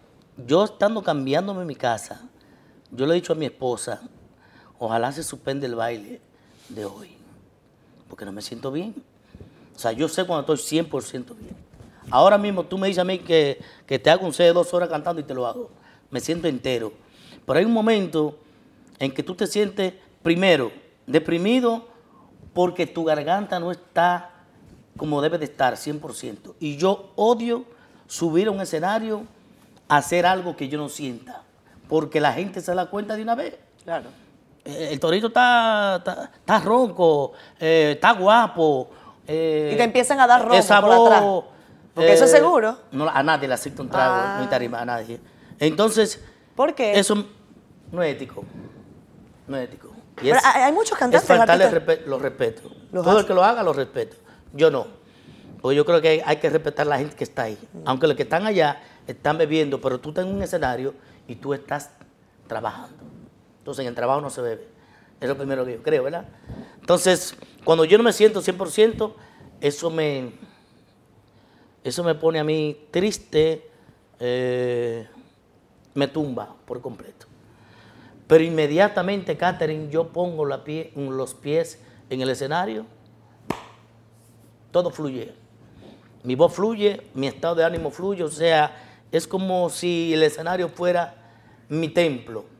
yo 0.46 0.64
estando 0.64 1.04
cambiándome 1.04 1.62
en 1.62 1.68
mi 1.68 1.76
casa, 1.76 2.22
yo 2.92 3.06
le 3.06 3.12
he 3.14 3.16
dicho 3.16 3.34
a 3.34 3.36
mi 3.36 3.46
esposa, 3.46 4.02
ojalá 4.80 5.12
se 5.12 5.24
suspende 5.24 5.68
el 5.68 5.76
baile 5.76 6.22
de 6.70 6.86
hoy, 6.86 7.16
porque 8.10 8.26
no 8.26 8.32
me 8.32 8.42
siento 8.42 8.72
bien. 8.72 8.96
O 9.76 9.80
sea, 9.80 9.92
yo 9.92 10.08
sé 10.08 10.26
cuando 10.26 10.54
estoy 10.54 10.82
100% 10.82 11.38
bien. 11.38 11.56
Ahora 12.10 12.38
mismo 12.38 12.64
tú 12.64 12.78
me 12.78 12.88
dices 12.88 13.02
a 13.02 13.04
mí 13.04 13.20
que, 13.20 13.60
que 13.86 14.00
te 14.00 14.10
hago 14.10 14.26
un 14.26 14.34
set 14.34 14.48
de 14.48 14.54
dos 14.54 14.74
horas 14.74 14.90
cantando 14.90 15.22
y 15.22 15.24
te 15.24 15.34
lo 15.34 15.46
hago. 15.46 15.70
Me 16.10 16.20
siento 16.20 16.48
entero. 16.48 16.94
Pero 17.46 17.60
hay 17.60 17.66
un 17.66 17.74
momento 17.74 18.38
en 19.00 19.14
que 19.14 19.24
tú 19.24 19.36
te 19.36 19.46
sientes, 19.46 19.94
primero, 20.24 20.72
deprimido 21.06 21.88
porque 22.54 22.88
tu 22.88 23.04
garganta 23.04 23.60
no 23.60 23.72
está 23.72 24.32
como 24.98 25.22
debe 25.22 25.38
de 25.38 25.46
estar, 25.46 25.76
100%. 25.76 26.56
Y 26.60 26.78
yo 26.78 27.12
odio 27.16 27.66
subir 28.08 28.48
a 28.48 28.52
un 28.52 28.62
escenario 28.62 29.24
a 29.88 29.98
hacer 29.98 30.26
algo 30.26 30.58
que 30.58 30.68
yo 30.68 30.78
no 30.78 30.90
sienta, 30.90 31.44
porque 31.88 32.20
la 32.20 32.34
gente 32.34 32.62
se 32.62 32.74
da 32.74 32.90
cuenta 32.90 33.16
de 33.16 33.22
una 33.22 33.36
vez. 33.36 33.56
Claro. 33.84 34.10
Eh, 34.68 34.90
El 34.92 35.00
torito 35.00 35.28
está, 35.28 35.96
está, 35.98 36.32
está 36.38 36.60
ronco, 36.60 37.32
eh, 37.60 37.94
está 37.96 38.12
guapo. 38.14 38.90
eh, 39.26 39.72
Y 39.74 39.78
te 39.78 39.84
empiezan 39.84 40.20
a 40.20 40.28
dar 40.28 40.42
ronco 40.42 40.56
esa 40.56 40.82
por 40.82 40.92
atrás. 41.08 41.24
Porque 41.94 42.14
eso 42.14 42.26
es 42.26 42.32
seguro. 42.32 42.78
No, 42.92 43.08
a 43.10 43.24
nadie 43.24 43.48
le 43.48 43.54
acepta 43.56 43.82
un 43.82 43.90
trago, 43.90 44.14
Ah. 44.16 44.38
no 44.42 44.50
tarima, 44.50 44.82
a 44.82 44.86
nadie. 44.86 45.20
Entonces, 45.60 46.24
¿Por 46.56 46.76
qué? 46.76 47.00
eso 47.00 47.26
no 47.92 48.04
es 48.04 48.14
ético. 48.16 48.44
No 49.48 49.58
es 49.58 49.64
ético. 49.70 49.92
Y 50.22 50.30
es- 50.30 50.44
hay- 50.46 50.72
muchos 50.74 50.98
cantantes, 50.98 51.22
Es 51.30 51.38
faltarle 51.38 51.70
respe- 51.72 52.06
los 52.06 52.22
respeto. 52.22 52.70
Los 52.92 53.04
Todo 53.04 53.20
el 53.20 53.26
que 53.26 53.34
lo 53.34 53.44
haga, 53.44 53.64
lo 53.64 53.74
respeto. 53.74 54.18
Yo 54.54 54.70
no. 54.70 54.86
Porque 55.62 55.76
yo 55.76 55.86
creo 55.86 56.02
que 56.02 56.08
hay, 56.10 56.22
hay 56.26 56.38
que 56.38 56.50
respetar 56.50 56.86
a 56.86 56.90
la 56.90 56.98
gente 57.00 57.16
que 57.16 57.24
está 57.24 57.44
ahí. 57.44 57.58
Aunque 57.86 58.06
los 58.08 58.16
que 58.16 58.24
están 58.24 58.46
allá 58.46 58.80
están 59.08 59.38
bebiendo, 59.38 59.80
pero 59.82 60.00
tú 60.00 60.10
estás 60.10 60.26
en 60.26 60.36
un 60.36 60.42
escenario 60.44 60.94
y 61.28 61.36
tú 61.36 61.54
estás 61.54 61.90
trabajando. 62.48 62.96
Entonces 63.68 63.84
en 63.84 63.90
el 63.90 63.96
trabajo 63.96 64.22
no 64.22 64.30
se 64.30 64.40
bebe. 64.40 64.66
Es 65.20 65.28
lo 65.28 65.36
primero 65.36 65.66
que 65.66 65.74
yo 65.74 65.84
creo, 65.84 66.04
¿verdad? 66.04 66.26
Entonces, 66.80 67.36
cuando 67.66 67.84
yo 67.84 67.98
no 67.98 68.04
me 68.06 68.14
siento 68.14 68.42
100%, 68.42 69.14
eso 69.60 69.90
me, 69.90 70.32
eso 71.84 72.02
me 72.02 72.16
pone 72.16 72.40
a 72.40 72.46
mí 72.46 72.78
triste, 72.92 73.70
eh, 74.22 75.06
me 75.96 76.08
tumba 76.08 76.56
por 76.66 76.80
completo. 76.80 77.28
Pero 78.26 78.42
inmediatamente, 78.42 79.36
Catherine, 79.36 79.90
yo 79.90 80.14
pongo 80.14 80.46
los 80.46 81.34
pies 81.34 81.82
en 82.10 82.22
el 82.22 82.30
escenario, 82.30 82.86
todo 84.72 84.92
fluye. 84.92 85.34
Mi 86.24 86.36
voz 86.36 86.54
fluye, 86.54 87.02
mi 87.14 87.28
estado 87.28 87.56
de 87.56 87.66
ánimo 87.66 87.92
fluye, 87.92 88.24
o 88.24 88.30
sea, 88.32 89.04
es 89.12 89.28
como 89.28 89.70
si 89.70 90.14
el 90.14 90.24
escenario 90.24 90.70
fuera 90.70 91.16
mi 91.68 91.90
templo. 91.90 92.56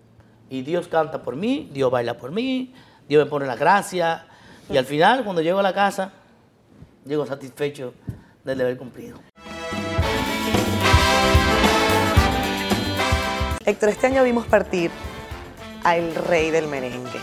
Y 0.50 0.62
Dios 0.62 0.88
canta 0.88 1.22
por 1.22 1.36
mí, 1.36 1.70
Dios 1.74 1.92
baila 1.92 2.18
por 2.18 2.32
mí, 2.32 2.74
Dios 3.08 3.24
me 3.24 3.30
pone 3.30 3.46
la 3.46 3.56
gracia. 3.56 4.28
Y 4.70 4.78
al 4.78 4.86
final, 4.86 5.24
cuando 5.24 5.42
llego 5.42 5.60
a 5.60 5.64
la 5.64 5.74
casa, 5.74 6.12
llego 7.06 7.26
satisfecho 7.26 7.94
del 8.44 8.58
deber 8.58 8.78
cumplido. 8.78 9.20
Héctor, 13.66 13.90
este 13.90 14.08
año 14.08 14.24
vimos 14.24 14.46
partir 14.46 14.92
al 15.84 16.16
rey 16.16 16.52
del 16.52 16.68
merengue, 16.68 17.20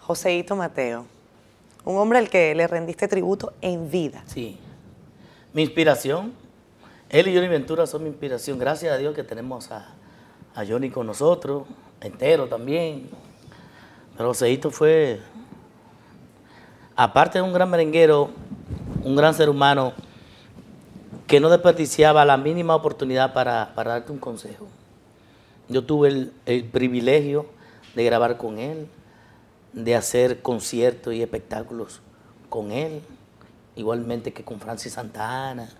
Joseito 0.00 0.54
Mateo, 0.54 1.06
un 1.84 1.98
hombre 1.98 2.20
al 2.20 2.30
que 2.30 2.54
le 2.54 2.66
rendiste 2.68 3.08
tributo 3.08 3.52
en 3.60 3.90
vida. 3.90 4.22
Sí. 4.26 4.58
Mi 5.52 5.62
inspiración. 5.62 6.32
Él 7.08 7.28
y 7.28 7.34
Johnny 7.34 7.48
Ventura 7.48 7.86
son 7.86 8.04
mi 8.04 8.08
inspiración. 8.08 8.58
Gracias 8.58 8.92
a 8.94 8.96
Dios 8.96 9.14
que 9.14 9.22
tenemos 9.22 9.70
a, 9.70 9.92
a 10.54 10.64
Johnny 10.64 10.90
con 10.90 11.06
nosotros, 11.06 11.66
entero 12.06 12.46
también. 12.46 13.08
Pero 14.16 14.30
Joseito 14.30 14.70
fue, 14.70 15.20
aparte 16.96 17.38
de 17.38 17.42
un 17.42 17.52
gran 17.52 17.70
merenguero, 17.70 18.30
un 19.02 19.16
gran 19.16 19.34
ser 19.34 19.48
humano 19.48 19.92
que 21.26 21.40
no 21.40 21.48
desperdiciaba 21.48 22.24
la 22.24 22.36
mínima 22.36 22.74
oportunidad 22.74 23.32
para, 23.32 23.72
para 23.74 23.92
darte 23.92 24.12
un 24.12 24.18
consejo. 24.18 24.66
Yo 25.68 25.84
tuve 25.84 26.08
el, 26.08 26.32
el 26.46 26.64
privilegio 26.64 27.46
de 27.94 28.04
grabar 28.04 28.36
con 28.36 28.58
él, 28.58 28.86
de 29.72 29.96
hacer 29.96 30.42
conciertos 30.42 31.14
y 31.14 31.22
espectáculos 31.22 32.00
con 32.50 32.70
él, 32.70 33.00
igualmente 33.76 34.32
que 34.32 34.44
con 34.44 34.60
Francis 34.60 34.92
Santana, 34.92 35.70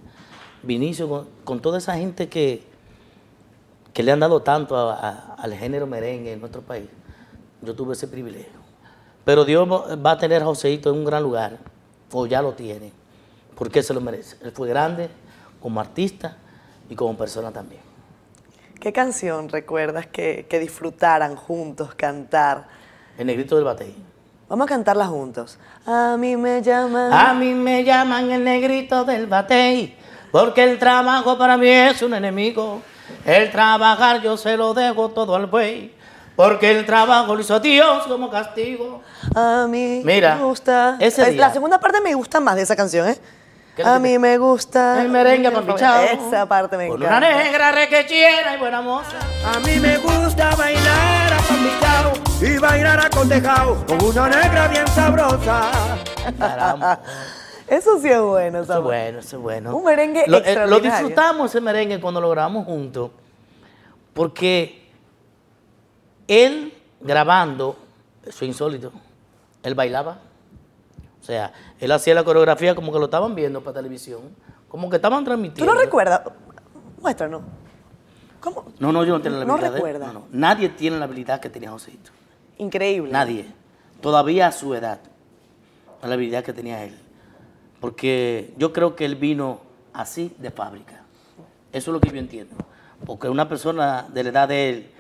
Vinicio, 0.63 1.09
con, 1.09 1.29
con 1.45 1.61
toda 1.61 1.79
esa 1.79 1.97
gente 1.97 2.29
que, 2.29 2.63
que 3.93 4.03
le 4.03 4.13
han 4.13 4.21
dado 4.21 4.41
tanto 4.43 4.77
a- 4.77 4.95
a- 4.95 5.35
al 5.39 5.55
género 5.55 5.87
merengue 5.87 6.33
en 6.33 6.41
nuestro 6.41 6.63
país. 6.63 6.89
Yo 7.61 7.75
tuve 7.75 7.93
ese 7.95 8.09
privilegio. 8.09 8.61
Pero 9.25 9.45
Dios 9.45 9.69
va 9.71 9.95
va 9.97 10.11
a 10.13 10.19
tener 10.19 10.43
a 10.43 10.47
Joseito 10.47 10.91
en 10.91 10.97
un 10.99 11.05
gran 11.05 11.23
lugar, 11.23 11.59
o 12.11 12.27
ya 12.27 12.43
lo 12.43 12.53
tiene, 12.55 12.93
porque 13.57 13.83
se 13.83 13.95
lo 13.95 14.01
merece. 14.01 14.37
Él 14.43 14.51
fue 14.53 14.69
grande 14.69 15.09
como 15.61 15.81
artista 15.81 16.37
y 16.91 16.95
como 16.97 17.17
persona 17.17 17.53
también. 17.53 17.81
¿Qué 18.81 18.93
canción 18.93 19.49
recuerdas 19.49 20.07
que, 20.09 20.47
que 20.49 20.59
disfrutaran 20.59 21.37
juntos 21.37 21.95
cantar? 21.95 22.67
El 23.17 23.27
negrito 23.29 23.55
del 23.55 23.65
batey. 23.65 23.95
Vamos 24.49 24.65
a 24.67 24.69
cantarla 24.69 25.07
juntos. 25.07 25.59
A 25.87 26.17
mí 26.19 26.37
me 26.37 26.61
llaman. 26.63 27.13
A 27.13 27.33
mí 27.33 27.55
me 27.55 27.85
llaman 27.85 28.31
el 28.33 28.43
negrito 28.43 29.05
del 29.05 29.27
batey, 29.29 29.97
porque 30.33 30.65
el 30.65 30.79
trabajo 30.81 31.39
para 31.39 31.57
mí 31.57 31.69
es 31.69 32.03
un 32.03 32.15
enemigo. 32.15 32.83
El 33.25 33.51
trabajar 33.51 34.21
yo 34.21 34.37
se 34.37 34.57
lo 34.57 34.75
dejo 34.75 35.11
todo 35.11 35.37
al 35.37 35.47
buey, 35.47 35.95
porque 36.37 36.71
el 36.71 36.85
trabajo 36.87 37.35
lo 37.35 37.41
hizo 37.41 37.61
Dios 37.61 38.05
como 38.07 38.31
castigo. 38.31 39.03
A 39.35 39.67
mí 39.69 40.03
Mira, 40.05 40.35
me 40.37 40.43
gusta. 40.45 40.97
ese 40.99 41.31
día- 41.31 41.47
La 41.49 41.53
segunda 41.53 41.79
parte 41.79 42.01
me 42.01 42.15
gusta 42.15 42.41
más 42.41 42.57
de 42.57 42.63
esa 42.63 42.75
canción, 42.77 43.09
¿eh? 43.09 43.19
¿Qué 43.77 43.83
A 43.85 43.99
mí 43.99 44.19
me 44.19 44.37
gusta. 44.37 45.01
El 45.01 45.09
merengue 45.09 45.51
papichao. 45.51 46.03
Esa 46.03 46.45
parte 46.45 46.77
me 46.77 46.89
Con 46.89 46.99
una 47.03 47.17
encanta. 47.17 47.43
negra 47.43 47.73
requechera 47.73 48.57
y 48.57 48.59
buena 48.59 48.83
moza. 48.83 49.17
A 49.47 49.59
mí 49.61 49.77
me 49.81 49.97
gusta 49.97 50.55
bailar 50.57 51.33
a 51.33 51.39
pampillao 51.39 52.13
y 52.43 52.59
bailar 52.59 53.07
a 53.07 53.09
condejao 53.09 53.87
con 53.87 54.05
una 54.05 54.29
negra 54.29 54.69
bien 54.69 54.87
sabrosa. 54.89 55.71
Caramba. 56.39 57.01
Eso 57.73 57.99
sí 58.01 58.09
es 58.09 58.21
bueno, 58.21 58.61
Eso 58.61 58.75
es 58.77 58.83
bueno, 58.83 59.19
eso 59.21 59.37
es 59.37 59.43
bueno. 59.43 59.75
Un 59.77 59.85
merengue 59.85 60.25
lo, 60.27 60.37
eh, 60.37 60.41
lo 60.41 60.47
extraordinario. 60.47 60.91
disfrutamos 60.91 61.51
ese 61.51 61.61
merengue 61.61 62.01
cuando 62.01 62.21
lo 62.21 62.29
grabamos 62.31 62.67
juntos, 62.67 63.11
porque 64.13 64.91
él 66.29 66.75
grabando, 67.01 67.77
eso 68.25 68.45
es 68.45 68.49
insólito, 68.49 68.93
él 69.63 69.75
bailaba. 69.75 70.19
O 71.21 71.25
sea, 71.25 71.53
él 71.81 71.91
hacía 71.93 72.15
la 72.15 72.25
coreografía 72.25 72.75
como 72.75 72.93
que 72.93 72.99
lo 72.99 73.07
estaban 73.07 73.35
viendo 73.35 73.63
para 73.63 73.75
televisión, 73.77 74.21
como 74.69 74.91
que 74.91 74.97
estaban 74.97 75.21
¿Tú 75.21 75.27
transmitiendo. 75.27 75.73
no 75.73 75.81
recuerdas? 75.81 76.21
Muéstranos. 77.01 77.43
¿Cómo? 78.41 78.65
No, 78.81 78.91
no, 78.93 79.05
yo 79.05 79.15
no 79.17 79.23
tengo 79.23 79.37
la 79.39 79.45
No 79.45 79.53
habilidad. 79.55 79.71
de- 79.73 79.77
recuerda. 79.77 80.07
no, 80.09 80.13
no. 80.15 80.25
Nadie 80.33 80.69
tiene 80.69 80.99
la 80.99 81.05
habilidad 81.05 81.41
que 81.41 81.49
tenía 81.49 81.71
Joséito. 81.71 82.11
Increíble. 82.59 83.13
Nadie. 83.13 83.47
Todavía 84.01 84.49
a 84.49 84.53
su 84.53 84.75
edad. 84.75 84.99
La 86.03 86.15
habilidad 86.15 86.43
que 86.43 86.53
tenía 86.53 86.83
él. 86.85 86.99
Porque 87.83 88.55
yo 88.59 88.73
creo 88.73 88.95
que 88.95 89.05
él 89.05 89.17
vino 89.17 89.61
así 89.93 90.33
de 90.39 90.53
fábrica. 90.53 91.03
Eso 91.73 91.91
es 91.91 91.93
lo 91.93 92.01
que 92.01 92.11
yo 92.11 92.17
entiendo. 92.17 92.55
Porque 93.05 93.29
una 93.29 93.49
persona 93.49 94.07
de 94.15 94.23
la 94.23 94.31
edad 94.31 94.49
de 94.49 94.69
él, 94.69 94.91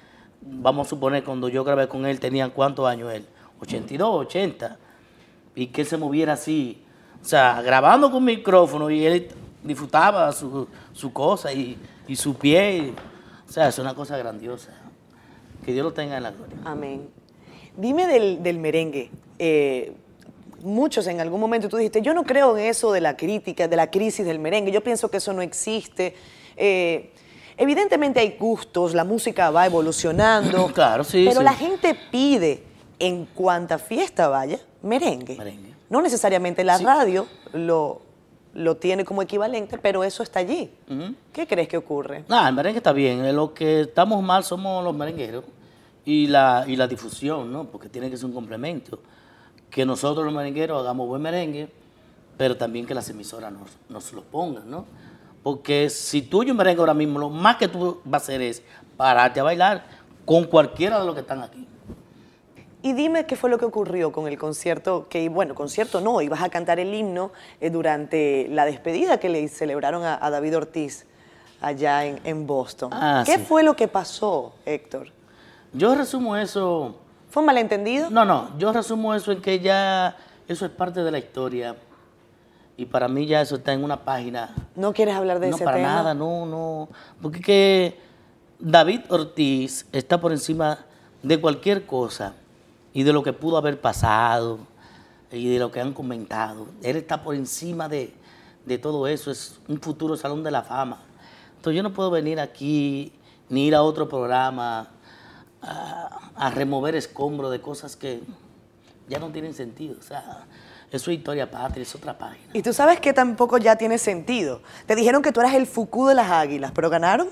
vamos 0.40 0.88
a 0.88 0.90
suponer 0.90 1.22
cuando 1.22 1.48
yo 1.48 1.62
grabé 1.62 1.86
con 1.86 2.04
él, 2.06 2.18
tenían 2.18 2.50
cuántos 2.50 2.88
años 2.88 3.12
él? 3.12 3.24
82, 3.60 4.26
80. 4.26 4.78
Y 5.54 5.68
que 5.68 5.82
él 5.82 5.86
se 5.86 5.96
moviera 5.96 6.32
así. 6.32 6.82
O 7.22 7.24
sea, 7.24 7.62
grabando 7.62 8.10
con 8.10 8.24
micrófono 8.24 8.90
y 8.90 9.06
él 9.06 9.28
disfrutaba 9.62 10.32
su, 10.32 10.66
su 10.92 11.12
cosa 11.12 11.52
y, 11.52 11.78
y 12.08 12.16
su 12.16 12.34
pie. 12.34 12.94
O 13.48 13.52
sea, 13.52 13.68
es 13.68 13.78
una 13.78 13.94
cosa 13.94 14.18
grandiosa. 14.18 14.72
Que 15.64 15.72
Dios 15.72 15.84
lo 15.84 15.92
tenga 15.92 16.16
en 16.16 16.24
la 16.24 16.32
gloria. 16.32 16.56
Amén. 16.64 17.08
Dime 17.76 18.08
del, 18.08 18.42
del 18.42 18.58
merengue. 18.58 19.08
Eh, 19.38 19.94
muchos 20.62 21.06
en 21.06 21.20
algún 21.20 21.40
momento 21.40 21.68
tú 21.68 21.76
dijiste, 21.76 22.02
yo 22.02 22.14
no 22.14 22.24
creo 22.24 22.56
en 22.56 22.66
eso 22.66 22.92
de 22.92 23.00
la 23.00 23.16
crítica, 23.16 23.68
de 23.68 23.76
la 23.76 23.90
crisis 23.90 24.24
del 24.24 24.38
merengue, 24.38 24.70
yo 24.72 24.82
pienso 24.82 25.10
que 25.10 25.16
eso 25.18 25.32
no 25.32 25.42
existe. 25.42 26.14
Eh, 26.56 27.10
evidentemente 27.56 28.20
hay 28.20 28.36
gustos, 28.38 28.94
la 28.94 29.04
música 29.04 29.50
va 29.50 29.66
evolucionando. 29.66 30.66
Claro, 30.74 31.04
sí, 31.04 31.24
Pero 31.26 31.40
sí. 31.40 31.44
la 31.44 31.54
gente 31.54 31.96
pide, 32.10 32.62
en 32.98 33.26
cuanta 33.26 33.78
fiesta 33.78 34.28
vaya, 34.28 34.58
merengue. 34.82 35.36
Merengue. 35.36 35.74
No 35.90 36.00
necesariamente 36.00 36.64
la 36.64 36.78
Sí. 36.78 36.84
radio 36.84 37.26
lo, 37.52 38.00
lo 38.54 38.76
tiene 38.76 39.04
como 39.04 39.22
equivalente, 39.22 39.76
pero 39.78 40.04
eso 40.04 40.22
está 40.22 40.38
allí. 40.40 40.70
¿Qué 41.32 41.46
crees 41.46 41.68
que 41.68 41.76
ocurre? 41.76 42.24
Nada, 42.28 42.48
el 42.48 42.54
merengue 42.54 42.78
está 42.78 42.92
bien. 42.92 43.34
Lo 43.34 43.52
que 43.52 43.82
estamos 43.82 44.22
mal 44.22 44.44
somos 44.44 44.82
los 44.84 44.94
merengueros 44.94 45.44
y 46.04 46.26
la, 46.28 46.64
y 46.66 46.76
la 46.76 46.86
difusión, 46.86 47.52
¿no? 47.52 47.64
Porque 47.64 47.88
tiene 47.88 48.08
que 48.10 48.16
ser 48.16 48.26
un 48.26 48.32
complemento. 48.32 49.00
Que 49.72 49.84
nosotros 49.84 50.24
los 50.24 50.32
merengueros 50.32 50.80
hagamos 50.80 51.08
buen 51.08 51.20
merengue, 51.20 51.68
pero 52.36 52.56
también 52.56 52.86
que 52.86 52.94
las 52.94 53.08
emisoras 53.08 53.52
nos, 53.52 53.70
nos 53.88 54.12
lo 54.12 54.22
pongan, 54.22 54.70
¿no? 54.70 54.86
Porque 55.42 55.90
si 55.90 56.22
tú 56.22 56.44
y 56.44 56.52
un 56.52 56.56
merengue 56.56 56.80
ahora 56.80 56.94
mismo, 56.94 57.18
lo 57.18 57.28
más 57.28 57.56
que 57.56 57.66
tú 57.66 58.00
vas 58.04 58.22
a 58.22 58.24
hacer 58.24 58.42
es 58.42 58.62
pararte 58.96 59.40
a 59.40 59.42
bailar 59.42 59.84
con 60.24 60.44
cualquiera 60.44 61.00
de 61.00 61.06
los 61.06 61.14
que 61.14 61.22
están 61.22 61.42
aquí. 61.42 61.66
Y 62.82 62.92
dime 62.94 63.26
qué 63.26 63.36
fue 63.36 63.48
lo 63.48 63.58
que 63.58 63.64
ocurrió 63.64 64.12
con 64.12 64.26
el 64.26 64.36
concierto, 64.38 65.06
que 65.08 65.28
bueno, 65.28 65.54
concierto 65.54 66.00
no, 66.00 66.20
ibas 66.20 66.42
a 66.42 66.48
cantar 66.48 66.80
el 66.80 66.92
himno 66.92 67.32
eh, 67.60 67.70
durante 67.70 68.48
la 68.50 68.64
despedida 68.64 69.18
que 69.18 69.28
le 69.28 69.46
celebraron 69.48 70.04
a, 70.04 70.18
a 70.20 70.30
David 70.30 70.56
Ortiz 70.56 71.06
allá 71.60 72.04
en, 72.04 72.20
en 72.24 72.46
Boston. 72.46 72.90
Ah, 72.92 73.22
¿Qué 73.24 73.36
sí. 73.36 73.44
fue 73.46 73.62
lo 73.62 73.74
que 73.74 73.86
pasó, 73.86 74.52
Héctor? 74.66 75.08
Yo 75.72 75.94
resumo 75.94 76.36
eso 76.36 76.96
¿Fue 77.32 77.40
un 77.40 77.46
malentendido? 77.46 78.10
No, 78.10 78.26
no, 78.26 78.50
yo 78.58 78.74
resumo 78.74 79.14
eso 79.14 79.32
en 79.32 79.40
que 79.40 79.58
ya 79.58 80.18
eso 80.46 80.66
es 80.66 80.70
parte 80.70 81.02
de 81.02 81.10
la 81.10 81.18
historia 81.18 81.74
y 82.76 82.84
para 82.84 83.08
mí 83.08 83.24
ya 83.24 83.40
eso 83.40 83.56
está 83.56 83.72
en 83.72 83.82
una 83.82 84.04
página. 84.04 84.54
¿No 84.76 84.92
quieres 84.92 85.14
hablar 85.14 85.40
de 85.40 85.48
no, 85.48 85.56
ese 85.56 85.64
para 85.64 85.78
tema? 85.78 85.88
nada, 85.88 86.12
no, 86.12 86.44
no. 86.44 86.90
Porque 87.22 87.40
que 87.40 87.98
David 88.58 89.00
Ortiz 89.08 89.86
está 89.92 90.20
por 90.20 90.32
encima 90.32 90.80
de 91.22 91.40
cualquier 91.40 91.86
cosa 91.86 92.34
y 92.92 93.02
de 93.02 93.14
lo 93.14 93.22
que 93.22 93.32
pudo 93.32 93.56
haber 93.56 93.80
pasado 93.80 94.58
y 95.30 95.48
de 95.48 95.58
lo 95.58 95.70
que 95.72 95.80
han 95.80 95.94
comentado. 95.94 96.66
Él 96.82 96.96
está 96.96 97.22
por 97.22 97.34
encima 97.34 97.88
de, 97.88 98.12
de 98.66 98.76
todo 98.76 99.06
eso, 99.06 99.30
es 99.30 99.58
un 99.68 99.80
futuro 99.80 100.18
salón 100.18 100.42
de 100.42 100.50
la 100.50 100.60
fama. 100.64 100.98
Entonces 101.56 101.78
yo 101.78 101.82
no 101.82 101.94
puedo 101.94 102.10
venir 102.10 102.40
aquí 102.40 103.10
ni 103.48 103.68
ir 103.68 103.74
a 103.74 103.82
otro 103.82 104.06
programa 104.06 104.90
a, 105.62 106.30
a 106.34 106.50
remover 106.50 106.94
escombros 106.94 107.50
de 107.50 107.60
cosas 107.60 107.96
que 107.96 108.20
ya 109.08 109.18
no 109.18 109.30
tienen 109.30 109.54
sentido. 109.54 109.96
O 109.98 110.02
sea, 110.02 110.44
es 110.90 111.06
historia 111.08 111.50
patria, 111.50 111.82
es 111.82 111.94
otra 111.94 112.16
página. 112.18 112.50
Y 112.52 112.62
tú 112.62 112.72
sabes 112.72 113.00
que 113.00 113.12
tampoco 113.12 113.58
ya 113.58 113.76
tiene 113.76 113.98
sentido. 113.98 114.60
Te 114.86 114.94
dijeron 114.94 115.22
que 115.22 115.32
tú 115.32 115.40
eras 115.40 115.54
el 115.54 115.66
Fuku 115.66 116.08
de 116.08 116.14
las 116.14 116.30
águilas, 116.30 116.72
pero 116.74 116.90
ganaron. 116.90 117.28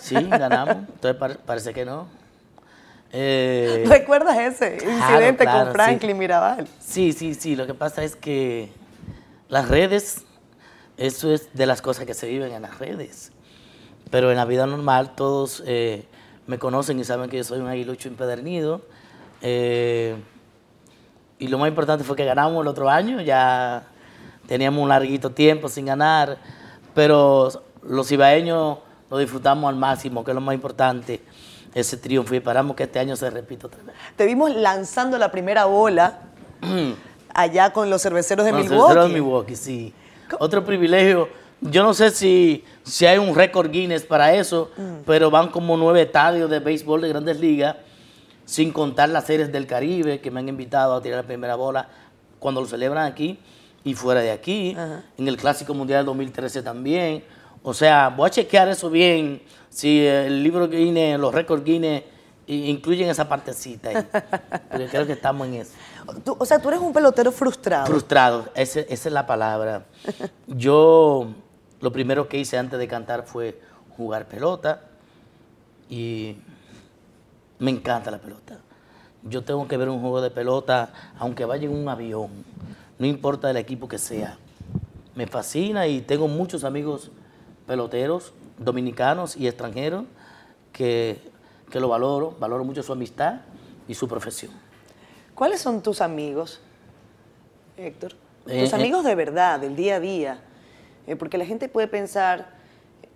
Sí, 0.00 0.14
ganamos. 0.14 0.76
Entonces 0.76 1.14
pare- 1.16 1.34
parece 1.36 1.72
que 1.74 1.84
no. 1.84 2.06
Eh, 3.12 3.84
¿Recuerdas 3.86 4.38
ese 4.38 4.78
incidente 4.90 5.44
claro, 5.44 5.64
con 5.66 5.72
Franklin 5.74 6.12
sí. 6.12 6.18
Mirabal? 6.18 6.66
sí, 6.80 7.12
sí, 7.12 7.34
sí. 7.34 7.56
Lo 7.56 7.66
que 7.66 7.74
pasa 7.74 8.02
es 8.02 8.16
que 8.16 8.72
las 9.48 9.68
redes, 9.68 10.22
eso 10.96 11.30
es 11.32 11.52
de 11.52 11.66
las 11.66 11.82
cosas 11.82 12.06
que 12.06 12.14
se 12.14 12.26
viven 12.26 12.52
en 12.52 12.62
las 12.62 12.78
redes. 12.78 13.30
Pero 14.10 14.30
en 14.30 14.36
la 14.38 14.46
vida 14.46 14.66
normal 14.66 15.14
todos 15.14 15.62
eh, 15.66 16.06
me 16.46 16.58
conocen 16.58 16.98
y 16.98 17.04
saben 17.04 17.30
que 17.30 17.38
yo 17.38 17.44
soy 17.44 17.60
un 17.60 17.68
aguilucho 17.68 18.08
empedernido. 18.08 18.82
Eh, 19.40 20.16
y 21.38 21.48
lo 21.48 21.58
más 21.58 21.68
importante 21.68 22.04
fue 22.04 22.16
que 22.16 22.24
ganamos 22.24 22.62
el 22.62 22.68
otro 22.68 22.88
año. 22.88 23.20
Ya 23.20 23.84
teníamos 24.46 24.82
un 24.82 24.88
larguito 24.88 25.30
tiempo 25.30 25.68
sin 25.68 25.86
ganar. 25.86 26.38
Pero 26.94 27.50
los 27.82 28.10
ibaeños 28.12 28.78
lo 29.10 29.18
disfrutamos 29.18 29.68
al 29.68 29.76
máximo, 29.76 30.24
que 30.24 30.30
es 30.30 30.34
lo 30.34 30.40
más 30.40 30.54
importante, 30.54 31.22
ese 31.74 31.96
triunfo. 31.96 32.34
Y 32.34 32.38
esperamos 32.38 32.76
que 32.76 32.84
este 32.84 32.98
año 32.98 33.16
se 33.16 33.30
repita 33.30 33.66
otra 33.66 33.82
vez. 33.82 33.94
Te 34.16 34.26
vimos 34.26 34.54
lanzando 34.54 35.18
la 35.18 35.30
primera 35.30 35.64
bola 35.64 36.20
allá 37.34 37.72
con 37.72 37.90
los 37.90 38.02
cerveceros 38.02 38.44
de 38.44 38.50
Con 38.52 38.60
los 38.60 38.68
Milwaukee. 38.70 38.88
cerveceros 38.88 39.08
de 39.08 39.20
Milwaukee, 39.20 39.56
sí. 39.56 39.94
Otro 40.38 40.64
privilegio. 40.64 41.28
Yo 41.62 41.82
no 41.84 41.94
sé 41.94 42.10
si, 42.10 42.64
si 42.82 43.06
hay 43.06 43.18
un 43.18 43.34
récord 43.34 43.70
Guinness 43.70 44.02
para 44.04 44.34
eso, 44.34 44.70
Mm. 44.76 45.02
pero 45.06 45.30
van 45.30 45.48
como 45.48 45.76
nueve 45.76 46.02
estadios 46.02 46.50
de 46.50 46.58
béisbol 46.58 47.00
de 47.02 47.08
grandes 47.08 47.38
ligas, 47.40 47.76
sin 48.44 48.72
contar 48.72 49.08
las 49.08 49.24
series 49.26 49.52
del 49.52 49.66
Caribe 49.66 50.20
que 50.20 50.30
me 50.30 50.40
han 50.40 50.48
invitado 50.48 50.94
a 50.96 51.00
tirar 51.02 51.18
la 51.22 51.26
primera 51.26 51.54
bola 51.54 51.88
cuando 52.40 52.60
lo 52.60 52.66
celebran 52.66 53.06
aquí 53.06 53.38
y 53.84 53.94
fuera 53.94 54.20
de 54.20 54.32
aquí, 54.32 54.76
en 55.16 55.28
el 55.28 55.36
Clásico 55.36 55.72
Mundial 55.74 56.04
2013 56.04 56.62
también. 56.62 57.22
O 57.62 57.72
sea, 57.72 58.08
voy 58.08 58.26
a 58.26 58.30
chequear 58.30 58.68
eso 58.68 58.90
bien, 58.90 59.40
si 59.70 60.04
el 60.04 60.42
libro 60.42 60.68
Guinness, 60.68 61.18
los 61.20 61.32
récords 61.32 61.64
Guinness 61.64 62.02
incluyen 62.48 63.08
esa 63.08 63.28
partecita 63.28 63.90
ahí. 63.90 63.96
Porque 64.70 64.86
creo 64.88 65.06
que 65.06 65.12
estamos 65.12 65.46
en 65.46 65.54
eso. 65.54 65.70
Tú- 66.24 66.36
o 66.38 66.44
sea, 66.44 66.58
tú 66.58 66.68
eres 66.68 66.80
un 66.80 66.92
pelotero 66.92 67.30
frustrado. 67.30 67.86
Frustrado, 67.86 68.48
esa 68.56 68.80
es 68.80 69.06
la 69.06 69.24
palabra. 69.26 69.84
Yo 70.48 71.28
lo 71.82 71.92
primero 71.92 72.28
que 72.28 72.38
hice 72.38 72.56
antes 72.56 72.78
de 72.78 72.88
cantar 72.88 73.26
fue 73.26 73.60
jugar 73.96 74.26
pelota 74.26 74.82
y 75.90 76.36
me 77.58 77.72
encanta 77.72 78.10
la 78.10 78.18
pelota. 78.18 78.60
Yo 79.24 79.42
tengo 79.42 79.68
que 79.68 79.76
ver 79.76 79.88
un 79.88 80.00
juego 80.00 80.22
de 80.22 80.30
pelota, 80.30 80.92
aunque 81.18 81.44
vaya 81.44 81.66
en 81.66 81.76
un 81.76 81.88
avión, 81.88 82.30
no 82.98 83.06
importa 83.06 83.50
el 83.50 83.56
equipo 83.56 83.88
que 83.88 83.98
sea. 83.98 84.38
Me 85.16 85.26
fascina 85.26 85.86
y 85.88 86.00
tengo 86.00 86.28
muchos 86.28 86.64
amigos 86.64 87.10
peloteros, 87.66 88.32
dominicanos 88.58 89.36
y 89.36 89.48
extranjeros, 89.48 90.04
que, 90.72 91.20
que 91.68 91.80
lo 91.80 91.88
valoro, 91.88 92.36
valoro 92.38 92.64
mucho 92.64 92.82
su 92.82 92.92
amistad 92.92 93.40
y 93.88 93.94
su 93.94 94.06
profesión. 94.08 94.52
¿Cuáles 95.34 95.60
son 95.60 95.82
tus 95.82 96.00
amigos, 96.00 96.60
Héctor? 97.76 98.12
Eh, 98.46 98.62
tus 98.62 98.72
eh. 98.72 98.76
amigos 98.76 99.04
de 99.04 99.16
verdad, 99.16 99.58
del 99.58 99.74
día 99.74 99.96
a 99.96 100.00
día. 100.00 100.38
Eh, 101.06 101.16
porque 101.16 101.38
la 101.38 101.44
gente 101.46 101.68
puede 101.68 101.88
pensar, 101.88 102.50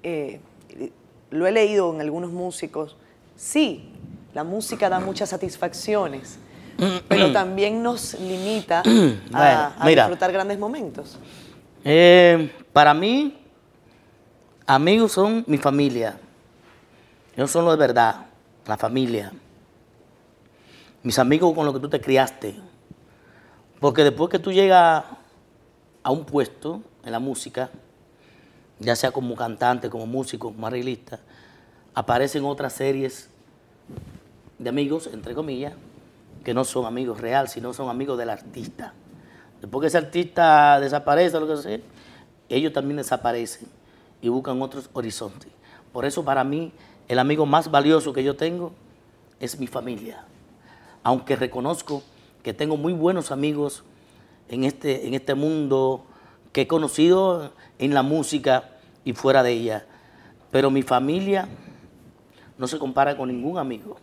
eh, 0.02 0.40
lo 1.30 1.46
he 1.46 1.52
leído 1.52 1.92
en 1.94 2.00
algunos 2.00 2.30
músicos, 2.32 2.96
sí, 3.36 3.90
la 4.34 4.44
música 4.44 4.88
da 4.88 5.00
muchas 5.00 5.28
satisfacciones, 5.30 6.38
pero 7.08 7.32
también 7.32 7.82
nos 7.82 8.14
limita 8.20 8.80
a, 8.80 8.82
Bueno, 8.84 9.72
a 9.78 9.84
mira. 9.86 10.02
disfrutar 10.04 10.32
grandes 10.32 10.58
momentos. 10.58 11.18
Eh, 11.84 12.52
para 12.72 12.92
mí, 12.92 13.38
amigos 14.66 15.12
son 15.12 15.44
mi 15.46 15.56
familia. 15.56 16.18
Ellos 17.36 17.50
son 17.50 17.64
lo 17.64 17.70
de 17.70 17.76
verdad, 17.76 18.26
la 18.66 18.76
familia. 18.76 19.32
Mis 21.02 21.18
amigos 21.18 21.54
con 21.54 21.64
los 21.64 21.74
que 21.74 21.80
tú 21.80 21.88
te 21.88 22.00
criaste. 22.00 22.56
Porque 23.78 24.02
después 24.02 24.30
que 24.30 24.38
tú 24.38 24.50
llegas 24.52 25.04
a 26.02 26.10
un 26.10 26.24
puesto 26.24 26.82
en 27.06 27.12
la 27.12 27.20
música, 27.20 27.70
ya 28.80 28.96
sea 28.96 29.12
como 29.12 29.34
cantante, 29.36 29.88
como 29.88 30.06
músico, 30.06 30.52
como 30.52 30.66
arreglista, 30.66 31.20
aparecen 31.94 32.44
otras 32.44 32.74
series 32.74 33.30
de 34.58 34.68
amigos, 34.68 35.08
entre 35.12 35.34
comillas, 35.34 35.72
que 36.44 36.52
no 36.52 36.64
son 36.64 36.84
amigos 36.84 37.20
real, 37.20 37.48
sino 37.48 37.72
son 37.72 37.88
amigos 37.88 38.18
del 38.18 38.28
artista. 38.28 38.92
Después 39.60 39.80
que 39.82 39.86
ese 39.86 39.98
artista 39.98 40.80
desaparece, 40.80 41.38
lo 41.38 41.46
que 41.46 41.56
sea, 41.56 41.78
ellos 42.48 42.72
también 42.72 42.96
desaparecen 42.96 43.68
y 44.20 44.28
buscan 44.28 44.60
otros 44.60 44.90
horizontes. 44.92 45.50
Por 45.92 46.04
eso 46.04 46.24
para 46.24 46.42
mí 46.42 46.72
el 47.06 47.20
amigo 47.20 47.46
más 47.46 47.70
valioso 47.70 48.12
que 48.12 48.24
yo 48.24 48.34
tengo 48.34 48.72
es 49.38 49.60
mi 49.60 49.68
familia. 49.68 50.24
Aunque 51.04 51.36
reconozco 51.36 52.02
que 52.42 52.52
tengo 52.52 52.76
muy 52.76 52.92
buenos 52.92 53.30
amigos 53.30 53.84
en 54.48 54.64
este, 54.64 55.06
en 55.06 55.14
este 55.14 55.34
mundo 55.34 56.04
que 56.52 56.62
he 56.62 56.66
conocido 56.66 57.52
en 57.78 57.94
la 57.94 58.02
música 58.02 58.70
y 59.04 59.12
fuera 59.12 59.42
de 59.42 59.52
ella. 59.52 59.86
Pero 60.50 60.70
mi 60.70 60.82
familia 60.82 61.48
no 62.58 62.66
se 62.66 62.78
compara 62.78 63.16
con 63.16 63.28
ningún 63.28 63.58
amigo. 63.58 63.96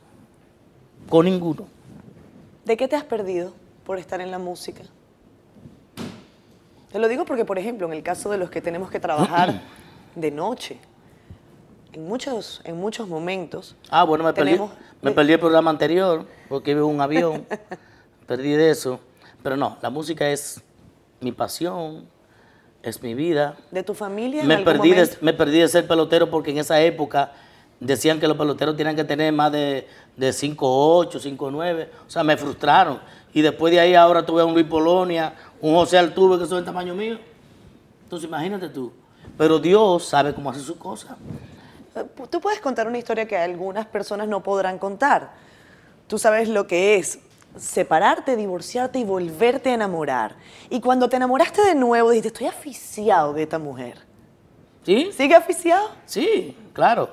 Con 1.09 1.25
ninguno. 1.25 1.67
¿De 2.65 2.77
qué 2.77 2.87
te 2.87 2.95
has 2.95 3.03
perdido 3.03 3.53
por 3.85 3.97
estar 3.99 4.21
en 4.21 4.31
la 4.31 4.39
música? 4.39 4.83
Te 6.91 6.99
lo 6.99 7.07
digo 7.07 7.25
porque, 7.25 7.43
por 7.45 7.57
ejemplo, 7.57 7.87
en 7.87 7.93
el 7.93 8.03
caso 8.03 8.29
de 8.29 8.37
los 8.37 8.49
que 8.49 8.61
tenemos 8.61 8.89
que 8.91 8.99
trabajar 8.99 9.61
de 10.15 10.31
noche, 10.31 10.77
en 11.91 12.07
muchos, 12.07 12.61
en 12.63 12.77
muchos 12.77 13.07
momentos, 13.07 13.75
Ah, 13.89 14.03
bueno, 14.03 14.23
me, 14.23 14.33
perdí, 14.33 14.51
Tenemos- 14.51 14.71
me 15.01 15.11
perdí 15.11 15.33
el 15.33 15.39
programa 15.39 15.71
anterior 15.71 16.25
porque 16.49 16.71
iba 16.71 16.85
un 16.85 17.01
avión. 17.01 17.45
perdí 18.27 18.51
de 18.51 18.69
eso. 18.69 18.99
Pero 19.41 19.57
no, 19.57 19.77
la 19.81 19.89
música 19.89 20.29
es 20.29 20.61
mi 21.19 21.31
pasión, 21.31 22.07
es 22.83 23.01
mi 23.01 23.15
vida. 23.15 23.55
de 23.71 23.81
tu 23.81 23.93
familia, 23.93 24.41
en 24.41 24.47
Me 24.47 24.55
algún 24.55 24.73
perdí, 24.73 24.91
de, 24.91 25.09
me 25.21 25.33
perdí 25.33 25.59
de 25.59 25.67
ser 25.69 25.87
pelotero 25.87 26.29
porque 26.29 26.51
en 26.51 26.57
esa 26.59 26.81
época 26.81 27.31
decían 27.79 28.19
que 28.19 28.27
los 28.27 28.37
peloteros 28.37 28.75
tenían 28.75 28.95
que 28.95 29.03
tener 29.05 29.31
más 29.33 29.51
de, 29.51 29.87
de 30.17 30.29
5'8, 30.29 31.09
5'9. 31.37 31.87
O 32.05 32.09
sea, 32.09 32.23
me 32.23 32.37
frustraron. 32.37 32.99
Y 33.33 33.41
después 33.41 33.71
de 33.73 33.79
ahí 33.79 33.95
ahora 33.95 34.25
tuve 34.25 34.41
a 34.41 34.45
un 34.45 34.53
Luis 34.53 34.67
Polonia, 34.67 35.33
un 35.61 35.73
José 35.73 35.97
Altuve 35.97 36.37
que 36.37 36.45
son 36.45 36.57
del 36.57 36.65
tamaño 36.65 36.93
mío. 36.93 37.17
Entonces 38.03 38.27
imagínate 38.27 38.69
tú. 38.69 38.91
Pero 39.37 39.59
Dios 39.59 40.05
sabe 40.05 40.33
cómo 40.33 40.49
hacer 40.49 40.61
sus 40.61 40.77
cosas. 40.77 41.17
Eh, 41.95 42.03
Tú 42.29 42.41
puedes 42.41 42.59
contar 42.59 42.87
una 42.87 42.97
historia 42.97 43.25
que 43.27 43.37
algunas 43.37 43.85
personas 43.85 44.27
no 44.27 44.43
podrán 44.43 44.77
contar. 44.77 45.31
Tú 46.07 46.19
sabes 46.19 46.49
lo 46.49 46.67
que 46.67 46.97
es 46.97 47.19
separarte, 47.55 48.35
divorciarte 48.35 48.99
y 48.99 49.03
volverte 49.03 49.69
a 49.69 49.73
enamorar. 49.75 50.35
Y 50.69 50.79
cuando 50.79 51.09
te 51.09 51.15
enamoraste 51.17 51.61
de 51.61 51.75
nuevo, 51.75 52.09
dijiste, 52.09 52.29
estoy 52.29 52.47
aficiado 52.47 53.33
de 53.33 53.43
esta 53.43 53.59
mujer. 53.59 53.99
¿Sí? 54.83 55.11
¿Sigue 55.13 55.35
aficiado? 55.35 55.91
Sí, 56.05 56.57
claro. 56.73 57.09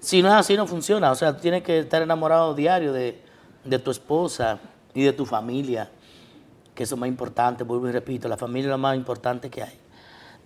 Si 0.00 0.22
no 0.22 0.28
es 0.28 0.34
así, 0.34 0.56
no 0.56 0.66
funciona. 0.66 1.10
O 1.10 1.14
sea, 1.14 1.36
tienes 1.36 1.62
que 1.62 1.80
estar 1.80 2.00
enamorado 2.00 2.54
diario 2.54 2.92
de, 2.92 3.22
de 3.64 3.78
tu 3.78 3.90
esposa 3.90 4.58
y 4.94 5.02
de 5.02 5.12
tu 5.12 5.26
familia, 5.26 5.90
que 6.74 6.84
eso 6.84 6.94
es 6.94 7.00
más 7.00 7.08
importante, 7.08 7.64
vuelvo 7.64 7.88
y 7.88 7.92
repito, 7.92 8.28
la 8.28 8.36
familia 8.36 8.68
es 8.68 8.70
lo 8.70 8.78
más 8.78 8.96
importante 8.96 9.50
que 9.50 9.62
hay. 9.62 9.78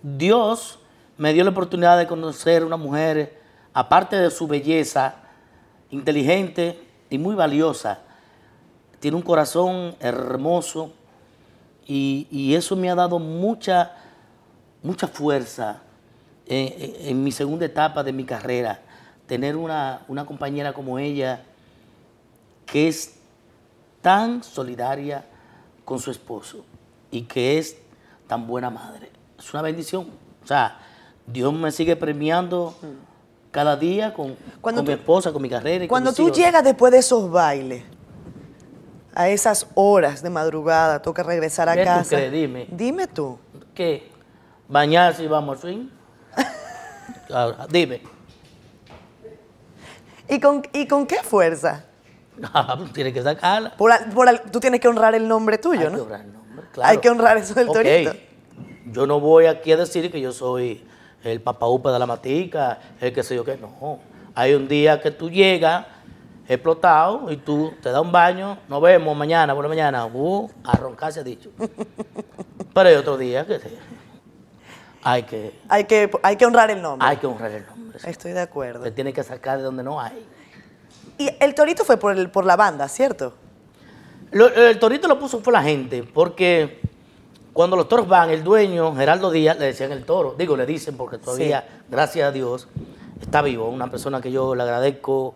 Dios 0.01 0.79
me 1.17 1.33
dio 1.33 1.43
la 1.43 1.51
oportunidad 1.51 1.97
de 1.97 2.07
conocer 2.07 2.63
una 2.63 2.77
mujer, 2.77 3.39
aparte 3.73 4.15
de 4.17 4.29
su 4.29 4.47
belleza, 4.47 5.15
inteligente 5.91 6.87
y 7.09 7.17
muy 7.17 7.35
valiosa. 7.35 8.01
Tiene 9.03 9.17
un 9.17 9.23
corazón 9.23 9.97
hermoso 9.99 10.93
y, 11.85 12.25
y 12.31 12.55
eso 12.55 12.73
me 12.77 12.89
ha 12.89 12.95
dado 12.95 13.19
mucha, 13.19 13.91
mucha 14.81 15.09
fuerza 15.09 15.81
en, 16.47 16.67
en- 16.81 17.07
en 17.09 17.21
mi 17.21 17.33
segunda 17.33 17.65
etapa 17.65 18.01
de 18.01 18.13
mi 18.13 18.23
carrera. 18.23 18.79
Tener 19.27 19.57
una, 19.57 20.03
una 20.07 20.25
compañera 20.25 20.71
como 20.71 20.99
ella 20.99 21.43
que 22.65 22.87
es 22.87 23.15
tan 24.01 24.41
solidaria 24.41 25.25
con 25.83 25.99
su 25.99 26.09
esposo 26.09 26.63
y 27.11 27.23
que 27.23 27.57
es 27.57 27.75
tan 28.25 28.47
buena 28.47 28.69
madre. 28.69 29.11
Es 29.37 29.53
una 29.53 29.63
bendición. 29.63 30.07
O 30.45 30.47
sea, 30.47 30.79
Dios 31.27 31.53
me 31.53 31.73
sigue 31.73 31.97
premiando 31.97 32.73
cada 33.51 33.75
día 33.75 34.13
con, 34.13 34.37
con 34.61 34.81
mi 34.85 34.93
esposa, 34.93 35.33
con 35.33 35.41
mi 35.41 35.49
carrera. 35.49 35.83
Y 35.83 35.87
con 35.89 35.95
Cuando 35.95 36.11
mis 36.11 36.15
tú 36.15 36.23
hijos. 36.27 36.37
llegas 36.37 36.63
después 36.63 36.93
de 36.93 36.99
esos 36.99 37.29
bailes, 37.29 37.83
a 39.15 39.29
esas 39.29 39.67
horas 39.75 40.21
de 40.23 40.29
madrugada, 40.29 41.01
toca 41.01 41.23
regresar 41.23 41.69
a 41.69 41.75
¿Qué 41.75 41.81
tú 41.81 41.85
casa. 41.87 42.15
crees? 42.15 42.31
Dime. 42.31 42.67
Dime 42.69 43.07
tú. 43.07 43.37
¿Qué? 43.73 44.09
¿Bañarse 44.67 45.23
y 45.23 45.27
vamos 45.27 45.59
swing? 45.59 45.87
Ahora, 47.33 47.67
dime. 47.69 48.01
¿Y 50.29 50.39
con, 50.39 50.63
¿Y 50.73 50.87
con 50.87 51.05
qué 51.05 51.17
fuerza? 51.17 51.85
Ah, 52.51 52.73
pues 52.75 52.91
Tienes 52.93 53.13
que 53.13 53.21
sacarla. 53.21 53.75
Por 53.77 53.91
tú 54.51 54.59
tienes 54.59 54.79
que 54.79 54.87
honrar 54.87 55.13
el 55.13 55.27
nombre 55.27 55.59
tuyo, 55.59 55.81
Hay 55.81 55.89
¿no? 55.89 55.95
que 55.97 56.01
honrar 56.01 56.21
el 56.21 56.33
nombre, 56.33 56.65
claro. 56.71 56.89
Hay 56.89 56.97
que 56.97 57.09
honrar 57.11 57.37
eso 57.37 57.53
del 57.53 57.69
Ok, 57.69 57.75
torito. 57.75 58.13
Yo 58.87 59.05
no 59.05 59.19
voy 59.19 59.45
aquí 59.45 59.71
a 59.71 59.77
decir 59.77 60.11
que 60.11 60.19
yo 60.19 60.31
soy 60.31 60.83
el 61.23 61.41
papaupa 61.41 61.91
de 61.91 61.99
la 61.99 62.07
matica, 62.07 62.79
el 62.99 63.13
que 63.13 63.21
sé 63.21 63.35
yo 63.35 63.45
qué. 63.45 63.55
No. 63.57 63.99
Hay 64.33 64.55
un 64.55 64.67
día 64.67 64.99
que 64.99 65.11
tú 65.11 65.29
llegas 65.29 65.85
explotado 66.47 67.31
y 67.31 67.37
tú 67.37 67.73
te 67.81 67.89
das 67.91 68.01
un 68.01 68.11
baño, 68.11 68.57
nos 68.67 68.81
vemos 68.81 69.15
mañana 69.15 69.53
por 69.55 69.63
la 69.63 69.69
mañana, 69.69 70.05
uh, 70.05 70.49
a 70.63 70.75
roncar 70.77 71.11
se 71.13 71.21
ha 71.21 71.23
dicho. 71.23 71.49
Pero 72.73 72.89
hay 72.89 72.95
otro 72.95 73.17
día 73.17 73.45
que 73.45 73.59
hay 75.03 75.23
que, 75.23 75.59
Hay 75.69 75.83
que, 75.85 76.09
hay 76.21 76.35
que 76.37 76.45
honrar 76.45 76.71
el 76.71 76.81
nombre. 76.81 77.07
hay 77.07 77.17
que 77.17 77.27
honrar 77.27 77.51
el 77.51 77.65
nombre. 77.65 77.99
sí. 77.99 78.09
Estoy 78.09 78.31
de 78.31 78.41
acuerdo. 78.41 78.83
Te 78.83 78.91
tiene 78.91 79.11
que 79.13 79.23
sacar 79.23 79.57
de 79.57 79.63
donde 79.63 79.83
no 79.83 79.99
hay. 79.99 80.25
Y 81.17 81.29
el 81.39 81.53
torito 81.55 81.83
fue 81.85 81.97
por, 81.97 82.17
el, 82.17 82.29
por 82.29 82.45
la 82.45 82.55
banda, 82.55 82.87
¿cierto? 82.87 83.33
Lo- 84.31 84.47
el 84.47 84.79
torito 84.79 85.07
lo 85.07 85.19
puso 85.19 85.41
fue 85.41 85.53
la 85.53 85.61
gente, 85.61 86.03
porque 86.03 86.79
cuando 87.51 87.75
los 87.75 87.87
toros 87.87 88.07
van, 88.07 88.29
el 88.31 88.43
dueño, 88.43 88.95
Geraldo 88.95 89.29
Díaz, 89.29 89.59
le 89.59 89.65
decían 89.67 89.91
el 89.91 90.05
toro. 90.05 90.33
Digo, 90.37 90.57
le 90.57 90.65
dicen 90.65 90.97
porque 90.97 91.17
todavía, 91.19 91.67
gracias 91.89 92.27
a 92.29 92.31
Dios, 92.31 92.67
está 93.21 93.41
vivo. 93.43 93.67
Una 93.69 93.91
persona 93.91 94.21
que 94.21 94.31
yo 94.31 94.55
le 94.55 94.63
agradezco 94.63 95.35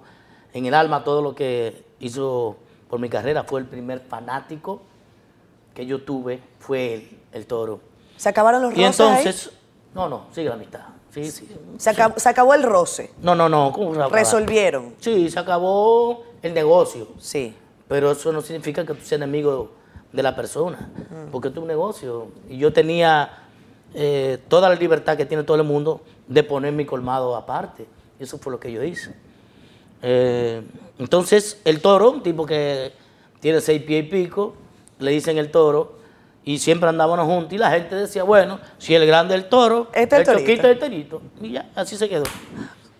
en 0.57 0.65
el 0.65 0.73
alma 0.73 1.03
todo 1.03 1.21
lo 1.21 1.35
que 1.35 1.83
hizo 1.99 2.55
por 2.89 2.99
mi 2.99 3.09
carrera. 3.09 3.43
Fue 3.43 3.59
el 3.59 3.65
primer 3.65 3.99
fanático 3.99 4.81
que 5.73 5.85
yo 5.85 6.01
tuve, 6.01 6.41
fue 6.59 6.93
él, 6.95 7.19
el 7.31 7.45
toro. 7.45 7.79
¿Se 8.17 8.29
acabaron 8.29 8.61
los 8.63 8.73
Y 8.75 8.83
roces 8.83 8.99
ahí? 8.99 9.17
entonces, 9.19 9.51
no, 9.93 10.09
no, 10.09 10.25
sigue 10.31 10.49
la 10.49 10.55
amistad. 10.55 10.81
Sí, 11.11 11.31
sí. 11.31 11.47
Se 11.77 11.89
acabó, 11.89 12.19
se 12.19 12.29
acabó 12.29 12.53
el 12.53 12.63
roce. 12.63 13.11
No, 13.21 13.35
no, 13.35 13.47
no. 13.49 13.71
Resolvieron. 14.09 14.95
Sí, 14.99 15.29
se 15.29 15.39
acabó 15.39 16.23
el 16.41 16.53
negocio. 16.53 17.07
Sí. 17.19 17.55
Pero 17.87 18.11
eso 18.11 18.31
no 18.31 18.41
significa 18.41 18.85
que 18.85 18.93
tú 18.93 18.99
seas 19.01 19.13
enemigo 19.21 19.71
de 20.11 20.23
la 20.23 20.35
persona, 20.35 20.89
porque 21.31 21.49
esto 21.49 21.59
es 21.59 21.61
un 21.61 21.67
negocio. 21.67 22.27
Y 22.49 22.57
yo 22.57 22.73
tenía 22.73 23.45
eh, 23.93 24.39
toda 24.47 24.69
la 24.69 24.75
libertad 24.75 25.15
que 25.15 25.25
tiene 25.25 25.43
todo 25.43 25.57
el 25.57 25.63
mundo 25.63 26.01
de 26.27 26.43
poner 26.43 26.73
mi 26.73 26.85
colmado 26.85 27.35
aparte. 27.35 27.85
Y 28.19 28.23
eso 28.23 28.37
fue 28.37 28.51
lo 28.51 28.59
que 28.59 28.71
yo 28.71 28.83
hice. 28.83 29.15
Eh, 30.01 30.61
entonces, 30.99 31.59
el 31.65 31.81
toro, 31.81 32.11
un 32.11 32.23
tipo 32.23 32.45
que 32.45 32.91
tiene 33.39 33.61
seis 33.61 33.81
pies 33.83 34.05
y 34.05 34.07
pico, 34.07 34.55
le 34.99 35.11
dicen 35.11 35.37
el 35.37 35.51
toro, 35.51 35.97
y 36.43 36.59
siempre 36.59 36.89
andábamos 36.89 37.25
juntos, 37.25 37.53
y 37.53 37.57
la 37.57 37.71
gente 37.71 37.95
decía, 37.95 38.23
bueno, 38.23 38.59
si 38.77 38.95
el 38.95 39.05
grande 39.05 39.35
es 39.35 39.43
el 39.43 39.49
toro, 39.49 39.87
Este 39.93 40.21
es 40.21 40.27
el 40.27 40.35
el 40.35 40.39
choquito 40.39 40.67
es 40.67 40.73
el 40.73 40.79
torito. 40.79 41.21
Y 41.41 41.51
ya, 41.51 41.69
así 41.75 41.97
se 41.97 42.07
quedó. 42.07 42.23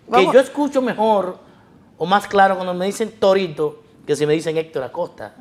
Vamos. 0.08 0.32
Que 0.32 0.38
yo 0.38 0.44
escucho 0.44 0.82
mejor 0.82 1.38
o 1.98 2.06
más 2.06 2.28
claro 2.28 2.56
cuando 2.56 2.74
me 2.74 2.86
dicen 2.86 3.12
torito 3.20 3.82
que 4.06 4.16
si 4.16 4.26
me 4.26 4.34
dicen 4.34 4.58
Héctor 4.58 4.84
Acosta. 4.84 5.34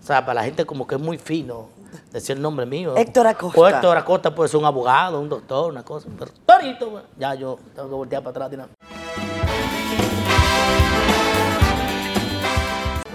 O 0.00 0.04
sea, 0.04 0.24
para 0.24 0.40
la 0.40 0.44
gente 0.44 0.64
como 0.64 0.86
que 0.86 0.96
es 0.96 1.00
muy 1.00 1.18
fino 1.18 1.68
decir 2.12 2.36
el 2.36 2.42
nombre 2.42 2.66
mío. 2.66 2.96
Héctor 2.96 3.26
Acosta. 3.26 3.60
O 3.60 3.68
Héctor 3.68 3.96
Acosta 3.96 4.34
puede 4.34 4.48
ser 4.48 4.60
un 4.60 4.66
abogado, 4.66 5.20
un 5.20 5.28
doctor, 5.28 5.70
una 5.70 5.82
cosa. 5.82 6.08
Pero 6.18 6.30
torito, 6.46 7.02
ya 7.18 7.34
yo 7.34 7.58
tengo 7.74 7.88
que 7.88 7.94
voltear 7.94 8.22
para 8.22 8.46
atrás. 8.46 8.68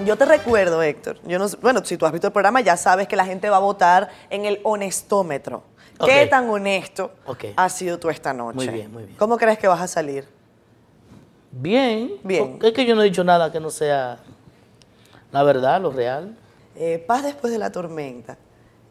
Yo 0.06 0.16
te 0.18 0.26
recuerdo, 0.26 0.82
Héctor. 0.82 1.18
Yo 1.26 1.39
no, 1.39 1.48
bueno, 1.62 1.84
si 1.84 1.98
tú 1.98 2.06
has 2.06 2.12
visto 2.12 2.28
el 2.28 2.34
programa, 2.34 2.62
ya 2.62 2.78
sabes 2.78 3.08
que 3.08 3.16
la 3.16 3.26
gente 3.26 3.50
va 3.50 3.58
a 3.58 3.62
votar 3.62 4.10
en 4.30 4.45
el 4.45 4.60
honestómetro. 4.64 5.64
¿Qué 6.06 6.28
tan 6.28 6.50
honesto 6.50 7.12
Ok. 7.26 7.45
has 7.56 7.74
sido 7.74 7.98
tú 7.98 8.10
esta 8.10 8.32
noche? 8.34 8.56
Muy 8.56 8.68
bien, 8.68 8.91
muy 8.91 9.04
bien. 9.04 9.18
¿Cómo 9.18 9.38
crees 9.38 9.58
que 9.58 9.68
vas 9.68 9.82
a 9.82 9.88
salir? 9.88 10.28
Bien. 11.52 12.12
Bien. 12.24 12.60
Es 12.62 12.74
que 12.74 12.86
yo 12.86 12.95
no 12.95 13.02
he 13.02 13.06
dicho 13.06 13.24
nada 13.24 13.52
que 13.52 13.60
no 13.60 13.72
sea 13.72 14.20
la 15.32 15.43
verdad, 15.43 15.82
lo 15.82 15.91
real. 15.91 16.38
Eh, 16.76 17.04
Paz 17.06 17.24
después 17.24 17.52
de 17.52 17.58
la 17.60 17.72
tormenta 17.72 18.38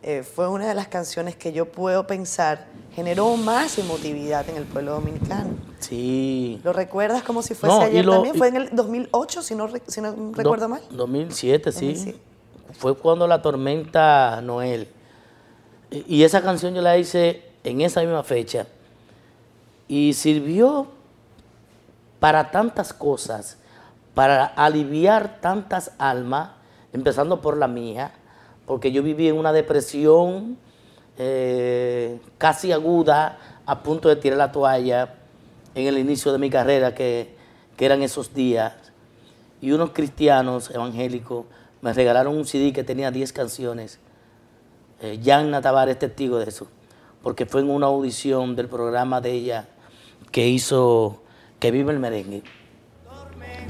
eh, 0.06 0.22
fue 0.22 0.48
una 0.48 0.66
de 0.68 0.74
las 0.74 0.86
canciones 0.88 1.34
que 1.36 1.52
yo 1.52 1.66
puedo 1.66 2.06
pensar 2.06 2.66
generó 2.94 3.36
más 3.36 3.76
emotividad 3.78 4.48
en 4.48 4.56
el 4.56 4.64
pueblo 4.64 4.92
dominicano. 4.92 5.50
Sí. 5.80 6.60
¿Lo 6.64 6.72
recuerdas 6.72 7.22
como 7.24 7.42
si 7.42 7.54
fuese 7.54 7.76
No, 7.76 7.82
ayer 7.82 8.04
lo- 8.04 8.12
también? 8.14 8.36
Fue 8.36 8.48
en 8.48 8.56
el 8.56 8.68
2008, 8.74 9.42
si 9.42 9.54
no, 9.54 9.68
si 9.86 10.00
no 10.00 10.12
recuerdo 10.32 10.66
Do- 10.66 10.68
mal. 10.70 10.82
2007, 10.90 11.72
sí. 11.72 11.86
2007. 11.88 12.18
Fue 12.78 12.96
cuando 12.96 13.26
la 13.26 13.42
tormenta 13.42 14.40
Noel. 14.42 14.88
Y 15.90 16.16
y 16.18 16.22
esa 16.24 16.40
canción 16.40 16.74
yo 16.74 16.82
la 16.82 16.96
hice 16.96 17.42
en 17.64 17.80
esa 17.80 18.00
misma 18.00 18.22
fecha. 18.22 18.66
Y 19.88 20.12
sirvió 20.14 20.86
para 22.20 22.50
tantas 22.50 22.92
cosas, 22.92 23.56
para 24.14 24.44
aliviar 24.46 25.40
tantas 25.40 25.90
almas, 25.98 26.50
empezando 26.92 27.40
por 27.40 27.56
la 27.56 27.68
mía, 27.68 28.12
porque 28.66 28.92
yo 28.92 29.02
viví 29.02 29.28
en 29.28 29.38
una 29.38 29.52
depresión 29.52 30.58
eh, 31.18 32.18
casi 32.36 32.72
aguda, 32.72 33.38
a 33.64 33.82
punto 33.82 34.08
de 34.08 34.16
tirar 34.16 34.38
la 34.38 34.52
toalla 34.52 35.14
en 35.74 35.86
el 35.86 35.98
inicio 35.98 36.32
de 36.32 36.38
mi 36.38 36.50
carrera, 36.50 36.94
que, 36.94 37.34
eran 37.78 38.02
esos 38.02 38.32
días. 38.34 38.72
Y 39.60 39.72
unos 39.72 39.90
cristianos 39.90 40.70
evangélicos 40.70 41.44
me 41.82 41.92
regalaron 41.92 42.36
un 42.36 42.46
CD 42.46 42.72
que 42.72 42.84
tenía 42.84 43.10
10 43.10 43.32
canciones. 43.32 43.98
Eh, 45.00 45.18
Yanna 45.22 45.60
Tavares 45.60 45.94
es 45.94 45.98
testigo 45.98 46.38
de 46.38 46.48
eso, 46.48 46.68
porque 47.22 47.44
fue 47.44 47.60
en 47.60 47.70
una 47.70 47.86
audición 47.86 48.56
del 48.56 48.68
programa 48.68 49.20
de 49.20 49.32
ella 49.32 49.68
que 50.32 50.48
hizo 50.48 51.22
Que 51.58 51.70
vive 51.70 51.92
el 51.92 51.98
merengue. 51.98 52.42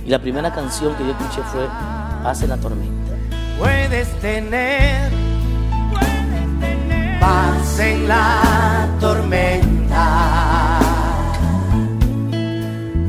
Y 0.05 0.09
la 0.09 0.21
primera 0.21 0.53
canción 0.53 0.95
que 0.97 1.05
yo 1.05 1.11
escuché 1.11 1.43
fue 1.43 1.67
Hace 2.25 2.49
la 2.49 2.57
tormenta. 2.57 3.06
Puedes 3.59 4.09
tener, 4.21 5.11
paz 7.19 7.79
en 7.81 8.07
la 8.07 8.89
tormenta, 9.01 10.79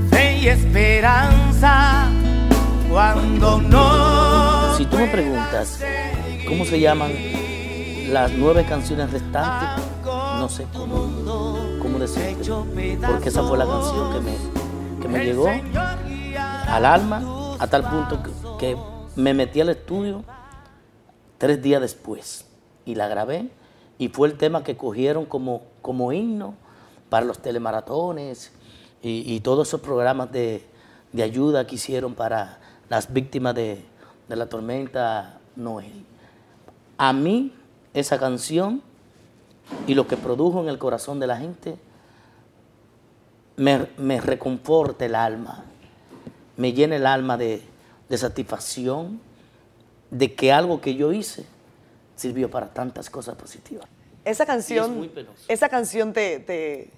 fe 0.09 0.37
y 0.37 0.47
esperanza 0.47 2.09
cuando 2.89 3.61
no. 3.61 4.75
Si 4.77 4.85
tú 4.85 4.97
me 4.97 5.07
preguntas 5.07 5.79
cómo 6.47 6.63
se 6.63 6.79
llaman 6.79 7.11
las 8.09 8.31
nueve 8.31 8.65
canciones 8.67 9.11
restantes, 9.11 9.83
no 10.05 10.47
sé 10.47 10.65
cómo, 10.71 11.57
cómo 11.81 11.99
decirte, 11.99 12.97
porque 13.05 13.29
esa 13.29 13.43
fue 13.43 13.57
la 13.57 13.65
canción 13.65 14.13
que 14.13 14.19
me, 14.21 15.01
que 15.01 15.07
me 15.09 15.25
llegó 15.25 15.49
al 15.49 16.85
alma 16.85 17.21
a 17.59 17.67
tal 17.67 17.83
punto 17.83 18.23
que, 18.23 18.29
que 18.59 18.77
me 19.17 19.33
metí 19.33 19.59
al 19.59 19.69
estudio 19.69 20.23
tres 21.37 21.61
días 21.61 21.81
después 21.81 22.45
y 22.85 22.95
la 22.95 23.07
grabé 23.07 23.49
y 23.97 24.09
fue 24.09 24.27
el 24.27 24.37
tema 24.37 24.63
que 24.63 24.77
cogieron 24.77 25.25
como, 25.25 25.63
como 25.81 26.11
himno 26.11 26.55
para 27.09 27.25
los 27.25 27.39
telemaratones 27.39 28.51
y, 29.01 29.39
todos 29.39 29.69
esos 29.69 29.79
programas 29.79 30.31
de, 30.33 30.65
de 31.13 31.23
ayuda 31.23 31.65
que 31.65 31.75
hicieron 31.75 32.13
para 32.13 32.59
las 32.89 33.13
víctimas 33.13 33.55
de, 33.55 33.81
de 34.27 34.35
la 34.35 34.47
tormenta 34.47 35.39
Noel. 35.55 36.05
A 36.97 37.13
mí 37.13 37.53
esa 37.93 38.19
canción 38.19 38.81
y 39.85 39.93
lo 39.93 40.07
que 40.07 40.17
produjo 40.17 40.61
en 40.61 40.67
el 40.67 40.77
corazón 40.77 41.19
de 41.19 41.27
la 41.27 41.37
gente 41.37 41.77
me, 43.55 43.87
me 43.97 44.19
reconforta 44.19 45.05
el 45.05 45.15
alma, 45.15 45.63
me 46.57 46.73
llena 46.73 46.97
el 46.97 47.05
alma 47.05 47.37
de, 47.37 47.61
de 48.09 48.17
satisfacción 48.17 49.21
de 50.11 50.33
que 50.33 50.51
algo 50.51 50.81
que 50.81 50.95
yo 50.95 51.11
hice 51.11 51.45
sirvió 52.15 52.49
para 52.49 52.67
tantas 52.67 53.09
cosas 53.09 53.35
positivas. 53.35 53.87
Esa 54.25 54.45
canción, 54.45 55.09
esa 55.47 55.69
canción 55.69 56.13
te, 56.13 56.39
te, 56.39 56.89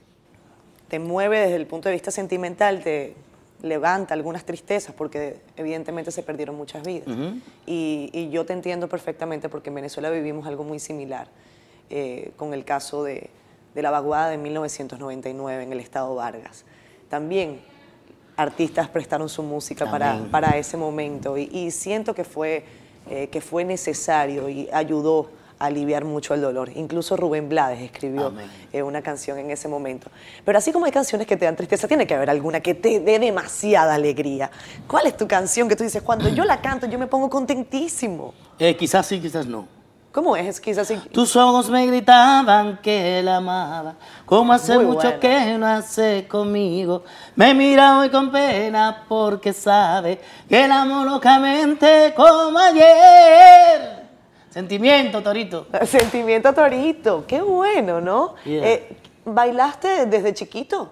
te 0.88 1.00
mueve 1.00 1.40
desde 1.40 1.56
el 1.56 1.68
punto 1.68 1.90
de 1.90 1.94
vista 1.94 2.12
sentimental, 2.12 2.82
te 2.84 3.16
levanta 3.62 4.14
algunas 4.14 4.46
tristezas 4.46 4.96
porque 4.96 5.42
evidentemente 5.58 6.12
se 6.12 6.24
perdieron 6.24 6.56
muchas 6.56 6.84
vidas. 6.84 7.08
y, 7.68 8.10
y 8.14 8.30
yo 8.30 8.46
te 8.46 8.54
entiendo 8.54 8.88
perfectamente 8.88 9.50
porque 9.50 9.70
en 9.70 9.76
Venezuela 9.76 10.10
vivimos 10.10 10.48
algo 10.48 10.64
muy 10.64 10.80
similar 10.80 11.28
eh, 11.90 12.32
con 12.38 12.54
el 12.54 12.66
caso 12.66 13.04
de, 13.04 13.30
de 13.76 13.82
la 13.82 13.92
vaguada 13.92 14.30
de 14.30 14.38
1999 14.38 15.64
en 15.64 15.72
el 15.74 15.80
estado 15.80 16.16
Vargas. 16.16 16.66
También 17.10 17.62
artistas 18.38 18.88
prestaron 18.88 19.28
su 19.28 19.44
música 19.44 19.90
para, 19.90 20.24
para 20.32 20.58
ese 20.58 20.78
momento 20.78 21.38
y, 21.38 21.50
y 21.52 21.72
siento 21.72 22.16
que 22.16 22.24
fue, 22.24 22.64
eh, 23.10 23.28
que 23.28 23.42
fue 23.42 23.66
necesario 23.66 24.50
y 24.50 24.70
ayudó 24.72 25.30
a 25.58 25.66
aliviar 25.66 26.06
mucho 26.06 26.34
el 26.34 26.42
dolor. 26.42 26.70
Incluso 26.76 27.18
Rubén 27.18 27.50
Blades 27.50 27.82
escribió 27.82 28.34
eh, 28.72 28.82
una 28.82 29.02
canción 29.02 29.40
en 29.40 29.52
ese 29.52 29.68
momento. 29.68 30.10
Pero 30.46 30.58
así 30.58 30.72
como 30.72 30.86
hay 30.86 30.92
canciones 30.92 31.28
que 31.28 31.36
te 31.36 31.46
dan 31.46 31.56
tristeza, 31.56 31.88
tiene 31.88 32.08
que 32.08 32.14
haber 32.14 32.30
alguna 32.30 32.62
que 32.62 32.76
te 32.76 33.00
dé 33.00 33.20
demasiada 33.20 33.96
alegría. 33.96 34.52
¿Cuál 34.88 35.08
es 35.08 35.18
tu 35.18 35.28
canción 35.28 35.68
que 35.68 35.76
tú 35.76 35.84
dices, 35.84 36.02
cuando 36.02 36.30
yo 36.30 36.46
la 36.46 36.62
canto 36.62 36.88
yo 36.88 37.00
me 37.00 37.08
pongo 37.08 37.30
contentísimo? 37.30 38.34
Eh, 38.60 38.76
quizás 38.78 39.08
sí, 39.08 39.20
quizás 39.20 39.46
no. 39.48 39.79
¿Cómo 40.20 40.36
es? 40.36 40.60
Quizás 40.60 40.92
así. 40.92 41.00
Tus 41.14 41.34
ojos 41.38 41.70
me 41.70 41.88
gritaban 41.88 42.80
que 42.82 43.24
la 43.24 43.38
amaba, 43.38 43.96
como 44.26 44.52
hace 44.52 44.76
Muy 44.76 44.88
mucho 44.88 45.04
buena. 45.04 45.18
que 45.18 45.58
no 45.58 45.66
hace 45.66 46.28
conmigo. 46.28 47.06
Me 47.38 47.54
mira 47.54 47.98
hoy 48.00 48.10
con 48.10 48.30
pena 48.30 49.06
porque 49.08 49.54
sabe 49.54 50.20
que 50.50 50.68
la 50.68 50.82
amo 50.82 51.06
locamente 51.06 52.14
como 52.18 52.60
ayer. 52.60 54.10
Sentimiento, 54.50 55.24
Torito. 55.24 55.68
Sentimiento 55.86 56.54
Torito, 56.54 57.24
qué 57.26 57.40
bueno, 57.40 58.02
¿no? 58.02 58.36
Yeah. 58.44 58.68
Eh, 58.68 58.98
¿Bailaste 59.24 60.06
desde 60.08 60.34
chiquito? 60.34 60.92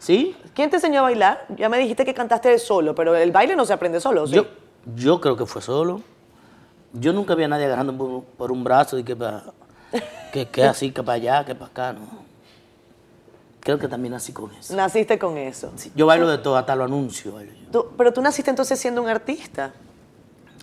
¿Sí? 0.00 0.34
¿Quién 0.54 0.70
te 0.70 0.74
enseñó 0.78 0.98
a 0.98 1.02
bailar? 1.02 1.46
Ya 1.56 1.68
me 1.68 1.78
dijiste 1.78 2.04
que 2.04 2.14
cantaste 2.14 2.58
solo, 2.58 2.96
pero 2.96 3.14
el 3.14 3.30
baile 3.30 3.54
no 3.54 3.64
se 3.64 3.72
aprende 3.74 4.00
solo, 4.00 4.26
¿sí? 4.26 4.34
Yo, 4.34 4.46
yo 4.96 5.20
creo 5.20 5.36
que 5.36 5.46
fue 5.46 5.62
solo. 5.62 6.00
Yo 6.94 7.12
nunca 7.12 7.34
vi 7.34 7.44
a 7.44 7.48
nadie 7.48 7.66
agarrando 7.66 7.96
por, 7.96 8.24
por 8.24 8.52
un 8.52 8.64
brazo 8.64 8.98
y 8.98 9.04
que, 9.04 9.16
pa- 9.16 9.44
que, 10.32 10.46
que 10.48 10.64
así, 10.64 10.90
que 10.90 11.02
para 11.02 11.16
allá, 11.16 11.44
que 11.44 11.54
para 11.54 11.70
acá, 11.70 11.92
no. 11.92 12.22
Creo 13.60 13.78
que 13.78 13.86
también 13.88 14.12
así 14.14 14.32
con 14.32 14.50
eso. 14.54 14.74
Naciste 14.74 15.18
con 15.18 15.38
eso. 15.38 15.72
Sí, 15.76 15.92
yo 15.94 16.04
bailo 16.06 16.28
de 16.28 16.38
todo, 16.38 16.56
hasta 16.56 16.74
lo 16.74 16.84
anuncio. 16.84 17.32
bailo 17.34 17.52
yo. 17.52 17.68
Tú- 17.70 17.86
pero 17.96 18.12
tú 18.12 18.20
naciste 18.20 18.50
entonces 18.50 18.78
siendo 18.78 19.00
un 19.02 19.08
artista. 19.08 19.72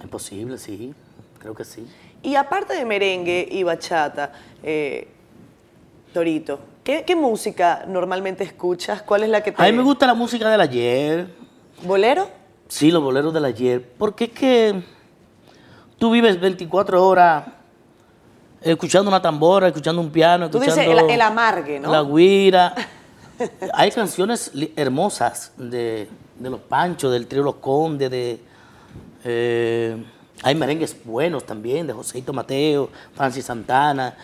Es 0.03 0.07
posible, 0.09 0.57
sí. 0.57 0.93
Creo 1.39 1.55
que 1.55 1.63
sí. 1.63 1.88
Y 2.21 2.36
aparte 2.36 2.73
de 2.75 2.84
merengue 2.84 3.47
y 3.49 3.63
bachata, 3.63 4.34
eh, 4.61 5.07
Torito, 6.13 6.59
¿qué, 6.84 7.05
qué 7.05 7.15
música 7.15 7.86
normalmente 7.88 8.43
escuchas? 8.43 9.01
¿Cuál 9.01 9.23
es 9.23 9.30
la 9.30 9.41
que 9.41 9.53
te... 9.53 9.61
A 9.63 9.65
mí 9.67 9.71
me 9.71 9.84
gusta 9.84 10.05
la 10.05 10.13
música 10.13 10.49
del 10.49 10.59
ayer. 10.59 11.34
¿Bolero? 11.84 12.27
Sí, 12.67 12.91
los 12.91 13.01
boleros 13.01 13.34
del 13.34 13.45
ayer. 13.45 13.89
Porque 13.97 14.25
es 14.25 14.32
que 14.32 14.84
tú 16.00 16.12
vives 16.12 16.39
24 16.39 17.06
horas 17.06 17.43
escuchando 18.62 19.10
una 19.10 19.22
tambora, 19.22 19.68
escuchando 19.68 20.02
un 20.02 20.10
piano, 20.10 20.50
Tú 20.50 20.58
escuchando... 20.58 20.91
dices 20.91 21.04
el, 21.06 21.12
el 21.12 21.22
amargue, 21.22 21.80
¿no? 21.80 21.91
La 21.91 22.04
guira. 22.04 22.74
Hay 23.74 23.91
canciones 23.91 24.52
hermosas 24.76 25.54
de, 25.58 26.10
de 26.38 26.50
los 26.50 26.60
Panchos, 26.62 27.12
del 27.12 27.28
trío 27.28 27.43
Los 27.43 27.56
Condes, 27.56 28.10
de... 28.12 28.39
eh, 29.24 30.04
hay 30.41 30.56
merengues 30.56 30.95
buenos 31.04 31.45
también, 31.45 31.86
de 31.86 31.91
Joseito 31.91 32.32
Mateo, 32.32 32.89
Francis 33.14 33.43
Santana, 33.45 34.16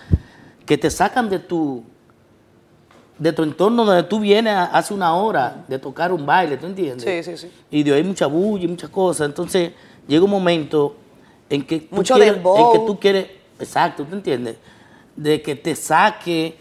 que 0.65 0.77
te 0.77 0.89
sacan 0.89 1.29
de 1.29 1.39
tu, 1.39 1.83
de 3.19 3.33
tu 3.33 3.43
entorno 3.43 3.83
donde 3.83 4.03
tú 4.03 4.21
vienes 4.21 4.55
hace 4.71 4.93
una 4.93 5.13
hora 5.15 5.65
de 5.67 5.77
tocar 5.77 6.13
un 6.13 6.25
baile, 6.25 6.55
¿tú 6.55 6.67
entiendes? 6.67 7.03
Sí, 7.03 7.31
sí, 7.31 7.37
sí. 7.37 7.51
Y 7.69 7.83
de 7.83 7.91
ahí 7.91 7.97
hay 7.97 8.03
mucha 8.05 8.27
bulla 8.27 8.63
y 8.63 8.67
muchas 8.69 8.89
cosas. 8.89 9.27
Entonces 9.27 9.73
llega 10.07 10.23
un 10.23 10.31
momento 10.31 10.95
en 11.49 11.65
que 11.65 11.79
tú, 11.81 11.95
Mucho 11.95 12.15
quieres, 12.15 12.35
en 12.37 12.43
que 12.43 12.79
tú 12.85 12.99
quieres, 12.99 13.27
exacto, 13.59 14.03
¿tú 14.03 14.15
entiendes? 14.15 14.57
De 15.15 15.41
que 15.41 15.55
te 15.55 15.75
saque 15.75 16.57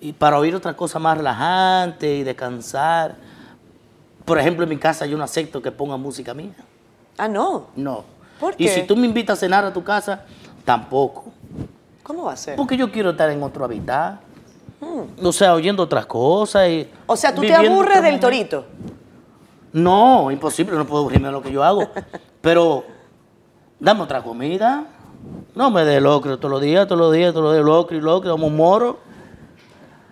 y 0.00 0.12
para 0.12 0.38
oír 0.38 0.54
otra 0.54 0.74
cosa 0.74 0.98
más 0.98 1.16
relajante 1.18 2.16
y 2.16 2.22
descansar. 2.22 3.16
Por 4.24 4.38
ejemplo, 4.38 4.62
en 4.64 4.70
mi 4.70 4.76
casa 4.78 5.06
yo 5.06 5.18
no 5.18 5.24
acepto 5.24 5.60
que 5.60 5.70
ponga 5.72 5.96
música 5.96 6.32
mía. 6.34 6.54
Ah, 7.18 7.28
no. 7.28 7.66
No. 7.76 8.04
¿Por 8.38 8.54
Y 8.54 8.64
qué? 8.64 8.74
si 8.74 8.82
tú 8.84 8.96
me 8.96 9.06
invitas 9.06 9.38
a 9.38 9.40
cenar 9.40 9.64
a 9.64 9.72
tu 9.72 9.84
casa, 9.84 10.24
tampoco. 10.64 11.24
¿Cómo 12.02 12.24
va 12.24 12.32
a 12.32 12.36
ser? 12.36 12.56
Porque 12.56 12.76
yo 12.76 12.90
quiero 12.90 13.10
estar 13.10 13.28
en 13.30 13.42
otro 13.42 13.64
hábitat. 13.64 14.20
O 15.22 15.32
sea, 15.32 15.54
oyendo 15.54 15.82
otras 15.82 16.06
cosas. 16.06 16.68
Y 16.68 16.84
Hmm. 16.84 16.96
O 17.06 17.16
sea, 17.16 17.34
tú 17.34 17.42
te 17.42 17.54
aburres 17.54 18.02
del 18.02 18.18
torito. 18.18 18.64
No, 19.72 20.30
imposible, 20.30 20.74
no 20.76 20.86
puedo 20.86 21.02
aburrirme 21.02 21.28
de 21.28 21.32
lo 21.32 21.42
que 21.42 21.52
yo 21.52 21.62
hago. 21.62 21.88
Pero, 22.40 22.84
dame 23.80 24.02
otra 24.02 24.22
comida. 24.22 24.84
No 25.54 25.70
me 25.70 25.84
dé 25.84 26.00
locro 26.00 26.38
todos 26.38 26.50
los 26.52 26.60
días, 26.62 26.86
todos 26.86 26.98
los 27.00 27.12
días, 27.12 27.32
todos 27.32 27.44
los 27.46 27.54
días, 27.54 27.64
locro 27.64 27.96
y 27.96 28.00
locro, 28.00 28.30
como 28.32 28.46
un 28.46 28.56
moro. 28.56 29.00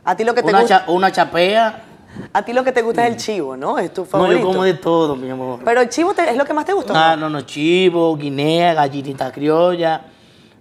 A 0.05 0.17
ti 0.17 0.25
lo 0.25 0.35
que 0.35 0.43
te 0.43 0.49
Una, 0.49 0.61
gusta... 0.61 0.85
cha- 0.87 0.91
una 0.91 1.13
chapea. 1.13 1.85
A 2.33 2.43
ti 2.43 2.53
lo 2.53 2.65
que 2.65 2.73
te 2.73 2.83
gusta 2.83 3.07
es 3.07 3.13
el 3.15 3.17
chivo, 3.21 3.57
¿no? 3.57 3.79
Es 3.79 3.93
tu 3.93 4.03
No, 4.03 4.07
favorito. 4.07 4.41
yo 4.41 4.47
como 4.47 4.65
de 4.65 4.75
todo, 4.75 5.15
mi 5.17 5.31
amor. 5.31 5.61
Pero 5.65 5.81
el 5.81 5.89
chivo 5.89 6.13
te- 6.15 6.29
es 6.31 6.37
lo 6.37 6.45
que 6.45 6.53
más 6.53 6.65
te 6.65 6.73
gusta. 6.73 6.93
¿o 6.93 6.97
Ah, 6.97 7.15
no? 7.17 7.29
no, 7.29 7.39
no, 7.39 7.41
chivo, 7.43 8.17
guinea, 8.17 8.75
gallinita 8.75 9.31
criolla, 9.31 10.03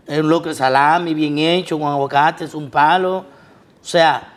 un 0.08 0.30
locro 0.30 0.50
de 0.50 0.56
salami 0.56 1.14
bien 1.14 1.38
hecho, 1.40 1.80
con 1.80 1.88
aguacate, 1.92 2.46
es 2.46 2.54
un 2.54 2.70
palo. 2.70 3.18
O 3.20 3.86
sea, 3.86 4.34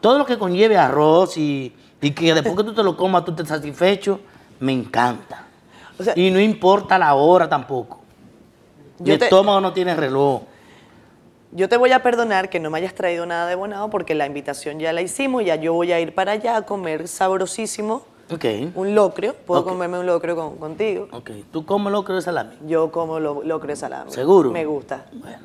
todo 0.00 0.18
lo 0.18 0.26
que 0.26 0.38
conlleve 0.38 0.76
arroz 0.76 1.36
y, 1.36 1.74
y 2.00 2.10
que 2.10 2.34
después 2.34 2.56
que 2.56 2.64
tú 2.64 2.72
te 2.74 2.82
lo 2.82 2.96
comas 2.96 3.24
tú 3.24 3.30
estés 3.32 3.48
satisfecho, 3.48 4.20
me 4.58 4.72
encanta. 4.72 5.44
O 6.00 6.04
sea- 6.04 6.14
y 6.16 6.30
no 6.30 6.40
importa 6.40 6.98
la 6.98 7.14
hora 7.14 7.48
tampoco. 7.48 8.00
Mi 8.98 9.10
Yo 9.10 9.18
te- 9.18 9.24
estómago 9.26 9.60
no 9.60 9.72
tiene 9.72 9.94
reloj. 9.94 10.42
Yo 11.52 11.68
te 11.68 11.76
voy 11.76 11.90
a 11.92 12.02
perdonar 12.02 12.48
que 12.48 12.60
no 12.60 12.70
me 12.70 12.78
hayas 12.78 12.94
traído 12.94 13.26
nada 13.26 13.46
de 13.48 13.54
bonado 13.56 13.90
porque 13.90 14.14
la 14.14 14.26
invitación 14.26 14.78
ya 14.78 14.92
la 14.92 15.02
hicimos, 15.02 15.44
ya 15.44 15.56
yo 15.56 15.74
voy 15.74 15.92
a 15.92 16.00
ir 16.00 16.14
para 16.14 16.32
allá 16.32 16.56
a 16.56 16.62
comer 16.62 17.08
sabrosísimo 17.08 18.02
Ok. 18.32 18.44
un 18.76 18.94
locrio. 18.94 19.34
Puedo 19.34 19.64
comerme 19.64 19.98
un 19.98 20.06
locrio 20.06 20.36
con- 20.36 20.56
contigo. 20.58 21.08
Ok. 21.12 21.30
¿Tú 21.52 21.66
comes 21.66 21.92
locro 21.92 22.14
de 22.14 22.22
salami? 22.22 22.56
Yo 22.66 22.92
como 22.92 23.18
lo, 23.18 23.42
locrio 23.42 23.70
de 23.74 23.76
salami. 23.76 24.12
¿Seguro? 24.12 24.50
Me 24.52 24.64
gusta, 24.64 25.06
Bueno. 25.12 25.38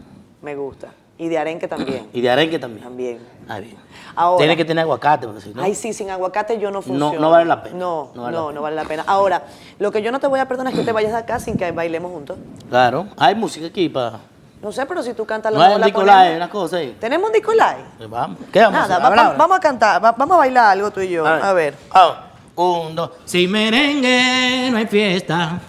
me 0.43 0.55
gusta. 0.55 0.89
Y 1.17 1.29
de 1.29 1.37
arenque 1.37 1.67
también. 1.67 2.07
Y 2.13 2.21
de 2.21 2.29
arenque 2.29 2.59
también. 2.59 2.83
También. 2.83 3.19
Ah, 3.47 3.59
bien. 3.59 3.77
Ahora- 4.15 4.37
Tiene 4.39 4.57
que 4.57 4.65
tener 4.65 4.81
aguacate, 4.83 5.27
porque 5.27 5.41
si 5.41 5.53
no. 5.53 5.61
Ay, 5.61 5.75
sí, 5.75 5.93
sin 5.93 6.09
aguacate 6.09 6.57
yo 6.59 6.71
no 6.71 6.81
funciono. 6.81 7.19
no 7.19 7.29
vale 7.29 7.45
la 7.45 7.61
pena. 7.63 7.75
No, 7.77 8.11
No 8.15 8.21
no, 8.21 8.23
vale 8.23 8.35
no, 8.37 8.41
la 8.43 8.47
pena. 8.49 8.61
vale 8.61 8.75
la 8.75 8.83
pena. 8.85 9.03
Ahora, 9.07 9.43
lo 9.79 9.91
que 9.91 10.01
yo 10.01 10.11
no 10.11 10.19
te 10.19 10.27
voy 10.27 10.39
a 10.39 10.47
perdonar 10.47 10.73
es 10.73 10.79
que 10.79 10.85
te 10.85 10.91
vayas 10.91 11.11
de 11.11 11.17
acá 11.17 11.39
sin 11.39 11.57
que 11.57 11.71
bailemos 11.71 12.11
juntos. 12.11 12.37
Claro. 12.69 13.07
Hay 13.17 13.35
música 13.35 13.67
aquí 13.67 13.89
para. 13.89 14.19
No 14.61 14.71
sé, 14.71 14.85
pero 14.85 15.03
si 15.03 15.13
tú 15.13 15.25
cantas 15.25 15.51
No 15.53 15.59
la 15.59 15.65
hay 15.67 15.75
un 15.75 16.35
una 16.37 16.49
cosa 16.49 16.77
ahí. 16.77 16.95
¿Tenemos 16.99 17.27
un 17.29 17.33
Nicolai? 17.35 17.77
Pues 17.97 18.09
vamos. 18.09 18.37
¿Qué 18.51 18.59
vamos 18.61 18.79
a 18.79 18.81
Nada, 18.81 18.95
hacer? 18.95 19.03
va- 19.03 19.07
Habla, 19.09 19.21
va- 19.21 19.27
habla. 19.29 19.37
vamos 19.37 19.57
a 19.57 19.59
cantar, 19.59 20.03
va- 20.03 20.11
vamos 20.13 20.35
a 20.35 20.37
bailar 20.39 20.65
algo 20.71 20.91
tú 20.91 21.01
y 21.01 21.09
yo. 21.09 21.25
A 21.25 21.53
ver. 21.53 21.75
Ah, 21.91 22.23
un, 22.55 22.95
dos. 22.95 23.11
Si 23.25 23.47
merengue 23.47 24.69
no 24.71 24.77
hay 24.77 24.87
fiesta. 24.87 25.59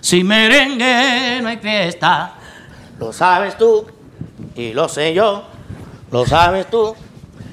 Si 0.00 0.22
merengue 0.24 1.40
no 1.42 1.48
hay 1.48 1.56
fiesta. 1.58 2.32
Lo 2.98 3.12
sabes 3.12 3.56
tú 3.56 3.86
y 4.58 4.72
lo 4.74 4.88
sé 4.88 5.14
yo. 5.14 5.44
Lo 6.10 6.26
sabes 6.26 6.66
tú 6.68 6.96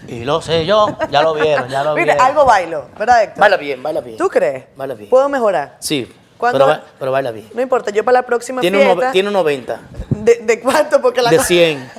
y 0.07 0.23
lo 0.23 0.41
sé 0.41 0.65
yo. 0.65 0.87
Ya 1.11 1.21
lo 1.21 1.33
vieron, 1.33 1.67
ya 1.69 1.83
lo 1.83 1.93
Mire, 1.95 2.05
vieron. 2.13 2.25
algo 2.25 2.45
bailo, 2.45 2.85
¿verdad, 2.97 3.23
Héctor? 3.23 3.39
Baila 3.41 3.57
bien, 3.57 3.83
baila 3.83 4.01
bien. 4.01 4.17
¿Tú 4.17 4.27
crees? 4.29 4.65
Baila 4.75 4.93
bien. 4.95 5.09
¿Puedo 5.09 5.29
mejorar? 5.29 5.77
Sí, 5.79 6.11
pero, 6.39 6.65
ba- 6.67 6.83
pero 6.99 7.11
baila 7.11 7.31
bien. 7.31 7.49
No 7.53 7.61
importa, 7.61 7.91
yo 7.91 8.03
para 8.03 8.19
la 8.19 8.25
próxima 8.25 8.61
Tiene 8.61 8.77
un, 8.79 8.83
fiesta... 8.85 9.11
tiene 9.11 9.27
un 9.29 9.33
90. 9.33 9.79
¿De, 10.09 10.35
de 10.37 10.59
cuánto? 10.59 11.01
Porque 11.01 11.21
la 11.21 11.29
De 11.29 11.37
cosa- 11.37 11.47
100. 11.47 11.91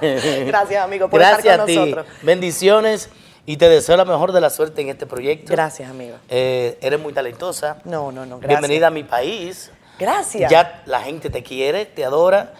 Gracias, 0.46 0.82
amigo, 0.84 1.08
por 1.08 1.20
Gracias 1.20 1.40
estar 1.40 1.54
a 1.54 1.58
con 1.58 1.66
ti. 1.66 1.76
nosotros. 1.76 2.06
Bendiciones 2.22 3.10
y 3.46 3.56
te 3.56 3.68
deseo 3.68 3.96
la 3.96 4.04
mejor 4.04 4.32
de 4.32 4.40
la 4.40 4.50
suerte 4.50 4.80
en 4.82 4.88
este 4.88 5.06
proyecto. 5.06 5.52
Gracias, 5.52 5.90
amigo. 5.90 6.16
Eh, 6.28 6.78
eres 6.80 7.00
muy 7.00 7.12
talentosa. 7.12 7.78
No, 7.84 8.12
no, 8.12 8.26
no, 8.26 8.38
gracias. 8.38 8.48
Bienvenida 8.60 8.88
a 8.88 8.90
mi 8.90 9.04
país. 9.04 9.70
Gracias. 9.98 10.50
Ya 10.50 10.82
la 10.86 11.00
gente 11.00 11.28
te 11.30 11.42
quiere, 11.42 11.84
te 11.86 12.04
adora. 12.04 12.52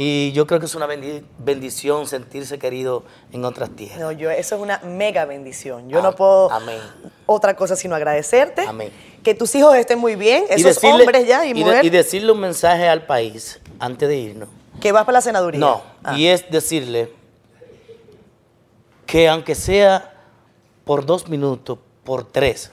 Y 0.00 0.30
yo 0.30 0.46
creo 0.46 0.60
que 0.60 0.66
es 0.66 0.76
una 0.76 0.86
bendi- 0.86 1.24
bendición 1.38 2.06
sentirse 2.06 2.56
querido 2.56 3.02
en 3.32 3.44
otras 3.44 3.70
tierras. 3.70 3.98
No, 3.98 4.12
yo, 4.12 4.30
eso 4.30 4.54
es 4.54 4.60
una 4.62 4.78
mega 4.84 5.24
bendición. 5.24 5.88
Yo 5.88 5.98
Ah, 5.98 6.02
no 6.02 6.14
puedo 6.14 6.52
amén. 6.52 6.78
otra 7.26 7.56
cosa 7.56 7.74
sino 7.74 7.96
agradecerte. 7.96 8.62
Amén. 8.62 8.92
Que 9.24 9.34
tus 9.34 9.52
hijos 9.56 9.74
estén 9.74 9.98
muy 9.98 10.14
bien, 10.14 10.44
Y 10.50 10.52
esos 10.60 10.76
decirle- 10.76 11.00
hombres 11.02 11.26
ya 11.26 11.44
y, 11.44 11.52
mujeres. 11.52 11.82
y 11.84 11.90
decirle 11.90 12.30
un 12.30 12.38
mensaje 12.38 12.86
al 12.88 13.06
país 13.06 13.60
antes 13.80 14.08
de 14.08 14.16
irnos. 14.16 14.48
que 14.80 14.92
vas 14.92 15.04
para 15.04 15.14
la 15.14 15.20
senaduría. 15.22 15.58
No, 15.58 15.82
Ah. 16.04 16.16
y 16.16 16.28
es 16.28 16.48
decirle 16.48 17.12
que 19.04 19.28
aunque 19.28 19.56
sea 19.56 20.12
por 20.84 21.04
dos 21.04 21.28
minutos, 21.28 21.76
por 22.04 22.22
tres, 22.22 22.70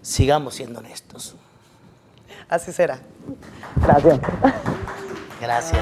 sigamos 0.00 0.54
siendo 0.54 0.78
honestos. 0.78 1.34
Así 2.48 2.72
será. 2.72 2.98
Gracias. 5.40 5.78